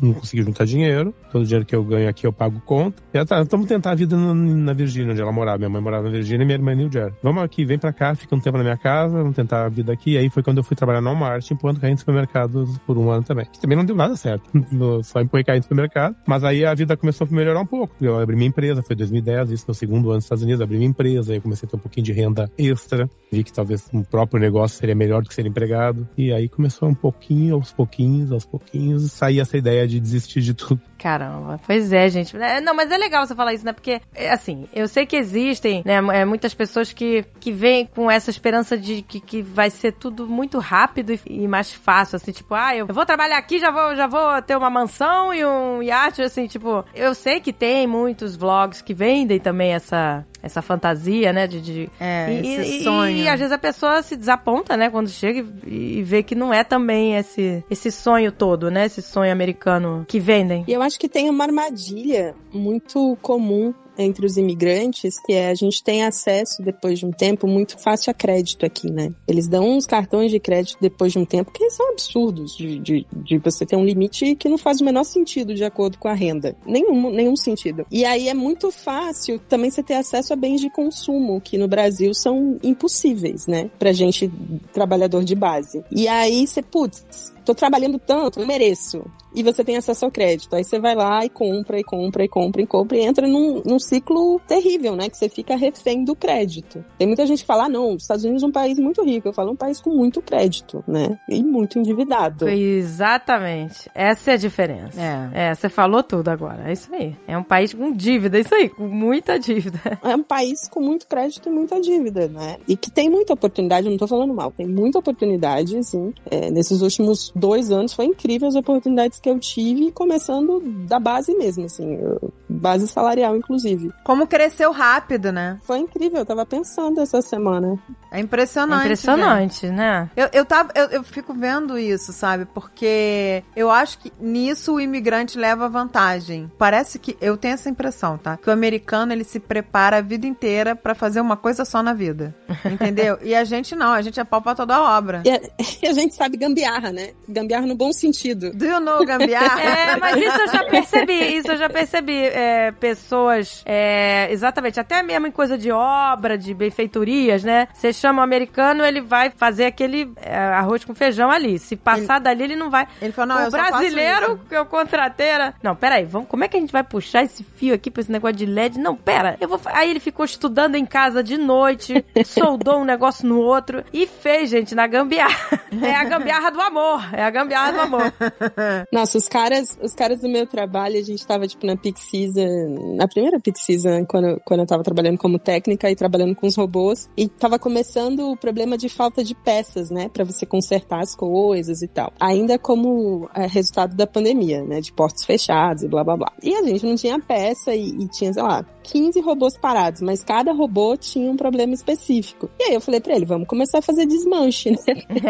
[0.00, 1.14] Não consegui juntar dinheiro.
[1.30, 3.02] Todo o dinheiro que eu ganho aqui eu pago conta.
[3.12, 5.58] E ela tá, vamos tentar a vida na, na Virgínia, onde ela morava.
[5.58, 7.18] Minha mãe morava na Virgínia e minha irmã em New Jersey.
[7.22, 9.92] Vamos aqui, vem pra cá, fica um tempo na minha casa, vamos tentar a vida
[9.92, 10.12] aqui.
[10.12, 13.10] E aí foi quando eu fui trabalhar no Walmart, empurrando carrinho de supermercados por um
[13.10, 13.46] ano também.
[13.46, 14.48] Que também não deu nada certo.
[15.02, 16.16] Só empurrei carrinho de supermercado.
[16.26, 17.94] Mas aí a vida começou a melhorar um pouco.
[18.00, 20.88] Eu abri minha empresa, foi 2010, isso no segundo ano nos Estados Unidos, abri minha
[20.88, 23.08] empresa, aí comecei a ter um pouquinho de renda extra.
[23.30, 26.06] Vi que talvez um próprio negócio seria melhor do que ser empregado.
[26.16, 30.54] E aí começou um pouquinho, aos pouquinhos, aos pouquinhos, sair essa ideia de desistir de
[30.54, 30.80] tudo.
[31.02, 32.36] Caramba, pois é, gente.
[32.36, 33.72] É, não, mas é legal você falar isso, né?
[33.72, 38.10] Porque, é, assim, eu sei que existem, né, é, muitas pessoas que, que vêm com
[38.10, 42.30] essa esperança de que, que vai ser tudo muito rápido e, e mais fácil, assim,
[42.30, 45.82] tipo, ah, eu vou trabalhar aqui, já vou, já vou ter uma mansão e um
[45.82, 51.32] iate, assim, tipo, eu sei que tem muitos vlogs que vendem também essa, essa fantasia,
[51.32, 51.60] né, de...
[51.60, 53.16] de É, e, esse e- sonho.
[53.16, 56.54] E, às vezes a pessoa se desaponta, né, quando chega e, e vê que não
[56.54, 60.64] é também esse, esse sonho todo, né, esse sonho americano que vendem.
[60.68, 65.54] E eu acho que tem uma armadilha muito comum entre os imigrantes, que é a
[65.54, 69.12] gente tem acesso, depois de um tempo, muito fácil a crédito aqui, né?
[69.26, 73.06] Eles dão uns cartões de crédito depois de um tempo que são absurdos, de, de,
[73.12, 76.14] de você ter um limite que não faz o menor sentido de acordo com a
[76.14, 76.56] renda.
[76.66, 77.86] Nenhum, nenhum sentido.
[77.90, 81.68] E aí é muito fácil também você ter acesso a bens de consumo, que no
[81.68, 83.70] Brasil são impossíveis, né?
[83.78, 84.30] Pra gente,
[84.72, 85.84] trabalhador de base.
[85.90, 89.04] E aí você, putz, tô trabalhando tanto, eu mereço.
[89.34, 90.54] E você tem acesso ao crédito.
[90.54, 93.62] Aí você vai lá e compra, e compra, e compra, e compra, e entra num,
[93.64, 95.08] num ciclo terrível, né?
[95.08, 96.84] Que você fica refém do crédito.
[96.98, 99.28] Tem muita gente que fala, ah, não, os Estados Unidos é um país muito rico.
[99.28, 101.18] Eu falo, é um país com muito crédito, né?
[101.28, 102.48] E muito endividado.
[102.48, 103.90] Exatamente.
[103.94, 105.00] Essa é a diferença.
[105.00, 105.50] É.
[105.50, 106.68] É, você falou tudo agora.
[106.68, 107.16] É isso aí.
[107.26, 109.80] É um país com dívida, isso aí, com muita dívida.
[110.02, 112.56] É um país com muito crédito e muita dívida, né?
[112.66, 116.12] E que tem muita oportunidade, eu não tô falando mal, tem muita oportunidade, sim.
[116.30, 121.32] É, nesses últimos dois anos foi incrível as oportunidades que eu tive, começando da base
[121.36, 123.90] mesmo, assim, eu- base salarial, inclusive.
[124.04, 125.58] Como cresceu rápido, né?
[125.64, 127.78] Foi incrível, eu tava pensando essa semana.
[128.10, 128.84] É impressionante.
[128.84, 130.10] Impressionante, né?
[130.14, 132.44] Eu, eu, tava, eu, eu fico vendo isso, sabe?
[132.44, 136.50] Porque eu acho que nisso o imigrante leva vantagem.
[136.58, 137.16] Parece que.
[137.22, 138.36] Eu tenho essa impressão, tá?
[138.36, 141.94] Que o americano ele se prepara a vida inteira pra fazer uma coisa só na
[141.94, 142.34] vida.
[142.70, 143.18] Entendeu?
[143.24, 145.22] e a gente não, a gente é pau pra toda obra.
[145.24, 145.40] E a,
[145.82, 147.12] e a gente sabe gambiarra, né?
[147.26, 148.52] Gambiarra no bom sentido.
[148.52, 149.62] Do you know gambiarra?
[149.62, 152.18] É, mas isso eu já percebi, isso eu já percebi.
[152.18, 152.41] É,
[152.78, 157.68] pessoas, é, exatamente, até mesmo em coisa de obra, de benfeitorias, né?
[157.72, 161.58] Você chama o americano, ele vai fazer aquele é, arroz com feijão ali.
[161.58, 162.86] Se passar dali, ele não vai.
[163.00, 165.54] Ele falou, não, o brasileiro que eu contratei era...
[165.62, 168.12] Não, peraí, vamos, como é que a gente vai puxar esse fio aqui pra esse
[168.12, 168.78] negócio de LED?
[168.78, 169.60] Não, pera, eu vou...
[169.66, 174.50] Aí ele ficou estudando em casa de noite, soldou um negócio no outro e fez,
[174.50, 175.60] gente, na gambiarra.
[175.82, 178.12] É a gambiarra do amor, é a gambiarra do amor.
[178.92, 182.00] Nossa, os caras, os caras do meu trabalho, a gente tava, tipo, na peak
[182.32, 186.46] season, na primeira peak season, quando, quando eu tava trabalhando como técnica e trabalhando com
[186.46, 191.00] os robôs, e tava começando o problema de falta de peças, né, Pra você consertar
[191.00, 192.12] as coisas e tal.
[192.20, 196.32] Ainda como é, resultado da pandemia, né, de portos fechados e blá blá blá.
[196.42, 200.24] E a gente não tinha peça e, e tinha, sei lá, 15 robôs parados, mas
[200.24, 202.50] cada robô tinha um problema específico.
[202.58, 204.76] E aí eu falei pra ele, vamos começar a fazer desmanche, né?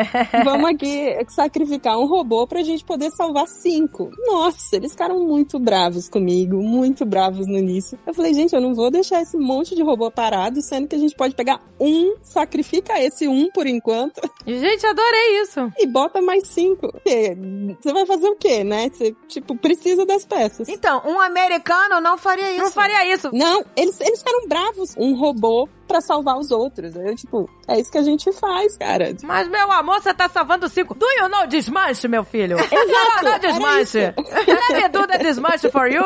[0.45, 4.11] Vamos aqui sacrificar um robô pra gente poder salvar cinco.
[4.27, 7.99] Nossa, eles ficaram muito bravos comigo, muito bravos no início.
[8.07, 10.99] Eu falei, gente, eu não vou deixar esse monte de robô parado, sendo que a
[10.99, 15.73] gente pode pegar um, sacrifica esse um por enquanto Gente, adorei isso.
[15.79, 16.91] e bota mais cinco.
[16.93, 17.37] Porque
[17.81, 18.91] Você vai fazer o quê, né?
[18.91, 20.69] Você, tipo, precisa das peças.
[20.69, 22.65] Então, um americano não faria isso.
[22.65, 23.31] Não faria isso.
[23.33, 24.95] Não, eles, eles ficaram bravos.
[24.97, 26.97] Um robô pra salvar os outros.
[26.97, 29.15] Eu, tipo, é isso que a gente faz, cara.
[29.23, 30.95] Mas, meu amor, você tá salvando cinco.
[30.95, 32.57] Do you know desmanche, meu filho?
[32.65, 33.25] Exato.
[33.25, 33.99] You know desmanche.
[33.99, 36.03] Let me do the desmanche for you.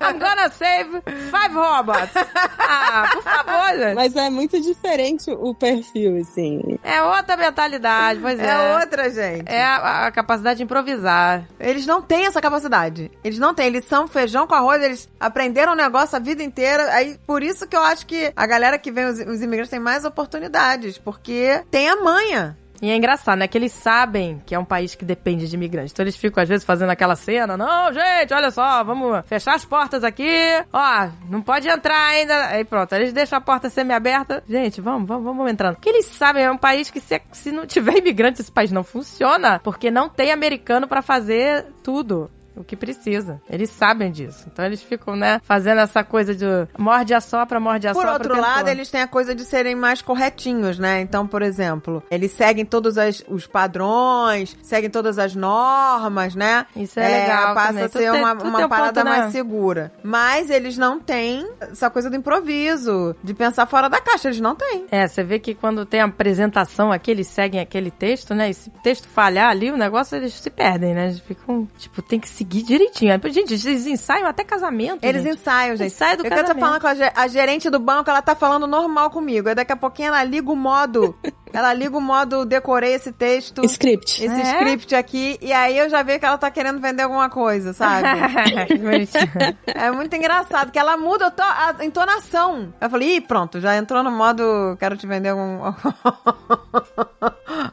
[0.00, 2.12] I'm gonna save five robots.
[2.58, 3.94] Ah, por favor, gente.
[3.96, 6.78] Mas é muito diferente o perfil, assim.
[6.84, 8.46] É outra mentalidade, pois é.
[8.46, 9.50] É outra, gente.
[9.50, 11.44] É a, a capacidade de improvisar.
[11.58, 13.10] Eles não têm essa capacidade.
[13.24, 13.66] Eles não têm.
[13.66, 16.92] Eles são feijão com arroz, eles aprenderam o negócio a vida inteira.
[16.92, 19.80] Aí, por isso que eu acho que a galera que vem, os, os imigrantes, tem
[19.80, 20.98] mais oportunidades.
[20.98, 22.56] Porque tem a manha.
[22.82, 23.46] E é engraçado, né?
[23.46, 25.92] Que eles sabem que é um país que depende de imigrantes.
[25.92, 27.56] Então eles ficam, às vezes, fazendo aquela cena.
[27.56, 30.30] Não, gente, olha só, vamos fechar as portas aqui.
[30.72, 32.46] Ó, não pode entrar ainda.
[32.46, 34.42] Aí pronto, eles deixam a porta semi-aberta.
[34.48, 35.74] Gente, vamos, vamos, vamos entrando.
[35.74, 38.82] Porque eles sabem, é um país que se, se não tiver imigrante, esse país não
[38.82, 39.60] funciona.
[39.62, 42.30] Porque não tem americano pra fazer tudo.
[42.60, 43.40] O que precisa.
[43.48, 44.46] Eles sabem disso.
[44.52, 46.44] Então eles ficam, né, fazendo essa coisa de
[46.78, 48.12] morde a sopra, morde a Por sopra.
[48.12, 51.00] outro o tempo lado, eles têm a coisa de serem mais corretinhos, né?
[51.00, 56.66] Então, por exemplo, eles seguem todos as- os padrões, seguem todas as normas, né?
[56.76, 57.84] Isso é legal Passa também.
[57.84, 59.18] a ser uma, tu uma tem um parada ponto, né?
[59.20, 59.92] mais segura.
[60.02, 64.28] Mas eles não têm essa coisa do improviso, de pensar fora da caixa.
[64.28, 64.86] Eles não têm.
[64.90, 68.50] É, você vê que quando tem a apresentação aqui, eles seguem aquele texto, né?
[68.50, 71.04] E se o texto falhar ali, o negócio, eles se perdem, né?
[71.06, 73.12] Eles ficam, tipo, tem que seguir direitinho.
[73.12, 75.04] Aí, Gente, eles ensaiam até casamento.
[75.04, 75.36] Eles gente.
[75.38, 75.92] ensaiam, gente.
[75.92, 76.64] Ensaio do é que eu tô casamento.
[76.66, 79.48] falando com a, ge- a gerente do banco, ela tá falando normal comigo.
[79.48, 81.14] Aí daqui a pouquinho ela liga o modo.
[81.52, 83.64] ela liga o modo decorei esse texto.
[83.64, 84.24] Script.
[84.24, 84.52] Esse É?
[84.54, 88.08] script aqui, e aí eu já vejo que ela tá querendo vender alguma coisa, sabe?
[88.68, 89.30] Que bonitinho.
[89.66, 92.72] é muito engraçado, que ela muda a entonação.
[92.80, 95.60] Eu falei, ih, pronto, já entrou no modo, quero te vender algum...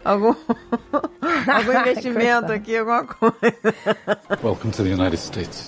[0.03, 0.35] algum...
[1.49, 3.75] algum investimento aqui, alguma coisa.
[4.43, 5.67] Welcome to the United States.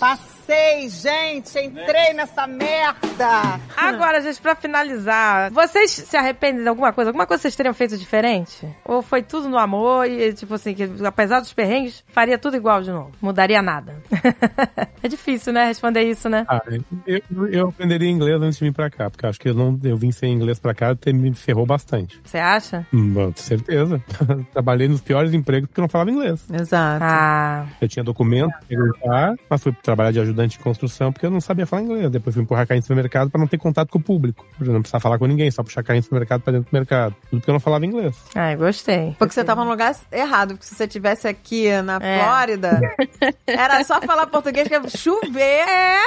[0.53, 3.59] Passei, gente, entrei nessa merda.
[3.77, 7.11] Agora, gente, pra finalizar, vocês se arrependem de alguma coisa?
[7.11, 8.67] Alguma coisa vocês teriam feito diferente?
[8.84, 12.81] Ou foi tudo no amor e, tipo assim, que apesar dos perrengues, faria tudo igual
[12.81, 13.11] de novo?
[13.21, 13.95] Mudaria nada?
[15.03, 15.65] é difícil, né?
[15.67, 16.43] Responder isso, né?
[16.49, 16.59] Ah,
[17.05, 17.21] eu,
[17.51, 19.97] eu aprenderia inglês antes de vir pra cá, porque eu acho que eu, não, eu
[19.97, 22.19] vim sem inglês pra cá e me ferrou bastante.
[22.23, 22.88] Você acha?
[22.91, 24.01] Hum, Com certeza.
[24.51, 26.43] Trabalhei nos piores empregos porque eu não falava inglês.
[26.51, 27.03] Exato.
[27.03, 31.32] Ah, Eu tinha documento pra perguntar, mas fui trabalhar de ajudante de construção porque eu
[31.32, 32.10] não sabia falar inglês.
[32.10, 34.45] Depois fui empurrar carrinho no supermercado pra não ter contato com o público.
[34.57, 37.16] Pra não precisar falar com ninguém, só puxar carrinho no supermercado pra dentro do mercado.
[37.30, 38.16] Tudo porque eu não falava inglês.
[38.36, 39.16] ai, gostei.
[39.18, 42.24] Porque você tava no lugar errado, porque se você tivesse aqui na É.
[42.24, 42.80] Flórida,
[43.48, 45.40] era só falar português que ia chover.
[45.68, 45.98] É.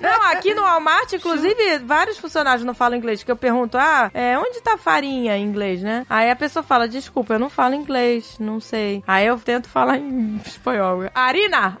[0.00, 3.22] Não, aqui no Walmart, inclusive, vários funcionários não falam inglês.
[3.22, 6.06] Que eu pergunto, ah, é, onde tá farinha em inglês, né?
[6.08, 9.02] Aí a pessoa fala, desculpa, eu não falo inglês, não sei.
[9.06, 11.04] Aí eu tento falar em espanhol.
[11.14, 11.78] Harina!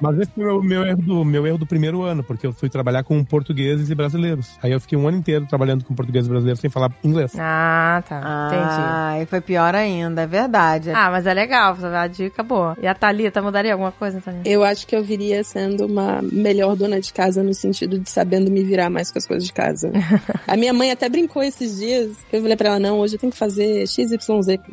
[0.00, 2.52] Mas Mas esse foi o meu erro, do, meu erro do primeiro ano, porque eu
[2.52, 4.58] fui trabalhar com portugueses e brasileiros.
[4.60, 7.32] Aí eu fiquei um ano inteiro trabalhando com portugueses e brasileiros sem falar inglês.
[7.38, 8.48] Ah, tá.
[8.48, 8.80] Entendi.
[8.80, 10.90] Ah, e foi pior ainda, é verdade.
[10.90, 12.76] Ah, mas é legal, a dica boa.
[12.82, 14.48] E a Thalita, mudaria alguma coisa, Thalita?
[14.48, 18.50] Eu acho que eu viria sendo uma melhor dona de casa no sentido de sabendo
[18.50, 19.92] me virar mais com as coisas de casa.
[20.46, 22.16] a minha mãe até brincou esses dias.
[22.32, 24.18] Eu falei pra ela, não, hoje eu tenho que fazer XYZ,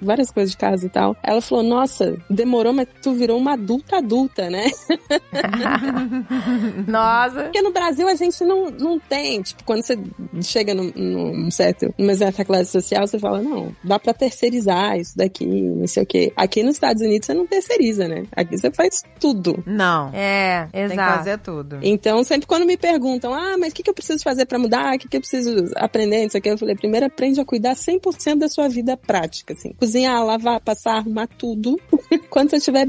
[0.02, 1.16] várias coisas de casa e tal.
[1.22, 4.66] Ela falou, nossa, demorou, mas tu virou uma adulta adulta, né?
[6.88, 7.44] Nossa.
[7.44, 9.98] Porque no Brasil a gente não, não tem, tipo, quando você
[10.42, 15.18] chega num, num certo, numa certa classe social, você fala, não, dá pra terceirizar isso
[15.18, 16.34] daqui, não sei o quê.
[16.36, 18.26] Aqui nos Estados Unidos você não terceiriza, né?
[18.32, 19.64] Aqui você faz tudo.
[19.66, 20.12] Não.
[20.14, 21.18] É, Tem que exato.
[21.18, 21.80] fazer tudo.
[21.82, 24.96] Então, sempre quando me perguntam, ah, mas o que, que eu preciso fazer pra mudar?
[24.96, 26.26] O que, que eu preciso aprender?
[26.26, 29.74] Isso aqui, eu falei, primeiro aprende a cuidar 100% da sua vida prática, assim.
[29.74, 31.80] Cozinhar, lavar, passar, arrumar tudo.
[32.30, 32.88] quando você estiver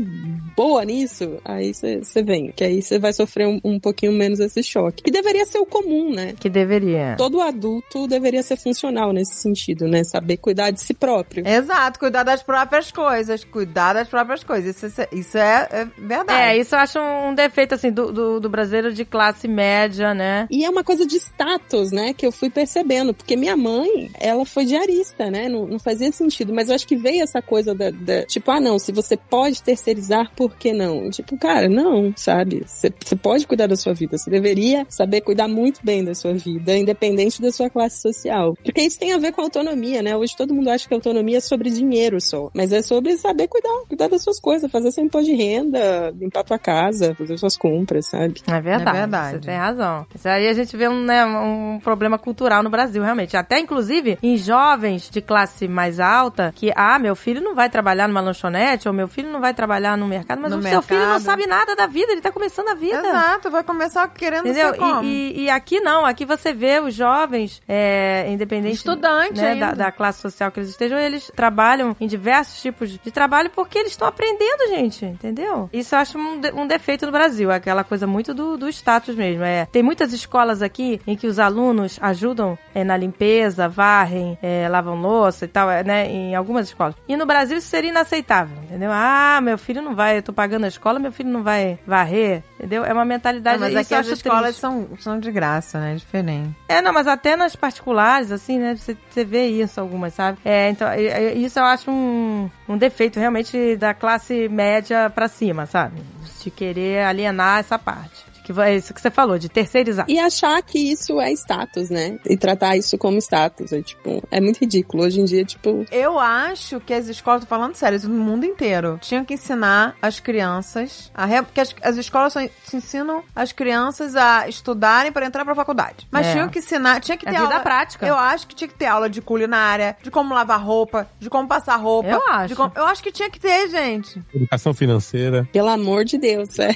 [0.57, 2.53] boa nisso, aí você você vem.
[2.55, 5.03] Que aí você vai sofrer um, um pouquinho menos esse choque.
[5.03, 6.35] Que deveria ser o comum, né?
[6.39, 7.15] Que deveria.
[7.17, 10.03] Todo adulto deveria ser funcional nesse sentido, né?
[10.05, 11.47] Saber cuidar de si próprio.
[11.47, 13.45] Exato, cuidar das próprias coisas.
[13.45, 14.83] Cuidar das próprias coisas.
[14.83, 16.33] Isso, é- isso é, é verdade.
[16.43, 20.47] É, isso eu acho um defeito, assim, do, do, do brasileiro de classe média, né?
[20.51, 24.45] E é uma coisa de status, né, que eu fui percebendo, porque minha mãe, ela
[24.45, 27.91] foi diarista, né, não, não fazia sentido, mas eu acho que veio essa coisa da,
[27.91, 31.11] da- tipo, ah, não, se você pode terceirizar, por que não?
[31.11, 32.63] Tipo, cara, não, sabe?
[32.67, 36.77] Você pode cuidar da sua vida, você deveria saber cuidar muito bem da sua vida,
[36.77, 38.57] independente da sua classe social.
[38.65, 40.17] Porque isso tem a ver com autonomia, né?
[40.17, 43.85] Hoje todo mundo acha que autonomia é sobre dinheiro só, mas é sobre saber cuidar,
[43.89, 48.07] cuidar das suas coisas, fazer seu imposto de renda, limpar tua casa, fazer suas compras,
[48.07, 48.41] sabe?
[48.47, 48.97] É verdade.
[48.97, 49.31] É verdade.
[49.39, 50.07] Você tem razão.
[50.15, 53.37] Isso aí a gente vê um, né, um problema cultural no Brasil, realmente.
[53.37, 58.09] Até, inclusive, em jovens de classe mais alta, que, ah, meu filho não vai trabalhar
[58.09, 61.01] numa lanchonete, ou meu filho não vai trabalhar no mercado, mas No o seu filho
[61.01, 61.23] não mercado.
[61.25, 62.99] sabe nada da vida, ele tá começando a vida.
[63.09, 64.71] Exato, vai começar querendo Entendeu?
[64.73, 65.03] ser como.
[65.05, 69.73] E, e- e aqui não, aqui você vê os jovens, é, independente Estudante né, da,
[69.73, 73.93] da classe social que eles estejam, eles trabalham em diversos tipos de trabalho porque eles
[73.93, 75.69] estão aprendendo, gente, entendeu?
[75.73, 79.15] Isso eu acho um, de- um defeito no Brasil, aquela coisa muito do, do status
[79.15, 79.43] mesmo.
[79.45, 84.69] É, tem muitas escolas aqui em que os alunos ajudam é, na limpeza, varrem, é,
[84.69, 86.07] lavam louça e tal, é, né?
[86.11, 86.95] Em algumas escolas.
[87.09, 88.91] E no Brasil isso seria inaceitável, entendeu?
[88.93, 92.43] Ah, meu filho não vai, eu tô pagando a escola, meu filho não vai varrer,
[92.59, 92.85] entendeu?
[92.85, 94.61] É uma mentalidade É, mas aqui as escolas triste.
[94.61, 95.95] são, são de graça, né?
[95.95, 96.55] Diferente.
[96.69, 98.77] É, não, mas até nas particulares, assim, né?
[98.77, 100.39] Você, você vê isso algumas, sabe?
[100.45, 100.87] É, então,
[101.35, 106.03] isso eu acho um, um defeito realmente da classe média pra cima, sabe?
[106.45, 108.28] De querer alienar essa parte.
[108.49, 110.07] Que é isso que você falou, de terceirizar.
[110.09, 112.19] E achar que isso é status, né?
[112.25, 113.73] E tratar isso como status.
[113.75, 115.03] É tipo, é muito ridículo.
[115.05, 118.47] Hoje em dia, tipo, Eu acho que as escolas, tô falando sério, isso no mundo
[118.47, 121.43] inteiro, tinham que ensinar as crianças, a re...
[121.43, 122.41] porque as, as escolas só
[122.73, 126.09] ensinam as crianças a estudarem para entrar pra faculdade.
[126.11, 126.33] Mas É.
[126.33, 127.61] tinham que ensinar, tinha que É ter vida aula...
[127.61, 128.07] prática.
[128.07, 131.47] Eu acho que tinha que ter aula de culinária, de como lavar roupa, de como
[131.47, 132.09] passar roupa.
[132.09, 132.57] Eu acho.
[132.57, 134.23] como- Eu acho que tinha que ter, gente.
[134.35, 135.47] Educação financeira.
[135.53, 136.71] pelo amor de Deus, é.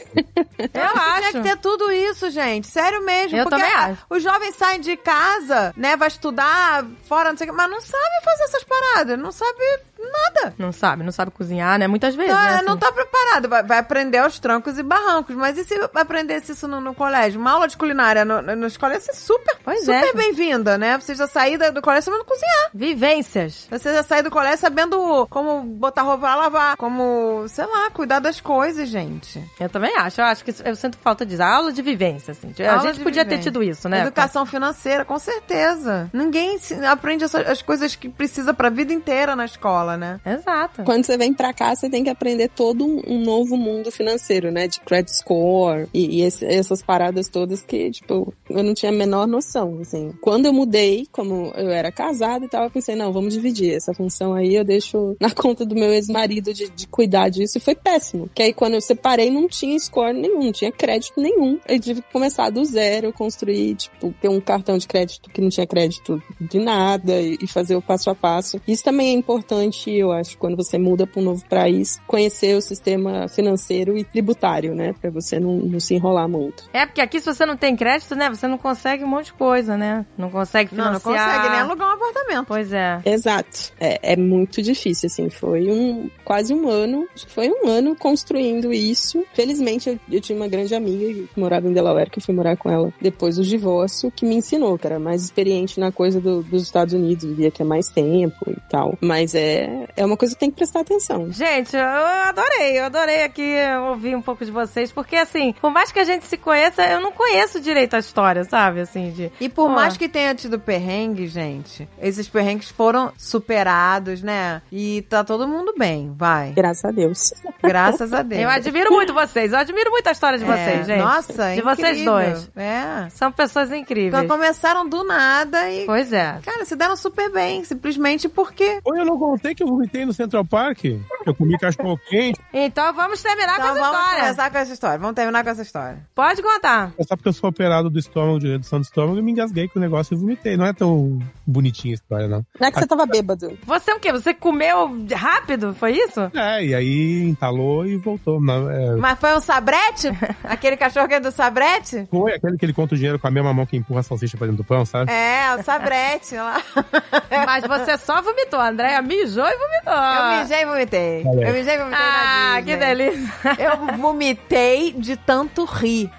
[0.74, 1.31] Eu acho.
[1.31, 2.66] Tinha que ter tudo isso, gente.
[2.66, 3.39] Sério mesmo.
[3.39, 5.97] Eu porque a- os jovens saem de casa, né?
[5.97, 9.18] Vai estudar fora, não sei o que, mas não sabe fazer essas paradas.
[9.18, 9.59] Não sabe
[9.98, 10.55] nada.
[10.59, 11.86] Não sabe, não sabe cozinhar, né?
[11.86, 12.55] Muitas vezes, Tá, né?
[12.56, 12.64] assim.
[12.64, 13.48] Não tá preparado.
[13.48, 15.34] Vai, vai aprender aos trancos e barrancos.
[15.36, 17.40] Mas e se aprendesse isso no, no colégio?
[17.40, 20.12] Uma aula de culinária no, no, na escola ia ser super, Pois super é.
[20.12, 20.98] bem-vinda, né?
[20.98, 22.70] Você já sair do colégio sabendo cozinhar.
[22.74, 23.66] Vivências.
[23.70, 28.18] Você já sair do colégio sabendo como botar roupa pra lavar, como, sei lá, cuidar
[28.18, 29.43] das coisas, gente.
[29.60, 30.20] Eu também acho.
[30.20, 31.43] Eu acho que eu sinto falta disso.
[31.43, 32.49] A aula de vivência, assim.
[32.65, 33.51] A Aula gente podia ter vivência.
[33.51, 34.03] tido isso, né?
[34.03, 36.11] Educação financeira, com certeza.
[36.12, 40.20] Ninguém se- aprende as coisas que precisa pra vida inteira na escola, né?
[40.24, 40.83] Exato.
[40.85, 44.51] Quando você vem pra cá, você tem que aprender todo um, um novo mundo financeiro,
[44.51, 44.66] né?
[44.69, 48.95] De credit score e, e esse- essas paradas todas que, tipo, eu não tinha a
[48.95, 50.12] menor noção, assim.
[50.20, 53.74] Quando eu mudei, como eu era casada e tal, eu pensei, não, vamos dividir.
[53.74, 57.61] Essa função aí eu deixo na conta do meu ex-marido de, de cuidar disso e
[57.61, 58.29] foi péssimo.
[58.35, 61.41] Que aí quando eu separei, não tinha score nenhum, não tinha crédito nenhum.
[61.69, 65.48] Eu tive que começar do zero, construir, tipo, ter um cartão de crédito que não
[65.48, 68.60] tinha crédito de nada e, fazer o passo a passo.
[68.66, 72.62] Isso também é importante, eu acho, quando você muda para um novo país, conhecer o
[72.62, 74.94] sistema financeiro e tributário, né?
[75.01, 76.69] Pra você não, não se enrolar muito.
[76.73, 78.28] É, porque aqui se você não tem crédito, né?
[78.31, 80.06] Você não consegue um monte de coisa, né?
[80.16, 81.14] Não consegue Não, financiar.
[81.14, 82.47] não consegue nem alugar um apartamento.
[82.47, 83.01] Pois é.
[83.05, 83.73] Exato.
[83.78, 85.28] É, é muito difícil, assim.
[85.31, 87.06] Foi um quase um ano.
[87.14, 89.24] Acho que foi um ano construindo isso.
[89.35, 92.57] Felizmente, eu, eu tinha uma grande amiga que morava em Delaware, que eu fui morar
[92.57, 96.43] com ela depois do divórcio, que me ensinou, que era mais experiente na coisa do-
[96.43, 98.97] dos Estados Unidos, vivia aqui há mais tempo e tal.
[99.01, 101.31] Mas é, é uma coisa que tem que prestar atenção.
[101.33, 103.55] Gente, eu adorei, eu adorei aqui
[103.89, 107.01] ouvir um pouco de vocês, porque assim, por mais que a gente se conheça, eu
[107.01, 108.81] não conheço direito a história, sabe?
[108.81, 109.31] Assim, de.
[109.41, 114.63] E por mais que tenha tido perrengue, gente, esses perrengues foram superados, né?
[114.71, 116.53] E tá todo mundo bem, vai.
[116.53, 117.33] Graças a Deus.
[117.63, 118.41] Graças a Deus.
[118.43, 120.99] Eu admiro muito vocês, eu admiro muito a história de vocês, É, gente.
[121.12, 122.12] Nossa, De vocês incrível.
[122.12, 122.51] dois.
[122.56, 123.09] É.
[123.10, 124.14] São pessoas incríveis.
[124.24, 126.39] Então, começaram do nada e, Pois é.
[126.44, 128.80] cara, se deram super bem, simplesmente porque.
[128.84, 130.84] Oi, eu não contei que eu vomitei no Central Park.
[131.26, 132.40] Eu comi cachorro quente.
[132.52, 134.20] Então vamos terminar Então com essa vamos história.
[134.22, 134.98] começar com essa história.
[134.98, 135.98] Vamos terminar com essa história.
[136.14, 136.93] Pode contar.
[136.98, 139.68] É só porque eu sou operado do estômago, de redução do estômago, e me engasguei
[139.68, 140.56] com o negócio e vomitei.
[140.56, 142.44] Não é tão bonitinha a história, não.
[142.59, 143.59] Não é que você tava bêbado.
[143.66, 144.12] Você o quê?
[144.12, 145.74] Você comeu rápido?
[145.74, 146.20] Foi isso?
[146.34, 148.40] É, e aí entalou e voltou.
[148.40, 150.09] Não, é, Mas foi um sabrete?
[150.44, 152.07] Aquele cachorro que é do sabrete?
[152.11, 154.37] foi aquele que ele conta o dinheiro com a mesma mão que empurra a salsicha
[154.37, 155.11] pra dentro do pão, sabe?
[155.11, 156.61] É, o sabrete lá.
[157.47, 158.61] Mas você só vomitou.
[158.61, 159.93] A Andréia mijou e vomitou.
[159.93, 161.19] Eu mijei e vomitei.
[161.27, 161.49] Aí.
[161.49, 163.33] Eu mijei e vomitei Ah, que delícia.
[163.59, 166.11] Eu vomitei de tanto rir.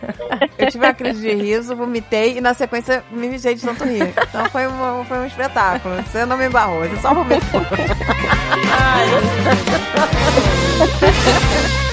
[0.58, 4.14] Eu tive uma crise de riso, vomitei e na sequência me mijei de tanto rir.
[4.30, 5.96] Então foi um, foi um espetáculo.
[6.04, 7.62] Você não me embarrou, você só vomitou.